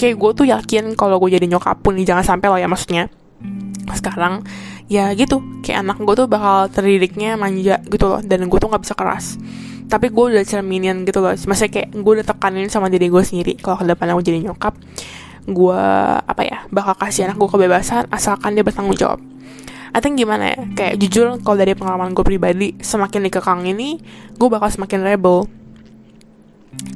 Kayak 0.00 0.16
gue 0.16 0.30
tuh 0.34 0.46
yakin 0.48 0.96
kalau 0.96 1.20
gue 1.20 1.36
jadi 1.36 1.44
nyokap 1.44 1.84
pun 1.84 2.00
jangan 2.00 2.24
sampai 2.24 2.48
lah 2.48 2.58
ya 2.64 2.66
maksudnya. 2.66 3.12
Sekarang 3.92 4.40
ya 4.92 5.08
gitu. 5.16 5.40
Kayak 5.64 5.88
anak 5.88 5.96
gue 6.04 6.14
tuh 6.20 6.28
bakal 6.28 6.68
terdidiknya 6.68 7.40
manja 7.40 7.80
gitu 7.88 8.04
loh 8.12 8.20
dan 8.20 8.44
gue 8.44 8.58
tuh 8.60 8.68
nggak 8.68 8.84
bisa 8.84 8.92
keras. 8.92 9.40
Tapi 9.88 10.12
gue 10.12 10.24
udah 10.36 10.44
cerminin 10.44 11.08
gitu 11.08 11.24
loh. 11.24 11.32
Maksudnya 11.32 11.72
kayak 11.72 11.88
gue 11.96 12.12
udah 12.20 12.26
tekanin 12.28 12.68
sama 12.68 12.92
diri 12.92 13.08
gue 13.08 13.24
sendiri. 13.24 13.56
Kalau 13.56 13.80
ke 13.80 13.88
depan 13.88 14.12
aku 14.12 14.20
jadi 14.20 14.44
nyokap 14.44 14.76
gue 15.42 15.82
apa 16.22 16.42
ya 16.46 16.70
bakal 16.70 16.94
kasih 16.94 17.26
anak 17.26 17.34
gue 17.34 17.50
kebebasan 17.50 18.06
asalkan 18.12 18.52
dia 18.52 18.62
bertanggung 18.62 18.94
jawab. 18.94 19.18
I 19.92 20.00
think 20.00 20.16
gimana 20.16 20.56
ya? 20.56 20.58
Kayak 20.76 20.94
jujur 21.00 21.26
kalau 21.40 21.56
dari 21.56 21.72
pengalaman 21.76 22.12
gue 22.12 22.24
pribadi 22.24 22.76
semakin 22.80 23.28
dikekang 23.28 23.64
ini 23.64 24.00
gue 24.36 24.48
bakal 24.52 24.68
semakin 24.68 25.00
rebel. 25.04 25.48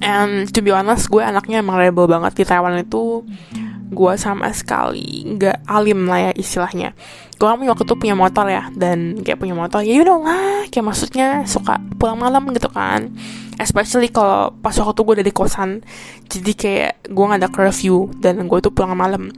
And 0.01 0.49
to 0.53 0.65
be 0.65 0.73
honest 0.73 1.13
gue 1.13 1.21
anaknya 1.21 1.61
emang 1.61 1.77
rebel 1.77 2.09
banget. 2.09 2.33
Di 2.33 2.45
Taiwan 2.49 2.81
itu 2.81 3.25
gue 3.87 4.13
sama 4.19 4.51
sekali 4.51 5.23
nggak 5.37 5.63
alim 5.71 6.11
lah 6.11 6.31
ya 6.31 6.33
istilahnya 6.35 6.91
gue 7.37 7.45
kan 7.45 7.61
waktu 7.61 7.85
itu 7.85 7.95
punya 8.01 8.17
motor 8.17 8.49
ya 8.49 8.73
dan 8.73 9.21
kayak 9.21 9.37
punya 9.37 9.53
motor 9.53 9.85
ya 9.85 10.01
udah 10.01 10.17
lah 10.25 10.65
kayak 10.73 10.89
maksudnya 10.89 11.45
suka 11.45 11.77
pulang 12.01 12.17
malam 12.17 12.49
gitu 12.57 12.73
kan. 12.73 13.13
Especially 13.57 14.09
kalau 14.13 14.53
pas 14.61 14.73
waktu 14.77 15.01
gue 15.01 15.15
udah 15.21 15.27
di 15.27 15.35
kosan 15.37 15.85
jadi 16.29 16.53
kayak 16.57 16.93
gue 17.13 17.25
nggak 17.25 17.41
ada 17.45 17.49
curfew 17.53 18.09
dan 18.25 18.41
gue 18.41 18.59
tuh 18.65 18.73
pulang 18.73 18.97
malam. 18.97 19.29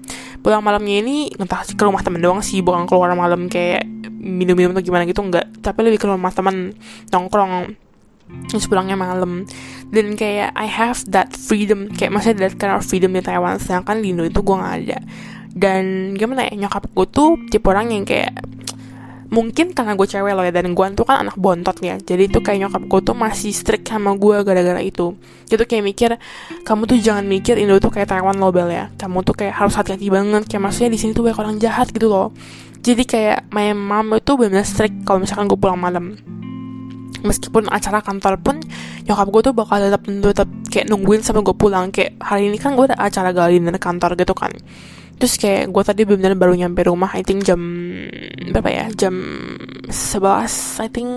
Pulang 0.47 0.63
malamnya 0.63 1.03
ini 1.03 1.35
entah 1.35 1.67
ke 1.67 1.83
rumah 1.83 2.03
temen 2.07 2.23
doang 2.23 2.39
sih 2.39 2.63
bukan 2.63 2.87
keluar 2.87 3.11
malam 3.19 3.51
kayak 3.51 3.83
minum-minum 4.15 4.79
atau 4.79 4.83
gimana 4.87 5.03
gitu 5.03 5.19
nggak. 5.19 5.59
Tapi 5.59 5.79
lebih 5.83 5.99
ke 5.99 6.07
rumah 6.07 6.31
temen 6.31 6.79
nongkrong. 7.11 7.75
Terus 8.47 8.71
pulangnya 8.71 8.95
malam. 8.95 9.43
Dan 9.91 10.15
kayak 10.15 10.55
I 10.55 10.71
have 10.71 11.03
that 11.11 11.35
freedom 11.35 11.91
kayak 11.91 12.15
masih 12.15 12.39
that 12.39 12.55
kind 12.63 12.79
of 12.79 12.87
freedom 12.87 13.11
di 13.11 13.27
Taiwan. 13.27 13.59
Sedangkan 13.59 13.99
di 13.99 14.15
Indo 14.15 14.23
itu 14.23 14.39
gue 14.39 14.55
gak 14.55 14.75
ada 14.87 14.99
dan 15.57 16.15
gimana 16.15 16.49
ya 16.49 16.69
nyokap 16.69 16.91
gue 16.93 17.07
tuh 17.09 17.31
tipe 17.49 17.67
orang 17.69 17.91
yang 17.93 18.05
kayak 18.05 18.37
mungkin 19.29 19.77
karena 19.77 19.93
gue 19.93 20.09
cewek 20.09 20.33
loh 20.33 20.41
ya 20.45 20.53
dan 20.53 20.73
gue 20.73 20.87
tuh 20.97 21.05
kan 21.05 21.21
anak 21.25 21.37
bontot 21.37 21.77
ya. 21.85 22.01
Jadi 22.01 22.33
tuh 22.33 22.41
kayak 22.41 22.69
nyokap 22.69 22.83
gue 22.89 23.01
tuh 23.13 23.17
masih 23.17 23.53
strict 23.53 23.89
sama 23.89 24.17
gue 24.17 24.41
gara-gara 24.41 24.81
itu. 24.81 25.17
Gitu 25.49 25.63
kayak 25.69 25.85
mikir 25.85 26.11
kamu 26.65 26.89
tuh 26.89 26.99
jangan 27.01 27.25
mikir 27.29 27.61
Indo 27.61 27.77
tuh 27.77 27.93
kayak 27.93 28.09
Taiwan 28.09 28.41
loh 28.41 28.49
Bel 28.53 28.73
ya. 28.73 28.89
Kamu 28.97 29.21
tuh 29.25 29.37
kayak 29.37 29.55
harus 29.57 29.77
hati-hati 29.77 30.09
banget. 30.09 30.49
Kayak 30.49 30.63
maksudnya 30.69 30.91
di 30.97 30.99
sini 31.01 31.13
tuh 31.13 31.29
banyak 31.29 31.39
orang 31.39 31.57
jahat 31.61 31.93
gitu 31.93 32.09
loh. 32.09 32.33
Jadi 32.81 33.05
kayak 33.05 33.53
my 33.53 33.77
mom 33.77 34.17
itu 34.17 34.33
benar-benar 34.33 34.65
strict 34.65 35.05
kalau 35.05 35.21
misalkan 35.21 35.45
gue 35.45 35.59
pulang 35.61 35.77
malam. 35.77 36.17
Meskipun 37.19 37.69
acara 37.69 38.01
kantor 38.01 38.39
pun 38.41 38.57
nyokap 39.05 39.29
gue 39.29 39.43
tuh 39.51 39.53
bakal 39.53 39.77
tetap 39.83 40.07
tetap 40.07 40.49
kayak 40.73 40.87
nungguin 40.89 41.21
sampai 41.21 41.45
gue 41.45 41.53
pulang. 41.53 41.93
Kayak 41.93 42.17
hari 42.25 42.49
ini 42.49 42.57
kan 42.57 42.73
gue 42.81 42.89
ada 42.89 42.97
acara 42.97 43.37
gali 43.37 43.61
dinner 43.61 43.77
kantor 43.77 44.17
gitu 44.17 44.33
kan 44.33 44.57
terus 45.19 45.35
kayak 45.37 45.69
gue 45.69 45.83
tadi 45.83 46.03
benar-benar 46.07 46.39
baru 46.39 46.55
nyampe 46.55 46.87
rumah 46.87 47.11
I 47.13 47.27
think 47.27 47.43
jam 47.43 47.61
berapa 48.55 48.71
ya? 48.71 48.87
Jam 48.95 49.15
11 49.91 50.85
I 50.85 50.89
think 50.89 51.11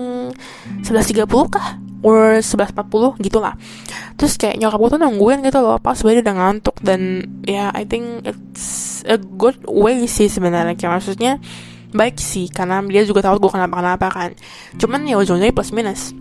11.30 0.84 1.26
kah? 1.48 1.78
Or 2.02 2.42
11.40 2.42 3.22
gitu 3.22 3.38
lah 3.38 3.54
terus 4.22 4.38
kayak 4.38 4.60
nyokap 4.62 4.78
gue 4.78 4.90
tuh 4.94 5.00
nungguin 5.02 5.42
gitu 5.42 5.58
loh 5.58 5.82
pas 5.82 5.98
gue 5.98 6.12
udah 6.14 6.36
ngantuk. 6.38 6.78
Dan 6.78 7.26
ya 7.42 7.74
I 7.74 7.82
think 7.82 8.22
it's 8.22 9.02
a 9.02 9.18
good 9.18 9.58
way 9.66 10.06
sih 10.06 10.30
sebenarnya. 10.30 10.78
Kayak 10.78 11.02
maksudnya 11.02 11.42
baik 11.92 12.22
sih 12.22 12.46
karena 12.46 12.80
dia 12.86 13.02
juga 13.02 13.26
tahu 13.26 13.42
gue 13.42 13.50
kenapa-kenapa 13.50 14.06
kan. 14.14 14.30
Cuman 14.78 15.10
ya 15.10 15.18
ujungnya 15.18 15.50
plus 15.50 15.74
minus 15.74 16.14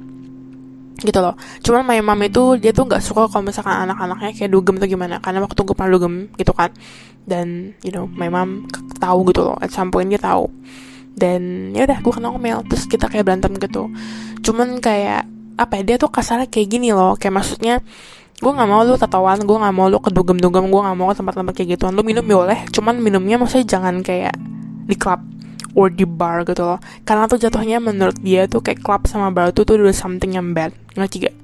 gitu 1.00 1.20
loh. 1.24 1.40
Cuman 1.64 1.88
my 1.88 2.00
mom 2.04 2.20
itu 2.22 2.60
dia 2.60 2.76
tuh 2.76 2.86
nggak 2.86 3.02
suka 3.02 3.32
kalau 3.32 3.48
misalkan 3.48 3.74
anak-anaknya 3.88 4.32
kayak 4.36 4.52
dugem 4.52 4.76
atau 4.78 4.90
gimana. 4.90 5.16
Karena 5.24 5.40
waktu 5.42 5.60
gue 5.64 5.76
pernah 5.76 5.92
dugem 5.96 6.14
gitu 6.36 6.52
kan. 6.52 6.70
Dan 7.24 7.78
you 7.86 7.94
know 7.94 8.10
my 8.12 8.28
mom 8.28 8.68
tahu 9.00 9.32
gitu 9.32 9.42
loh. 9.48 9.58
At 9.58 9.72
some 9.72 9.90
point 9.90 10.12
dia 10.12 10.22
tahu. 10.22 10.52
Dan 11.12 11.74
ya 11.76 11.88
udah 11.88 12.00
gue 12.00 12.12
kena 12.14 12.28
ngomel 12.32 12.64
terus 12.68 12.86
kita 12.86 13.08
kayak 13.08 13.24
berantem 13.28 13.52
gitu. 13.58 13.88
Cuman 14.44 14.80
kayak 14.84 15.28
apa 15.60 15.78
ya 15.82 15.84
dia 15.94 15.96
tuh 16.02 16.10
kasarnya 16.10 16.48
kayak 16.48 16.68
gini 16.68 16.94
loh. 16.94 17.16
Kayak 17.16 17.42
maksudnya 17.42 17.76
gue 18.42 18.52
nggak 18.52 18.70
mau 18.70 18.82
lu 18.82 18.98
tatoan 18.98 19.46
gue 19.46 19.58
nggak 19.58 19.76
mau 19.76 19.86
lu 19.86 20.02
kedugem-dugem 20.02 20.66
gue 20.74 20.82
nggak 20.82 20.98
mau 20.98 21.14
ke 21.14 21.16
tempat-tempat 21.18 21.54
kayak 21.54 21.70
gituan. 21.78 21.94
Lu 21.94 22.02
minum 22.06 22.26
boleh 22.26 22.66
cuman 22.74 22.98
minumnya 22.98 23.38
maksudnya 23.38 23.78
jangan 23.78 24.02
kayak 24.02 24.34
di 24.90 24.96
klub 24.98 25.22
or 25.78 25.92
di 25.92 26.04
bar 26.04 26.44
gitu 26.44 26.64
loh 26.64 26.80
karena 27.08 27.28
tuh 27.28 27.40
jatuhnya 27.40 27.78
menurut 27.80 28.18
dia 28.20 28.46
tuh 28.48 28.60
kayak 28.64 28.84
club 28.84 29.08
sama 29.08 29.32
bar 29.32 29.52
tuh 29.56 29.64
tuh 29.64 29.80
udah 29.80 29.96
something 29.96 30.36
yang 30.36 30.52
bad 30.52 30.72
ngerti 30.96 31.30
gak 31.30 31.36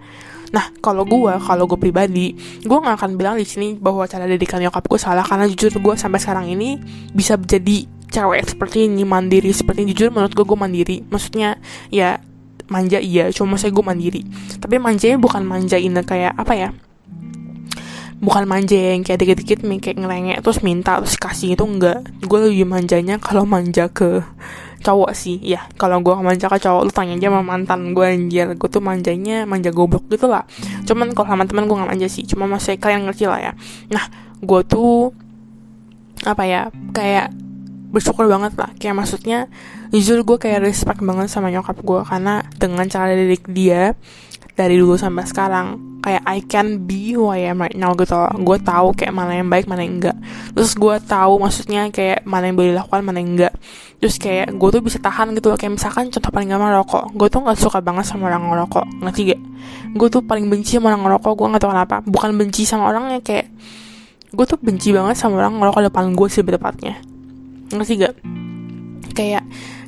Nah, 0.47 0.71
kalau 0.79 1.03
gue, 1.03 1.33
kalau 1.43 1.67
gue 1.67 1.75
pribadi, 1.75 2.31
gue 2.63 2.77
gak 2.79 2.95
akan 2.95 3.19
bilang 3.19 3.35
di 3.35 3.43
sini 3.43 3.75
bahwa 3.75 4.07
cara 4.07 4.23
didikan 4.23 4.63
nyokap 4.63 4.79
gue 4.87 4.99
salah 4.99 5.25
karena 5.25 5.43
jujur 5.51 5.75
gue 5.75 5.93
sampai 5.99 6.19
sekarang 6.23 6.47
ini 6.47 6.79
bisa 7.11 7.35
jadi 7.35 7.83
cewek 8.07 8.55
seperti 8.55 8.87
ini 8.87 9.03
mandiri 9.03 9.51
seperti 9.51 9.83
ini 9.83 9.91
jujur 9.91 10.15
menurut 10.15 10.31
gue 10.31 10.45
gue 10.47 10.55
mandiri. 10.55 10.97
Maksudnya 11.11 11.59
ya 11.91 12.23
manja 12.71 12.99
iya, 13.03 13.27
cuma 13.35 13.59
saya 13.59 13.75
gue 13.75 13.83
mandiri. 13.83 14.23
Tapi 14.59 14.79
manjanya 14.79 15.19
bukan 15.19 15.43
manjain 15.43 15.91
kayak 16.07 16.31
apa 16.39 16.53
ya? 16.55 16.69
Bukan 18.17 18.49
manja 18.49 18.73
yang 18.73 19.05
kayak 19.05 19.21
dikit-dikit 19.21 19.61
kayak 19.61 19.97
ngerengek 20.01 20.37
terus 20.41 20.65
minta 20.65 20.97
terus 20.97 21.17
kasih 21.17 21.53
itu 21.53 21.63
enggak. 21.65 22.01
Gue 22.25 22.49
lebih 22.49 22.65
manjanya 22.65 23.21
kalau 23.21 23.45
manja 23.45 23.89
ke 23.89 24.25
cowok 24.77 25.11
sih 25.17 25.41
ya 25.41 25.65
kalau 25.75 25.99
gue 26.05 26.13
manja 26.21 26.49
ke 26.49 26.57
cowok 26.61 26.81
lu 26.85 26.91
tanya 26.93 27.17
aja 27.17 27.29
sama 27.29 27.41
mantan 27.45 27.93
gue 27.93 28.05
anjir. 28.05 28.47
Gue 28.57 28.69
tuh 28.69 28.81
manjanya 28.81 29.45
manja 29.45 29.69
goblok 29.69 30.09
gitu 30.09 30.25
lah. 30.25 30.49
Cuman 30.89 31.13
kalau 31.13 31.29
sama 31.29 31.43
teman 31.45 31.69
gue 31.69 31.77
gak 31.77 31.89
manja 31.93 32.07
sih 32.09 32.25
cuma 32.25 32.49
masih 32.49 32.81
kalian 32.81 33.05
ngerti 33.05 33.29
lah 33.29 33.39
ya. 33.39 33.53
Nah 33.93 34.05
gue 34.41 34.61
tuh 34.65 35.13
apa 36.25 36.43
ya 36.49 36.73
kayak 36.97 37.29
bersyukur 37.93 38.25
banget 38.25 38.57
lah. 38.57 38.73
Kayak 38.81 38.97
maksudnya 38.97 39.45
jujur 39.93 40.25
gue 40.25 40.37
kayak 40.41 40.65
respect 40.65 40.99
banget 41.05 41.29
sama 41.29 41.53
nyokap 41.53 41.79
gue 41.79 42.01
karena 42.01 42.43
dengan 42.57 42.85
cara 42.89 43.13
didik 43.13 43.45
dia 43.47 43.93
dari 44.57 44.75
dulu 44.81 44.97
sampai 44.97 45.23
sekarang. 45.29 45.67
Kayak 46.01 46.23
I 46.23 46.39
can 46.45 46.87
be 46.87 47.13
who 47.13 47.27
I 47.27 47.51
am 47.51 47.59
right 47.59 47.75
now 47.75 47.91
gitu 47.93 48.15
loh. 48.15 48.31
Gue 48.41 48.57
tahu 48.63 48.95
kayak 48.95 49.11
mana 49.11 49.37
yang 49.37 49.51
baik 49.51 49.67
mana 49.67 49.83
yang 49.83 49.99
enggak. 49.99 50.17
Terus 50.55 50.71
gue 50.73 50.95
tahu 51.03 51.33
maksudnya 51.37 51.91
kayak 51.91 52.23
mana 52.23 52.47
yang 52.47 52.55
boleh 52.55 52.69
dilakukan 52.73 53.01
mana 53.03 53.19
yang 53.19 53.35
enggak. 53.35 53.53
Terus 53.99 54.15
kayak 54.15 54.55
gue 54.55 54.69
tuh 54.71 54.81
bisa 54.81 54.97
tahan 55.03 55.35
gitu 55.35 55.51
loh. 55.51 55.59
Kayak 55.59 55.77
misalkan 55.77 56.07
contoh 56.07 56.31
paling 56.31 56.47
gampang 56.47 56.73
rokok. 56.79 57.11
Gue 57.11 57.27
tuh 57.27 57.43
nggak 57.43 57.59
suka 57.59 57.83
banget 57.83 58.07
sama 58.07 58.31
orang 58.31 58.49
ngerokok. 58.49 58.85
Ngerti 59.03 59.21
gak? 59.35 59.41
Gue 59.99 60.07
tuh 60.07 60.21
paling 60.23 60.45
benci 60.47 60.79
sama 60.79 60.95
orang 60.95 61.01
ngerokok. 61.03 61.33
Gue 61.35 61.47
nggak 61.51 61.61
tahu 61.61 61.71
kenapa. 61.75 61.95
Bukan 62.07 62.29
benci 62.39 62.61
sama 62.63 62.87
orangnya 62.87 63.19
kayak 63.19 63.51
gue 64.31 64.45
tuh 64.47 64.59
benci 64.63 64.95
banget 64.95 65.15
sama 65.19 65.43
orang 65.43 65.59
ngerokok 65.59 65.91
depan 65.91 66.15
gue 66.15 66.27
sih 66.31 66.39
tepatnya. 66.39 66.95
Ngerti 67.73 67.93
gak? 67.99 68.15
Kayak 69.11 69.43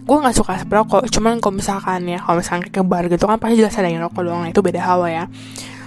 gue 0.09 0.17
nggak 0.17 0.35
suka 0.41 0.65
rokok 0.65 1.05
cuman 1.13 1.37
kalau 1.37 1.53
misalkan 1.53 2.01
ya 2.09 2.17
kalau 2.17 2.41
misalkan 2.41 2.65
ke 2.65 2.81
bar 2.81 3.05
gitu 3.05 3.29
kan 3.29 3.37
pasti 3.37 3.61
jelas 3.61 3.77
ada 3.77 3.93
yang 3.93 4.01
rokok 4.01 4.25
doang 4.25 4.49
itu 4.49 4.57
beda 4.65 4.81
hal 4.81 5.05
ya. 5.05 5.29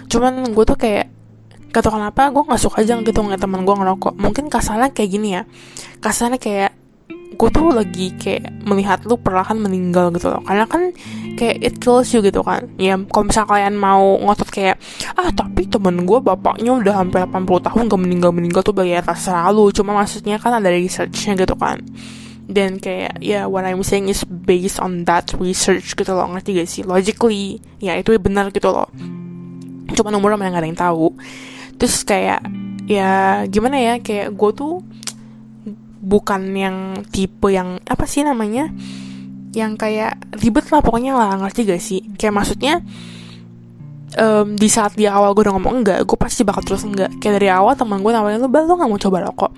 Cuman 0.07 0.47
gue 0.55 0.62
tuh 0.62 0.79
kayak 0.79 1.11
kata 1.75 1.91
kenapa 1.91 2.31
gue 2.31 2.43
nggak 2.47 2.62
suka 2.62 2.87
aja 2.87 3.03
gitu 3.03 3.18
ngeliat 3.18 3.43
teman 3.43 3.66
gue 3.66 3.75
ngerokok. 3.75 4.14
Mungkin 4.14 4.47
kasarnya 4.47 4.95
kayak 4.95 5.11
gini 5.11 5.29
ya 5.35 5.43
kasarnya 5.99 6.39
kayak 6.39 6.70
gue 7.35 7.49
tuh 7.51 7.75
lagi 7.75 8.14
kayak 8.14 8.62
melihat 8.62 9.03
lu 9.11 9.18
perlahan 9.18 9.59
meninggal 9.59 10.14
gitu 10.14 10.31
loh. 10.31 10.39
Karena 10.47 10.70
kan 10.70 10.95
kayak 11.35 11.59
it 11.59 11.75
kills 11.83 12.14
you 12.14 12.23
gitu 12.23 12.47
kan. 12.47 12.70
Ya 12.79 12.95
kalau 13.11 13.27
misal 13.27 13.43
kalian 13.43 13.75
mau 13.75 14.23
ngotot 14.23 14.55
kayak 14.55 14.79
ah 15.18 15.35
tapi 15.35 15.66
temen 15.66 16.07
gue 16.07 16.18
bapaknya 16.23 16.79
udah 16.79 16.95
hampir 17.03 17.27
80 17.27 17.66
tahun 17.66 17.83
gak 17.91 17.99
meninggal 17.99 18.31
meninggal 18.31 18.62
tuh 18.62 18.70
bagi 18.70 18.95
atas 18.95 19.27
selalu. 19.27 19.75
Cuma 19.75 19.99
maksudnya 19.99 20.39
kan 20.39 20.55
ada 20.55 20.70
researchnya 20.70 21.35
gitu 21.35 21.59
kan 21.59 21.83
dan 22.53 22.79
kayak 22.79 23.19
ya 23.19 23.43
yeah, 23.43 23.45
what 23.49 23.65
I'm 23.65 23.81
saying 23.83 24.13
is 24.13 24.23
based 24.23 24.79
on 24.79 25.09
that 25.09 25.33
research 25.41 25.97
gitu 25.97 26.13
loh. 26.13 26.29
Ngerti 26.29 26.61
gak 26.61 26.69
sih? 26.69 26.83
Logically 26.85 27.59
ya 27.81 27.97
itu 27.97 28.15
benar 28.21 28.53
gitu 28.53 28.69
loh. 28.71 28.89
Cuma 29.93 30.13
umur 30.13 30.37
emang 30.37 30.53
gak 30.53 30.63
ada 30.63 30.69
yang 30.69 30.79
tahu. 30.79 31.17
Terus 31.81 32.05
kayak 32.05 32.45
ya 32.87 33.43
gimana 33.49 33.81
ya? 33.81 33.95
Kayak 33.99 34.37
gue 34.37 34.51
tuh 34.53 34.75
bukan 36.03 36.53
yang 36.53 36.77
tipe 37.09 37.49
yang 37.49 37.81
apa 37.89 38.05
sih 38.05 38.23
namanya? 38.23 38.69
Yang 39.53 39.73
kayak 39.81 40.13
ribet 40.37 40.69
lah 40.69 40.85
pokoknya 40.85 41.17
lah. 41.17 41.41
Ngerti 41.41 41.61
gak 41.67 41.83
sih? 41.83 42.01
Kayak 42.21 42.45
maksudnya 42.45 42.85
um, 44.19 44.57
di 44.57 44.69
saat 44.69 44.93
dia 44.97 45.13
awal 45.13 45.33
gue 45.33 45.45
udah 45.45 45.55
ngomong 45.57 45.75
enggak 45.85 45.99
gue 46.05 46.19
pasti 46.21 46.45
bakal 46.45 46.65
terus 46.65 46.85
enggak. 46.85 47.13
Kayak 47.21 47.41
dari 47.41 47.49
awal 47.49 47.73
teman 47.77 48.01
gue 48.05 48.13
nawarin 48.13 48.41
lu 48.41 48.49
bal 48.49 48.69
lu 48.69 48.77
nggak 48.77 48.91
mau 48.91 49.01
coba 49.01 49.19
rokok 49.29 49.51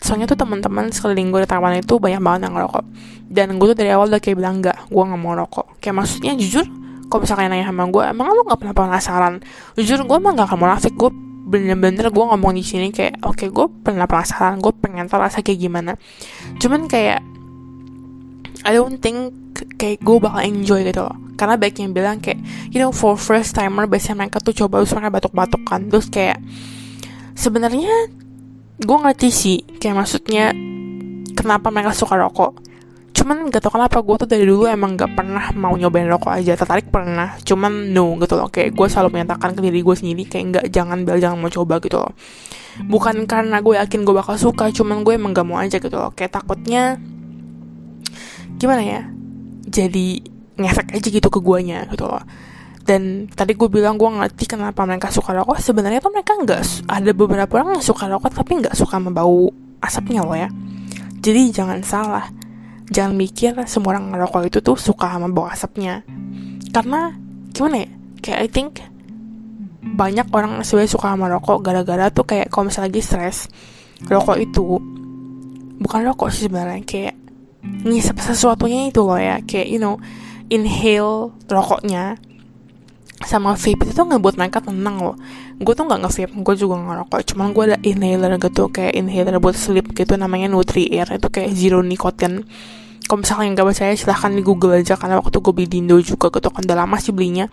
soalnya 0.00 0.28
tuh 0.28 0.38
teman-teman 0.38 0.92
sekeliling 0.92 1.32
gue 1.32 1.40
di 1.44 1.48
taman 1.48 1.80
itu 1.80 1.96
banyak 1.96 2.20
banget 2.20 2.40
yang 2.48 2.54
ngerokok. 2.54 2.84
Dan 3.26 3.46
gue 3.58 3.66
tuh 3.72 3.76
dari 3.76 3.90
awal 3.90 4.06
udah 4.12 4.22
kayak 4.22 4.36
bilang 4.38 4.62
enggak 4.62 4.78
gue 4.86 5.02
nggak 5.02 5.20
mau 5.20 5.34
rokok 5.34 5.82
kayak 5.82 5.98
maksudnya 5.98 6.32
jujur 6.38 6.66
kalau 7.06 7.22
misalnya 7.22 7.54
nanya 7.54 7.66
sama 7.70 7.86
gue 7.86 8.02
emang 8.02 8.26
lu 8.34 8.42
nggak 8.46 8.58
pernah 8.58 8.74
penasaran? 8.74 9.34
Jujur 9.78 10.02
gue 10.02 10.16
emang 10.18 10.34
gak 10.34 10.50
akan 10.50 10.58
munafik. 10.58 10.94
Gue 10.98 11.10
bener-bener 11.46 12.10
gue 12.10 12.24
ngomong 12.26 12.52
di 12.58 12.66
sini 12.66 12.90
kayak 12.90 13.22
oke 13.22 13.38
okay, 13.38 13.48
gue 13.54 13.66
pernah 13.86 14.10
penasaran 14.10 14.58
gue 14.58 14.74
pengen 14.82 15.06
tahu 15.06 15.22
rasa 15.22 15.38
kayak 15.40 15.60
gimana. 15.62 15.94
Cuman 16.58 16.90
kayak 16.90 17.22
I 18.66 18.74
don't 18.74 18.98
think 18.98 19.30
kayak 19.78 20.02
gue 20.02 20.16
bakal 20.18 20.42
enjoy 20.42 20.82
gitu 20.82 21.06
loh. 21.06 21.14
Karena 21.38 21.54
baik 21.54 21.78
yang 21.78 21.94
bilang 21.94 22.18
kayak 22.18 22.42
you 22.74 22.82
know 22.82 22.90
for 22.90 23.14
first 23.14 23.54
timer 23.54 23.86
biasanya 23.86 24.26
mereka 24.26 24.42
tuh 24.42 24.56
coba 24.66 24.82
terus 24.82 24.90
mereka 24.98 25.22
batuk-batuk 25.22 25.62
kan 25.62 25.86
terus 25.86 26.10
kayak 26.10 26.42
sebenarnya 27.38 28.10
gue 28.76 28.96
ngerti 28.96 29.28
sih 29.32 29.58
kayak 29.80 29.96
maksudnya 30.04 30.52
kenapa 31.32 31.72
mereka 31.72 31.96
suka 31.96 32.16
rokok. 32.16 32.64
Cuman 33.16 33.48
gak 33.48 33.64
tau 33.64 33.72
kenapa 33.72 34.04
gue 34.04 34.16
tuh 34.20 34.28
dari 34.28 34.44
dulu 34.44 34.68
emang 34.68 34.92
gak 34.92 35.16
pernah 35.16 35.48
mau 35.56 35.72
nyobain 35.72 36.04
rokok 36.04 36.36
aja. 36.36 36.52
Tertarik 36.52 36.92
pernah 36.92 37.40
cuman 37.40 37.96
no 37.96 38.20
gitu 38.20 38.36
loh. 38.36 38.52
Kayak 38.52 38.76
gue 38.76 38.86
selalu 38.92 39.08
menyatakan 39.16 39.56
ke 39.56 39.60
diri 39.64 39.80
gue 39.80 39.96
sendiri 39.96 40.22
kayak 40.28 40.44
nggak 40.52 40.66
jangan 40.68 41.08
bel 41.08 41.16
jangan 41.16 41.40
mau 41.40 41.48
coba 41.48 41.80
gitu 41.80 41.96
loh. 41.96 42.12
Bukan 42.84 43.24
karena 43.24 43.64
gue 43.64 43.80
yakin 43.80 44.04
gue 44.04 44.14
bakal 44.14 44.36
suka 44.36 44.68
cuman 44.68 45.00
gue 45.00 45.16
emang 45.16 45.32
gak 45.32 45.46
mau 45.48 45.56
aja 45.56 45.80
gitu 45.80 45.96
loh. 45.96 46.12
Kayak 46.12 46.36
takutnya 46.36 47.00
gimana 48.56 48.82
ya 48.82 49.02
jadi 49.68 50.24
ngefek 50.56 50.96
aja 50.96 51.08
gitu 51.12 51.28
ke 51.28 51.40
guanya 51.44 51.84
gitu 51.92 52.08
loh 52.08 52.24
dan 52.86 53.26
tadi 53.26 53.58
gue 53.58 53.66
bilang 53.66 53.98
gue 53.98 54.06
ngerti 54.06 54.46
kenapa 54.46 54.86
mereka 54.86 55.10
suka 55.10 55.34
rokok. 55.34 55.58
Sebenarnya 55.58 55.98
tuh 55.98 56.14
mereka 56.14 56.38
nggak 56.38 56.86
ada 56.86 57.10
beberapa 57.10 57.58
orang 57.58 57.82
yang 57.82 57.84
suka 57.84 58.06
rokok 58.06 58.30
tapi 58.30 58.62
nggak 58.62 58.78
suka 58.78 59.02
membau 59.02 59.50
asapnya 59.82 60.22
loh 60.22 60.38
ya. 60.38 60.46
Jadi 61.18 61.50
jangan 61.50 61.82
salah. 61.82 62.30
Jangan 62.86 63.18
mikir 63.18 63.58
semua 63.66 63.98
orang 63.98 64.14
ngerokok 64.14 64.46
itu 64.46 64.58
tuh 64.62 64.78
suka 64.78 65.10
sama 65.10 65.26
bau 65.26 65.50
asapnya. 65.50 66.06
Karena 66.70 67.10
gimana 67.50 67.82
ya? 67.82 67.90
Kayak 68.22 68.38
I 68.38 68.48
think 68.54 68.70
banyak 69.82 70.30
orang 70.30 70.62
sebenarnya 70.62 70.94
suka 70.94 71.10
sama 71.10 71.26
rokok 71.26 71.66
gara-gara 71.66 72.06
tuh 72.14 72.22
kayak 72.22 72.54
kalau 72.54 72.70
misalnya 72.70 72.90
lagi 72.90 73.02
stres 73.02 73.50
rokok 74.06 74.38
itu 74.38 74.78
bukan 75.82 76.00
rokok 76.06 76.30
sih 76.30 76.46
sebenarnya 76.46 76.86
kayak 76.86 77.14
ngisep 77.82 78.14
sesuatunya 78.22 78.94
itu 78.94 79.02
loh 79.02 79.18
ya. 79.18 79.42
Kayak 79.42 79.66
you 79.74 79.82
know 79.82 79.98
inhale 80.46 81.34
rokoknya 81.50 82.22
sama 83.24 83.56
vape 83.56 83.88
itu 83.88 83.92
tuh 83.96 84.04
nggak 84.04 84.20
buat 84.20 84.36
mereka 84.36 84.60
tenang 84.60 85.00
loh. 85.00 85.16
Gue 85.56 85.72
tuh 85.72 85.88
nggak 85.88 86.04
nge-vape 86.04 86.34
gue 86.36 86.54
juga 86.60 86.76
ngerokok. 86.76 87.20
Cuman 87.32 87.56
gue 87.56 87.62
ada 87.72 87.78
inhaler 87.80 88.36
gitu 88.36 88.68
kayak 88.68 88.92
inhaler 88.92 89.40
buat 89.40 89.56
sleep 89.56 89.96
gitu 89.96 90.20
namanya 90.20 90.52
Nutri 90.52 90.92
Air 90.92 91.08
itu 91.16 91.28
kayak 91.32 91.56
zero 91.56 91.80
nicotine. 91.80 92.44
Kalau 93.06 93.22
misalnya 93.22 93.56
nggak 93.56 93.66
percaya 93.72 93.92
silahkan 93.96 94.34
di 94.34 94.42
Google 94.42 94.82
aja 94.82 94.98
karena 94.98 95.22
waktu 95.22 95.38
gue 95.38 95.52
beli 95.54 95.68
di 95.70 95.78
Indo 95.80 95.96
juga 96.02 96.28
gitu 96.28 96.50
kan 96.50 96.60
udah 96.66 96.76
lama 96.76 96.96
sih 97.00 97.14
belinya. 97.14 97.48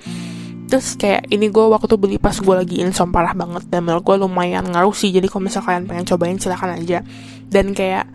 Terus 0.68 0.98
kayak 0.98 1.30
ini 1.30 1.48
gue 1.54 1.66
waktu 1.70 1.94
beli 1.96 2.18
pas 2.18 2.34
gue 2.34 2.56
lagi 2.58 2.82
insom 2.82 3.14
parah 3.14 3.32
banget. 3.38 3.64
Dan 3.70 3.88
menurut 3.88 4.04
gue 4.04 4.16
lumayan 4.20 4.68
ngaruh 4.68 4.92
sih 4.92 5.14
jadi 5.16 5.30
kalau 5.32 5.48
misalnya 5.48 5.66
kalian 5.70 5.84
pengen 5.88 6.06
cobain 6.10 6.38
silahkan 6.42 6.76
aja. 6.76 7.00
Dan 7.48 7.72
kayak 7.72 8.10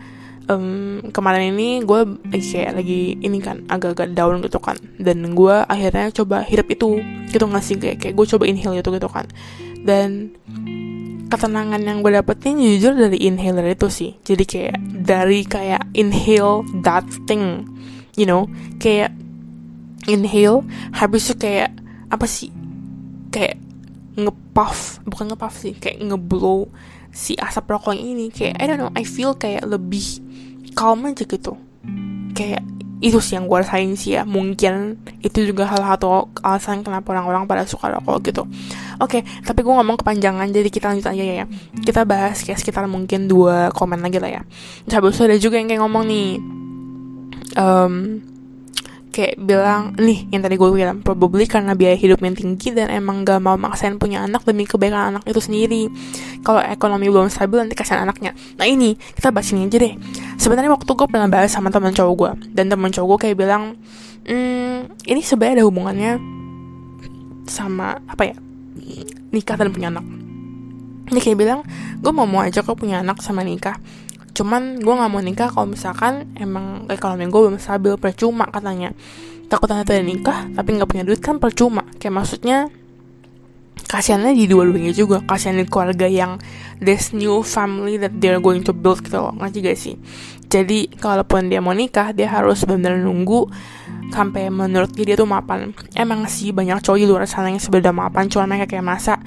um, 0.47 1.03
kemarin 1.11 1.51
ini 1.57 1.83
gue 1.83 2.05
lagi 2.31 2.47
kayak 2.55 2.71
lagi 2.79 3.19
ini 3.19 3.37
kan 3.43 3.67
agak-agak 3.67 4.15
down 4.15 4.39
gitu 4.39 4.61
kan. 4.61 4.79
Dan 4.95 5.35
gue 5.35 5.55
akhirnya 5.67 6.13
coba 6.15 6.45
hidup 6.47 6.71
itu 6.71 7.03
gitu 7.33 7.43
nggak 7.43 7.63
sih? 7.65 7.75
Kayak 7.75 7.97
kayak 7.99 8.13
gue 8.15 8.25
coba 8.37 8.43
inhale 8.47 8.79
itu 8.79 8.89
gitu 8.93 9.09
kan. 9.11 9.25
Dan 9.83 10.31
ketenangan 11.29 11.81
yang 11.85 12.01
gue 12.01 12.11
dapetin 12.15 12.57
jujur 12.57 12.97
dari 12.97 13.21
inhaler 13.21 13.75
itu 13.77 13.87
sih. 13.91 14.11
Jadi 14.25 14.43
kayak 14.47 14.77
dari 15.05 15.45
kayak 15.45 15.83
inhale 15.93 16.65
that 16.81 17.05
thing 17.29 17.67
you 18.17 18.25
know? 18.25 18.49
Kayak 18.81 19.15
inhale 20.09 20.65
habis 20.91 21.29
itu 21.29 21.35
kayak 21.37 21.71
apa 22.09 22.25
sih? 22.25 22.49
Kayak 23.29 23.61
ngepuff 24.19 24.99
bukan 25.07 25.31
ngepuff 25.31 25.55
sih 25.63 25.71
kayak 25.79 26.03
ngeblow 26.03 26.67
si 27.13 27.37
asap 27.39 27.71
rokoknya 27.71 28.03
ini. 28.03 28.25
Kayak 28.33 28.59
I 28.59 28.65
don't 28.67 28.79
know 28.81 28.91
I 28.97 29.05
feel 29.05 29.37
kayak 29.37 29.63
lebih 29.63 30.19
calm 30.79 31.11
aja 31.11 31.27
gitu. 31.27 31.59
Kayak 32.31 32.63
itu 32.99 33.15
sih 33.23 33.35
yang 33.35 33.47
gue 33.47 33.59
rasain 33.59 33.91
sih 33.99 34.15
ya. 34.15 34.23
Mungkin 34.23 34.95
itu 35.19 35.43
juga 35.43 35.67
hal 35.67 35.83
satu 35.83 36.31
alasan 36.39 36.87
kenapa 36.87 37.11
orang-orang 37.11 37.43
pada 37.43 37.67
suka 37.67 37.91
rokok 37.91 38.17
gitu. 38.31 38.43
Oke 39.03 39.19
okay, 39.19 39.21
tapi 39.43 39.59
gue 39.59 39.73
ngomong 39.75 39.99
kepanjangan 39.99 40.47
jadi 40.47 40.69
kita 40.71 40.95
lanjut 40.95 41.07
aja 41.11 41.23
ya 41.43 41.45
kita 41.83 42.03
bahas 42.07 42.43
kayak 42.43 42.59
sekitar 42.59 42.87
mungkin 42.87 43.27
dua 43.27 43.75
komen 43.75 43.99
lagi 43.99 44.23
lah 44.23 44.39
ya. 44.39 44.41
Habis 44.87 45.19
itu 45.19 45.23
ada 45.27 45.35
juga 45.35 45.59
yang 45.59 45.67
kayak 45.67 45.83
ngomong 45.83 46.03
nih 46.07 46.27
um, 47.59 47.93
kayak 49.19 49.35
bilang 49.35 49.99
nih 49.99 50.31
yang 50.31 50.39
tadi 50.39 50.55
gue 50.55 50.69
bilang 50.71 51.03
probably 51.03 51.43
karena 51.43 51.75
biaya 51.75 51.99
hidup 51.99 52.23
yang 52.23 52.31
tinggi 52.31 52.71
dan 52.71 52.87
emang 52.87 53.27
gak 53.27 53.43
mau 53.43 53.59
maksain 53.59 53.99
punya 53.99 54.23
anak 54.23 54.47
demi 54.47 54.63
kebaikan 54.63 55.11
anak 55.11 55.27
itu 55.27 55.43
sendiri. 55.43 55.91
Kalau 56.39 56.63
ekonomi 56.63 57.11
belum 57.11 57.27
stabil 57.27 57.59
nanti 57.59 57.75
kasihan 57.75 58.07
anaknya. 58.07 58.31
Nah 58.55 58.63
ini 58.63 58.95
kita 58.95 59.35
bahas 59.35 59.51
ini 59.51 59.67
aja 59.67 59.75
deh. 59.75 59.93
Sebenarnya 60.39 60.71
waktu 60.71 60.87
gue 60.87 61.07
pernah 61.11 61.27
bahas 61.27 61.51
sama 61.51 61.67
teman 61.67 61.91
cowok 61.91 62.15
gue 62.15 62.31
dan 62.55 62.71
teman 62.71 62.95
cowok 62.95 63.07
gue 63.11 63.19
kayak 63.27 63.37
bilang 63.43 63.75
hmm, 64.23 65.03
ini 65.03 65.19
sebenarnya 65.19 65.59
ada 65.59 65.65
hubungannya 65.67 66.11
sama 67.51 67.99
apa 68.07 68.23
ya 68.31 68.35
nikah 69.35 69.59
dan 69.59 69.75
punya 69.75 69.91
anak. 69.91 70.07
Ini 71.11 71.19
kayak 71.19 71.37
bilang 71.37 71.59
gue 71.99 72.11
mau 72.15 72.23
mau 72.23 72.39
aja 72.39 72.63
kok 72.63 72.79
punya 72.79 73.03
anak 73.03 73.19
sama 73.19 73.43
nikah 73.43 73.75
cuman 74.33 74.79
gue 74.79 74.93
nggak 74.93 75.11
mau 75.11 75.21
nikah 75.21 75.49
kalau 75.51 75.67
misalkan 75.69 76.29
emang 76.37 76.85
ekonomi 76.87 77.27
gue 77.27 77.41
belum 77.49 77.57
stabil 77.59 77.95
percuma 77.97 78.47
katanya. 78.47 78.95
Takut 79.49 79.65
nanti 79.69 79.97
ada 79.97 80.05
nikah 80.05 80.45
tapi 80.53 80.77
nggak 80.77 80.89
punya 80.89 81.03
duit 81.03 81.19
kan 81.19 81.41
percuma. 81.41 81.85
Kayak 81.97 82.21
maksudnya 82.21 82.57
kasihannya 83.89 84.37
di 84.37 84.45
dua-duanya 84.45 84.93
juga. 84.93 85.25
Kasihan 85.25 85.57
di 85.57 85.65
keluarga 85.65 86.05
yang 86.05 86.37
this 86.77 87.09
new 87.11 87.41
family 87.41 87.97
that 87.97 88.13
they're 88.21 88.37
going 88.37 88.61
to 88.61 88.71
build 88.71 89.01
gitu 89.01 89.17
loh. 89.17 89.33
Ngerti 89.33 89.57
gak 89.65 89.77
sih? 89.77 89.95
Jadi 90.49 90.89
kalaupun 90.97 91.49
dia 91.49 91.61
mau 91.61 91.73
nikah 91.73 92.13
dia 92.13 92.29
harus 92.29 92.65
benar-benar 92.65 93.05
nunggu 93.05 93.49
sampai 94.09 94.49
menurut 94.49 94.93
dia 94.93 95.17
tuh 95.17 95.29
mapan. 95.29 95.73
Emang 95.93 96.25
sih 96.25 96.49
banyak 96.53 96.81
cowok 96.81 96.97
di 97.01 97.05
luar 97.05 97.25
sana 97.29 97.53
yang 97.53 97.61
sebenarnya 97.61 97.93
mapan 97.93 98.25
cuma 98.29 98.49
mereka 98.49 98.65
kayak 98.69 98.85
masa 98.85 99.21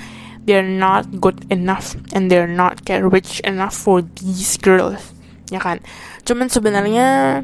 they're 0.44 0.66
not 0.66 1.06
good 1.22 1.46
enough 1.50 1.94
and 2.12 2.26
they're 2.26 2.50
not 2.50 2.82
get 2.82 3.02
rich 3.02 3.38
enough 3.46 3.74
for 3.74 4.02
these 4.18 4.58
girls. 4.58 5.14
Ya 5.50 5.62
kan? 5.62 5.78
Cuman 6.26 6.50
sebenarnya 6.50 7.40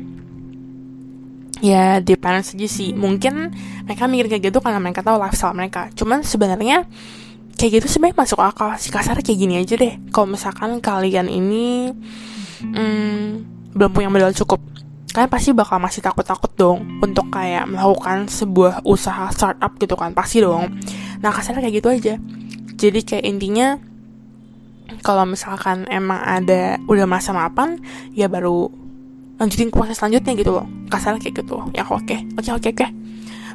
ya 1.58 1.98
depends 1.98 2.54
aja 2.54 2.68
sih 2.70 2.94
mungkin 2.94 3.50
mereka 3.82 4.06
mikir 4.06 4.30
kayak 4.30 4.42
gitu 4.50 4.58
karena 4.62 4.78
mereka 4.82 5.02
tahu 5.02 5.18
lifestyle 5.18 5.54
mereka. 5.54 5.90
Cuman 5.94 6.26
sebenarnya 6.26 6.86
kayak 7.58 7.82
gitu 7.82 7.86
sebenarnya 7.86 8.18
masuk 8.18 8.38
akal. 8.42 8.74
Sih 8.78 8.90
kasar 8.90 9.18
kayak 9.22 9.38
gini 9.38 9.54
aja 9.62 9.74
deh. 9.78 9.94
Kalau 10.10 10.34
misalkan 10.34 10.82
kalian 10.82 11.30
ini 11.30 11.94
hmm, 12.62 13.24
belum 13.74 13.90
punya 13.94 14.10
modal 14.10 14.34
cukup 14.34 14.58
kalian 15.08 15.32
pasti 15.32 15.56
bakal 15.56 15.80
masih 15.80 16.04
takut-takut 16.04 16.52
dong 16.52 17.00
untuk 17.00 17.32
kayak 17.32 17.64
melakukan 17.64 18.28
sebuah 18.28 18.84
usaha 18.84 19.30
startup 19.30 19.74
gitu 19.78 19.94
kan. 19.94 20.12
Pasti 20.14 20.42
dong. 20.42 20.78
Nah 21.18 21.30
kasarnya 21.30 21.64
kayak 21.64 21.76
gitu 21.78 21.88
aja 21.90 22.14
jadi 22.78 23.00
kayak 23.02 23.24
intinya 23.26 23.68
kalau 25.02 25.28
misalkan 25.28 25.84
emang 25.92 26.22
ada 26.22 26.80
udah 26.88 27.04
masa 27.04 27.34
mapan 27.36 27.82
ya 28.16 28.30
baru 28.30 28.70
lanjutin 29.38 29.70
proses 29.70 29.98
selanjutnya 29.98 30.34
gitu 30.34 30.50
loh 30.54 30.66
kasar 30.88 31.18
kayak 31.20 31.44
gitu 31.44 31.60
ya 31.76 31.84
oke 31.86 32.06
okay. 32.06 32.24
oke 32.38 32.42
okay, 32.42 32.52
oke 32.54 32.62
okay, 32.62 32.72
oke. 32.72 32.88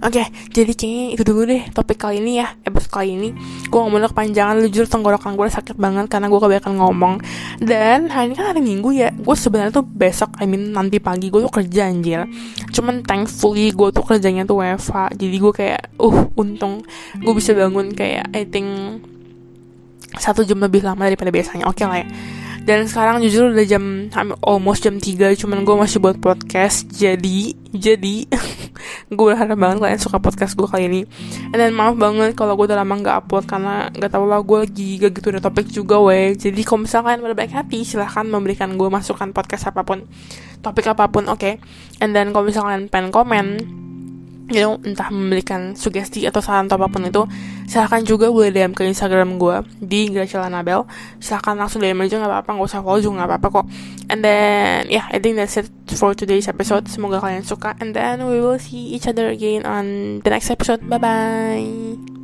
Oke, 0.03 0.19
okay, 0.19 0.27
jadi 0.51 0.75
kayaknya 0.75 1.05
itu 1.15 1.23
dulu 1.23 1.41
deh 1.47 1.63
topik 1.71 1.95
kali 1.95 2.19
ini 2.19 2.43
ya, 2.43 2.59
episode 2.67 2.91
kali 2.91 3.15
ini. 3.15 3.31
Gue 3.71 3.79
ngomong 3.79 4.11
kepanjangan, 4.11 4.59
jujur 4.67 4.83
tenggorokan 4.83 5.39
gue 5.39 5.47
sakit 5.47 5.79
banget 5.79 6.11
karena 6.11 6.27
gue 6.27 6.39
kebanyakan 6.43 6.75
ngomong. 6.75 7.13
Dan 7.63 8.11
hari 8.11 8.27
ini 8.27 8.35
kan 8.35 8.51
hari 8.51 8.59
minggu 8.59 8.91
ya, 8.91 9.15
gue 9.15 9.31
sebenarnya 9.31 9.79
tuh 9.79 9.87
besok, 9.87 10.35
I 10.43 10.45
mean 10.49 10.75
nanti 10.75 10.99
pagi 10.99 11.31
gue 11.31 11.47
tuh 11.47 11.53
kerja 11.55 11.87
anjir. 11.87 12.27
Cuman 12.75 13.07
thankfully 13.07 13.71
gue 13.71 13.95
tuh 13.95 14.03
kerjanya 14.03 14.43
tuh 14.43 14.59
WFH, 14.59 15.15
jadi 15.15 15.35
gue 15.39 15.53
kayak, 15.55 15.81
uh 15.95 16.17
untung 16.35 16.83
gue 17.15 17.33
bisa 17.39 17.55
bangun 17.55 17.95
kayak 17.95 18.27
I 18.35 18.43
think 18.43 18.99
satu 20.17 20.45
jam 20.45 20.61
lebih 20.61 20.85
lama 20.85 21.09
daripada 21.09 21.33
biasanya 21.33 21.65
oke 21.65 21.81
okay 21.81 21.85
lah 21.87 21.99
ya. 22.03 22.07
Dan 22.63 22.87
sekarang 22.87 23.19
jujur 23.19 23.51
udah 23.51 23.67
jam 23.67 24.07
almost 24.39 24.87
jam 24.87 24.95
3 24.95 25.35
cuman 25.35 25.67
gue 25.67 25.75
masih 25.75 25.99
buat 25.99 26.15
podcast 26.15 26.87
jadi 26.95 27.51
jadi 27.75 28.15
gue 29.15 29.25
berharap 29.27 29.59
banget 29.59 29.83
kalian 29.83 29.99
suka 29.99 30.23
podcast 30.23 30.55
gue 30.55 30.63
kali 30.63 30.87
ini. 30.87 31.01
And 31.51 31.59
then 31.59 31.75
maaf 31.75 31.99
banget 31.99 32.39
kalau 32.39 32.55
gue 32.55 32.71
udah 32.71 32.79
lama 32.79 33.03
nggak 33.03 33.27
upload 33.27 33.51
karena 33.51 33.91
nggak 33.91 34.11
tau 34.15 34.23
lah 34.23 34.39
gue 34.39 34.57
lagi 34.63 34.89
gak 34.95 35.11
gitu 35.11 35.27
ada 35.35 35.43
topik 35.43 35.67
juga 35.75 35.99
weh 35.99 36.39
jadi 36.39 36.61
kalau 36.63 36.87
misalnya 36.87 37.19
kalian 37.19 37.35
baik 37.35 37.51
hati 37.51 37.83
silahkan 37.83 38.23
memberikan 38.23 38.79
gue 38.79 38.87
masukan 38.87 39.35
podcast 39.35 39.67
apa 39.67 39.83
pun 39.83 40.07
topik 40.63 40.87
apa 40.87 41.11
pun 41.11 41.27
oke. 41.27 41.43
Okay? 41.43 41.59
and 41.99 42.15
then 42.15 42.31
kalau 42.31 42.47
misalnya 42.47 42.79
kalian 42.79 42.83
pengen 42.87 43.11
komen 43.11 43.47
you 44.51 44.59
know, 44.59 44.75
entah 44.83 45.07
memberikan 45.07 45.77
sugesti 45.77 46.27
atau 46.27 46.43
saran 46.43 46.67
atau 46.67 46.75
apa 46.75 46.91
pun 46.91 47.07
itu 47.07 47.23
silahkan 47.69 48.03
juga 48.03 48.27
boleh 48.27 48.51
DM 48.51 48.75
ke 48.75 48.83
Instagram 48.83 49.39
gue 49.39 49.63
di 49.79 50.11
Graciela 50.11 50.51
Nabel. 50.51 50.83
Silahkan 51.23 51.55
langsung 51.55 51.79
DM 51.79 52.03
aja 52.03 52.19
nggak 52.19 52.31
apa-apa 52.31 52.49
nggak 52.59 52.67
usah 52.67 52.81
follow 52.83 52.99
juga 52.99 53.23
nggak 53.23 53.29
apa-apa 53.29 53.47
kok. 53.61 53.65
And 54.11 54.19
then 54.19 54.91
yeah 54.91 55.07
I 55.07 55.23
think 55.23 55.39
that's 55.39 55.55
it 55.55 55.71
for 55.95 56.11
today's 56.11 56.51
episode. 56.51 56.91
Semoga 56.91 57.23
kalian 57.23 57.47
suka. 57.47 57.77
And 57.79 57.95
then 57.95 58.27
we 58.27 58.43
will 58.43 58.59
see 58.59 58.91
each 58.91 59.07
other 59.07 59.31
again 59.31 59.63
on 59.63 60.19
the 60.21 60.29
next 60.29 60.51
episode. 60.51 60.83
Bye 60.85 60.99
bye 60.99 62.22